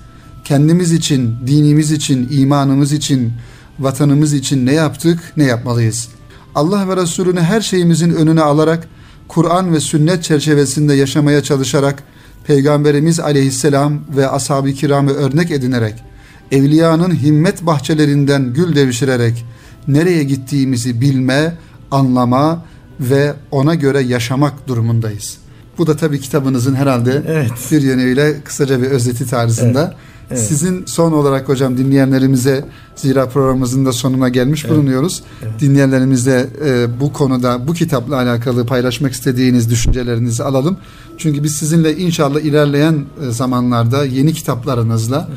Kendimiz 0.43 0.91
için, 0.91 1.35
dinimiz 1.47 1.91
için, 1.91 2.27
imanımız 2.31 2.91
için, 2.93 3.33
vatanımız 3.79 4.33
için 4.33 4.65
ne 4.65 4.73
yaptık, 4.73 5.19
ne 5.37 5.43
yapmalıyız? 5.43 6.09
Allah 6.55 6.89
ve 6.89 6.97
Resulünü 6.97 7.39
her 7.39 7.61
şeyimizin 7.61 8.13
önüne 8.13 8.41
alarak, 8.41 8.87
Kur'an 9.27 9.73
ve 9.73 9.79
sünnet 9.79 10.23
çerçevesinde 10.23 10.93
yaşamaya 10.93 11.43
çalışarak, 11.43 12.03
Peygamberimiz 12.47 13.19
aleyhisselam 13.19 13.99
ve 14.15 14.29
ashab-ı 14.29 14.73
kiramı 14.73 15.11
örnek 15.11 15.51
edinerek, 15.51 16.03
evliyanın 16.53 17.15
himmet 17.15 17.65
bahçelerinden 17.65 18.53
gül 18.53 18.75
devşirerek, 18.75 19.45
nereye 19.87 20.23
gittiğimizi 20.23 21.01
bilme, 21.01 21.57
anlama 21.91 22.65
ve 22.99 23.33
ona 23.51 23.75
göre 23.75 23.99
yaşamak 23.99 24.67
durumundayız. 24.67 25.37
Bu 25.77 25.87
da 25.87 25.97
tabii 25.97 26.19
kitabınızın 26.19 26.75
herhalde 26.75 27.23
evet. 27.27 27.51
bir 27.71 27.81
yönüyle 27.81 28.41
kısaca 28.43 28.81
bir 28.81 28.87
özeti 28.87 29.29
tarzında. 29.29 29.83
Evet. 29.83 29.97
Evet. 30.33 30.47
Sizin 30.47 30.85
son 30.85 31.11
olarak 31.11 31.49
hocam 31.49 31.77
dinleyenlerimize 31.77 32.65
zira 32.95 33.29
programımızın 33.29 33.85
da 33.85 33.91
sonuna 33.91 34.29
gelmiş 34.29 34.65
evet. 34.65 34.75
bulunuyoruz. 34.75 35.23
Evet. 35.43 35.59
Dinleyenlerimizle 35.59 36.47
e, 36.65 36.99
bu 36.99 37.13
konuda 37.13 37.67
bu 37.67 37.73
kitapla 37.73 38.15
alakalı 38.15 38.65
paylaşmak 38.65 39.11
istediğiniz 39.11 39.69
düşüncelerinizi 39.69 40.43
alalım. 40.43 40.77
Çünkü 41.17 41.43
biz 41.43 41.55
sizinle 41.55 41.97
inşallah 41.97 42.39
ilerleyen 42.39 43.05
e, 43.27 43.31
zamanlarda 43.31 44.05
yeni 44.05 44.33
kitaplarınızla 44.33 45.29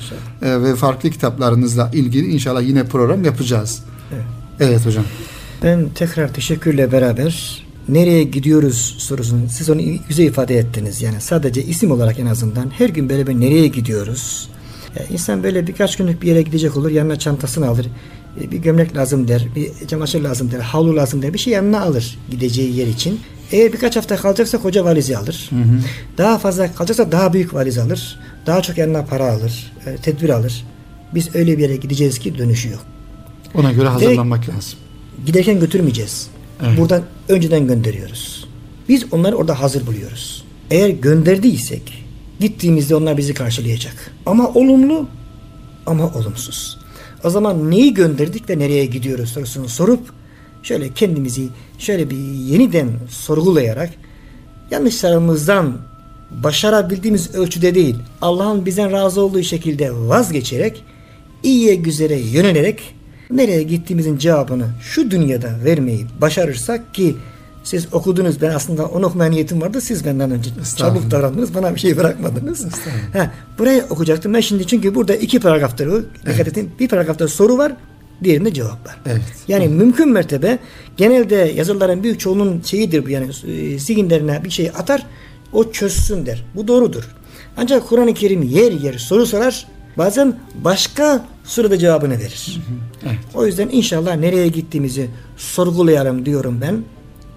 e, 0.42 0.62
ve 0.62 0.74
farklı 0.74 1.10
kitaplarınızla 1.10 1.90
ilgili 1.92 2.26
inşallah 2.26 2.62
yine 2.62 2.84
program 2.84 3.24
yapacağız. 3.24 3.82
Evet, 4.12 4.24
evet 4.60 4.86
hocam. 4.86 5.04
Ben 5.62 5.88
tekrar 5.94 6.32
teşekkürle 6.32 6.92
beraber 6.92 7.62
nereye 7.88 8.22
gidiyoruz 8.22 8.96
sorusunu 8.98 9.40
siz 9.48 9.70
onu 9.70 9.80
güzel 10.08 10.24
ifade 10.24 10.58
ettiniz. 10.58 11.02
Yani 11.02 11.20
sadece 11.20 11.62
isim 11.62 11.90
olarak 11.90 12.18
en 12.18 12.26
azından 12.26 12.70
her 12.70 12.88
gün 12.88 13.08
böyle 13.08 13.26
bir 13.26 13.40
nereye 13.40 13.66
gidiyoruz? 13.66 14.48
Yani 14.96 15.06
insan 15.12 15.42
böyle 15.42 15.66
birkaç 15.66 15.96
günlük 15.96 16.22
bir 16.22 16.28
yere 16.28 16.42
gidecek 16.42 16.76
olur 16.76 16.90
yanına 16.90 17.18
çantasını 17.18 17.68
alır. 17.68 17.86
E, 18.40 18.50
bir 18.50 18.58
gömlek 18.58 18.96
lazım 18.96 19.28
der, 19.28 19.46
bir 19.56 19.86
çamaşır 19.88 20.20
lazım 20.20 20.50
der, 20.50 20.60
havlu 20.60 20.96
lazım 20.96 21.22
der. 21.22 21.34
Bir 21.34 21.38
şey 21.38 21.52
yanına 21.52 21.80
alır 21.80 22.18
gideceği 22.30 22.76
yer 22.76 22.86
için. 22.86 23.20
Eğer 23.52 23.72
birkaç 23.72 23.96
hafta 23.96 24.16
kalacaksa 24.16 24.58
koca 24.58 24.84
valizi 24.84 25.18
alır. 25.18 25.50
Hı 25.50 25.56
hı. 25.56 25.80
Daha 26.18 26.38
fazla 26.38 26.74
kalacaksa 26.74 27.12
daha 27.12 27.32
büyük 27.32 27.54
valiz 27.54 27.78
alır. 27.78 28.20
Daha 28.46 28.62
çok 28.62 28.78
yanına 28.78 29.04
para 29.04 29.32
alır, 29.32 29.72
e, 29.86 29.96
tedbir 29.96 30.28
alır. 30.28 30.64
Biz 31.14 31.34
öyle 31.34 31.58
bir 31.58 31.62
yere 31.62 31.76
gideceğiz 31.76 32.18
ki 32.18 32.38
dönüşü 32.38 32.70
yok. 32.70 32.84
Ona 33.54 33.72
göre 33.72 33.88
hazırlanmak 33.88 34.42
Direkt, 34.42 34.56
lazım. 34.56 34.78
Giderken 35.26 35.60
götürmeyeceğiz. 35.60 36.26
Evet. 36.66 36.78
Buradan 36.78 37.02
önceden 37.28 37.66
gönderiyoruz. 37.66 38.48
Biz 38.88 39.12
onları 39.12 39.36
orada 39.36 39.60
hazır 39.60 39.86
buluyoruz. 39.86 40.44
Eğer 40.70 40.88
gönderdiysek 40.88 42.05
gittiğimizde 42.40 42.96
onlar 42.96 43.16
bizi 43.16 43.34
karşılayacak. 43.34 44.12
Ama 44.26 44.48
olumlu 44.48 45.08
ama 45.86 46.12
olumsuz. 46.14 46.78
O 47.24 47.30
zaman 47.30 47.70
neyi 47.70 47.94
gönderdik 47.94 48.50
ve 48.50 48.58
nereye 48.58 48.86
gidiyoruz 48.86 49.28
sorusunu 49.28 49.68
sorup 49.68 50.00
şöyle 50.62 50.92
kendimizi 50.92 51.48
şöyle 51.78 52.10
bir 52.10 52.16
yeniden 52.16 52.90
sorgulayarak 53.08 53.90
yanlışlarımızdan 54.70 55.78
başarabildiğimiz 56.30 57.34
ölçüde 57.34 57.74
değil 57.74 57.96
Allah'ın 58.22 58.66
bizden 58.66 58.92
razı 58.92 59.20
olduğu 59.20 59.42
şekilde 59.42 59.92
vazgeçerek 59.94 60.84
iyiye 61.42 61.74
güzele 61.74 62.20
yönelerek 62.20 62.94
nereye 63.30 63.62
gittiğimizin 63.62 64.18
cevabını 64.18 64.66
şu 64.82 65.10
dünyada 65.10 65.50
vermeyi 65.64 66.06
başarırsak 66.20 66.94
ki 66.94 67.16
siz 67.66 67.94
okudunuz 67.94 68.42
ben 68.42 68.50
aslında 68.50 68.86
onu 68.86 69.06
okumaya 69.06 69.30
niyetim 69.30 69.60
vardı 69.60 69.80
siz 69.80 70.04
benden 70.04 70.30
önce 70.30 70.50
çabuk 70.76 71.10
davrandınız 71.10 71.54
bana 71.54 71.74
bir 71.74 71.80
şey 71.80 71.96
bırakmadınız. 71.96 72.66
Ha, 73.12 73.30
burayı 73.58 73.84
okuyacaktım 73.90 74.34
ben 74.34 74.40
şimdi 74.40 74.66
çünkü 74.66 74.94
burada 74.94 75.14
iki 75.14 75.40
paragraftır. 75.40 75.86
Dikkat 75.86 76.34
evet. 76.34 76.48
edin 76.48 76.70
bir 76.80 76.88
paragrafta 76.88 77.28
soru 77.28 77.58
var 77.58 77.72
diğerinde 78.24 78.54
cevap 78.54 78.86
var. 78.86 79.00
Evet. 79.06 79.20
Yani 79.48 79.64
evet. 79.64 79.76
mümkün 79.76 80.08
mertebe 80.08 80.58
genelde 80.96 81.34
yazıların 81.34 82.02
büyük 82.02 82.20
çoğunun 82.20 82.62
şeyidir 82.62 83.06
bu 83.06 83.10
yani 83.10 83.30
e, 83.46 83.78
zihinlerine 83.78 84.44
bir 84.44 84.50
şey 84.50 84.68
atar 84.68 85.06
o 85.52 85.72
çözsün 85.72 86.26
der. 86.26 86.44
Bu 86.54 86.68
doğrudur. 86.68 87.08
Ancak 87.56 87.88
Kur'an-ı 87.88 88.14
Kerim 88.14 88.42
yer 88.42 88.72
yer 88.72 88.98
soru 88.98 89.26
sorar 89.26 89.66
bazen 89.98 90.36
başka 90.54 91.24
soruda 91.44 91.78
cevabını 91.78 92.18
verir. 92.18 92.60
Evet. 93.06 93.18
O 93.34 93.46
yüzden 93.46 93.68
inşallah 93.68 94.16
nereye 94.16 94.48
gittiğimizi 94.48 95.10
sorgulayalım 95.36 96.26
diyorum 96.26 96.58
ben. 96.60 96.84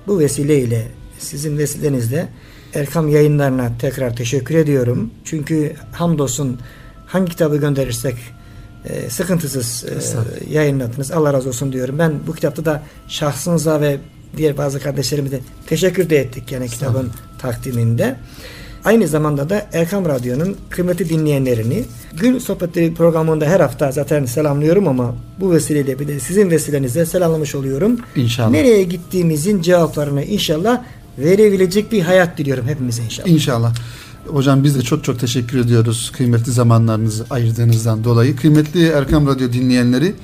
Bu 0.10 0.20
vesileyle 0.20 0.88
sizin 1.20 1.58
vesilenizle 1.58 2.30
Erkam 2.74 3.10
yayınlarına 3.10 3.72
tekrar 3.80 4.16
teşekkür 4.16 4.56
ediyorum. 4.56 5.12
Çünkü 5.26 5.76
hamdolsun 5.92 6.60
hangi 7.06 7.32
kitabı 7.32 7.58
gönderirsek 7.58 8.16
e, 8.86 9.10
sıkıntısız 9.10 9.86
e, 9.86 10.54
yayınladınız. 10.54 11.12
Allah 11.12 11.34
razı 11.34 11.50
olsun 11.50 11.74
diyorum. 11.74 12.00
Ben 12.00 12.14
bu 12.28 12.36
kitapta 12.36 12.66
da 12.66 12.84
şahsınıza 13.08 13.82
ve 13.82 13.98
diğer 14.38 14.58
bazı 14.58 14.80
kardeşlerimize 14.80 15.40
teşekkür 15.68 16.10
de 16.10 16.18
ettik 16.18 16.52
yani 16.52 16.68
kitabın 16.70 17.12
takdiminde. 17.40 18.16
Aynı 18.86 19.08
zamanda 19.08 19.50
da 19.50 19.66
Erkam 19.74 20.06
Radyo'nun 20.06 20.56
kıymetli 20.70 21.10
dinleyenlerini 21.10 21.84
Gül 22.20 22.40
Sohbetleri 22.40 22.94
programında 22.94 23.46
her 23.46 23.60
hafta 23.60 23.92
zaten 23.92 24.26
selamlıyorum 24.26 24.88
ama 24.88 25.16
bu 25.40 25.52
vesileyle 25.52 26.00
bir 26.00 26.08
de 26.08 26.20
sizin 26.20 26.50
vesilenizle 26.50 27.06
selamlamış 27.06 27.56
oluyorum. 27.56 28.00
İnşallah. 28.16 28.50
Nereye 28.50 28.84
gittiğimizin 28.84 29.62
cevaplarını 29.62 30.24
inşallah 30.24 30.82
verebilecek 31.18 31.92
bir 31.92 32.02
hayat 32.02 32.38
diliyorum 32.38 32.68
hepimize 32.68 33.04
inşallah. 33.04 33.28
İnşallah. 33.30 33.76
Hocam 34.28 34.64
biz 34.64 34.76
de 34.76 34.82
çok 34.82 35.04
çok 35.04 35.20
teşekkür 35.20 35.60
ediyoruz 35.60 36.12
kıymetli 36.16 36.52
zamanlarınızı 36.52 37.26
ayırdığınızdan 37.30 38.04
dolayı. 38.04 38.36
Kıymetli 38.36 38.88
Erkam 38.88 39.28
Radyo 39.28 39.54
dinleyenleri 39.54 40.16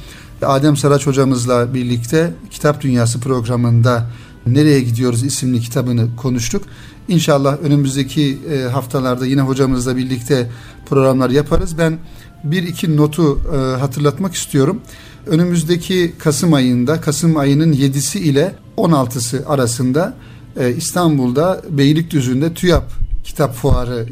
Adem 0.41 0.77
Saraç 0.77 1.07
hocamızla 1.07 1.73
birlikte 1.73 2.33
Kitap 2.51 2.81
Dünyası 2.81 3.19
programında 3.19 4.05
Nereye 4.47 4.81
Gidiyoruz 4.81 5.23
isimli 5.23 5.59
kitabını 5.59 6.15
konuştuk. 6.15 6.63
İnşallah 7.07 7.57
önümüzdeki 7.63 8.37
e, 8.51 8.61
haftalarda 8.61 9.25
yine 9.25 9.41
hocamızla 9.41 9.97
birlikte 9.97 10.49
programlar 10.85 11.29
yaparız. 11.29 11.77
Ben 11.77 11.97
bir 12.43 12.63
iki 12.63 12.97
notu 12.97 13.41
e, 13.53 13.57
hatırlatmak 13.57 14.33
istiyorum. 14.33 14.81
önümüzdeki 15.27 16.13
Kasım 16.17 16.53
ayında, 16.53 17.01
Kasım 17.01 17.37
ayının 17.37 17.73
7'si 17.73 18.19
ile 18.19 18.55
16'sı 18.77 19.43
arasında 19.47 20.13
e, 20.59 20.73
İstanbul'da 20.73 21.61
Beylikdüzü'nde 21.69 22.53
TÜYAP 22.53 22.91
kitap 23.23 23.55
fuarı 23.55 24.07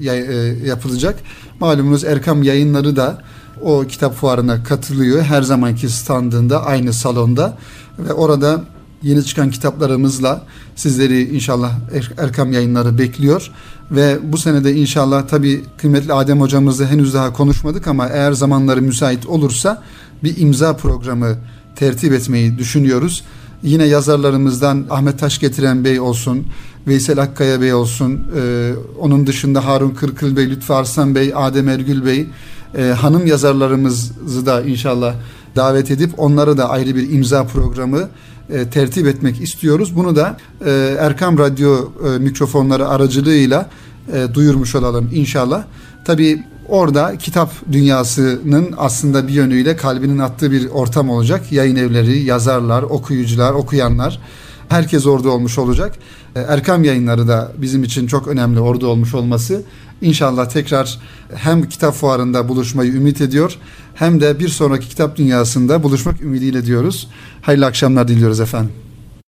yapılacak. 0.67 1.19
Malumunuz 1.59 2.03
Erkam 2.03 2.43
yayınları 2.43 2.95
da 2.95 3.21
o 3.61 3.84
kitap 3.88 4.15
fuarına 4.15 4.63
katılıyor. 4.63 5.21
Her 5.21 5.41
zamanki 5.41 5.89
standında 5.89 6.65
aynı 6.65 6.93
salonda 6.93 7.57
ve 7.99 8.13
orada 8.13 8.63
yeni 9.04 9.26
çıkan 9.26 9.51
kitaplarımızla 9.51 10.45
sizleri 10.76 11.36
inşallah 11.36 11.72
er-, 11.93 12.14
Erkam 12.18 12.54
yayınları 12.54 12.97
bekliyor. 12.97 13.51
Ve 13.91 14.20
bu 14.24 14.38
senede 14.38 14.76
inşallah 14.76 15.28
tabi 15.28 15.64
kıymetli 15.78 16.14
Adem 16.14 16.41
hocamızla 16.41 16.88
henüz 16.88 17.14
daha 17.14 17.34
konuşmadık 17.34 17.88
ama 17.88 18.08
eğer 18.08 18.32
zamanları 18.32 18.82
müsait 18.82 19.26
olursa 19.26 19.84
bir 20.24 20.38
imza 20.38 20.76
programı 20.76 21.38
tertip 21.76 22.14
etmeyi 22.14 22.58
düşünüyoruz. 22.58 23.24
Yine 23.64 23.86
yazarlarımızdan 23.86 24.86
Ahmet 24.89 25.20
Taş 25.20 25.39
getiren 25.39 25.84
Bey 25.84 25.99
olsun, 25.99 26.47
Veysel 26.88 27.20
Akkaya 27.20 27.62
Bey 27.62 27.74
olsun, 27.74 28.28
e, 28.38 28.74
onun 28.99 29.28
dışında 29.28 29.66
Harun 29.66 29.89
Kırkıl 29.89 30.36
Bey, 30.36 30.49
Lütfü 30.49 30.74
Arslan 30.74 31.16
Bey, 31.16 31.32
Adem 31.36 31.70
Ergül 31.70 32.06
Bey, 32.06 32.28
e, 32.78 32.84
hanım 32.84 33.26
yazarlarımızı 33.26 34.45
da 34.45 34.62
inşallah 34.62 35.16
davet 35.56 35.91
edip 35.91 36.20
onları 36.20 36.58
da 36.58 36.70
ayrı 36.70 36.95
bir 36.95 37.12
imza 37.12 37.43
programı 37.43 38.10
e, 38.50 38.70
tertip 38.70 39.08
etmek 39.08 39.41
istiyoruz. 39.41 39.96
Bunu 39.96 40.16
da 40.16 40.38
e, 40.66 40.96
Erkam 41.00 41.38
Radyo 41.38 41.91
e, 42.08 42.20
mikrofonları 42.20 42.88
aracılığıyla 42.88 43.70
e, 44.14 44.34
duyurmuş 44.34 44.76
olalım 44.76 45.10
inşallah. 45.14 45.64
Tabii 46.06 46.44
orada 46.68 47.18
kitap 47.18 47.52
dünyasının 47.72 48.74
aslında 48.78 49.28
bir 49.28 49.34
yönüyle 49.34 49.76
kalbinin 49.76 50.20
attığı 50.20 50.52
bir 50.52 50.70
ortam 50.70 51.10
olacak. 51.10 51.52
Yayın 51.52 51.76
evleri, 51.76 52.20
yazarlar, 52.20 52.84
okuyucular, 52.84 53.54
okuyanlar 53.54 54.20
herkes 54.70 55.06
orada 55.06 55.30
olmuş 55.30 55.58
olacak. 55.58 55.96
E, 56.36 56.39
Erkam 56.39 56.84
yayınları 56.84 57.28
da 57.28 57.52
bizim 57.58 57.84
için 57.84 58.08
çok 58.08 58.28
önemli 58.28 58.60
orada 58.60 58.88
olmuş 58.88 59.14
olması. 59.14 59.62
İnşallah 60.02 60.50
tekrar 60.50 61.00
hem 61.36 61.70
kitap 61.70 61.94
fuarında 61.94 62.50
buluşmayı 62.50 62.94
ümit 62.94 63.22
ediyor 63.22 63.58
hem 64.04 64.22
de 64.22 64.39
bir 64.39 64.47
sonraki 64.47 64.89
kitap 64.89 65.18
dünyasında 65.18 65.84
buluşmak 65.84 66.22
ümidiyle 66.22 66.66
diyoruz. 66.66 67.08
Hayırlı 67.41 67.66
akşamlar 67.66 68.08
diliyoruz 68.08 68.39
efendim. 68.39 68.82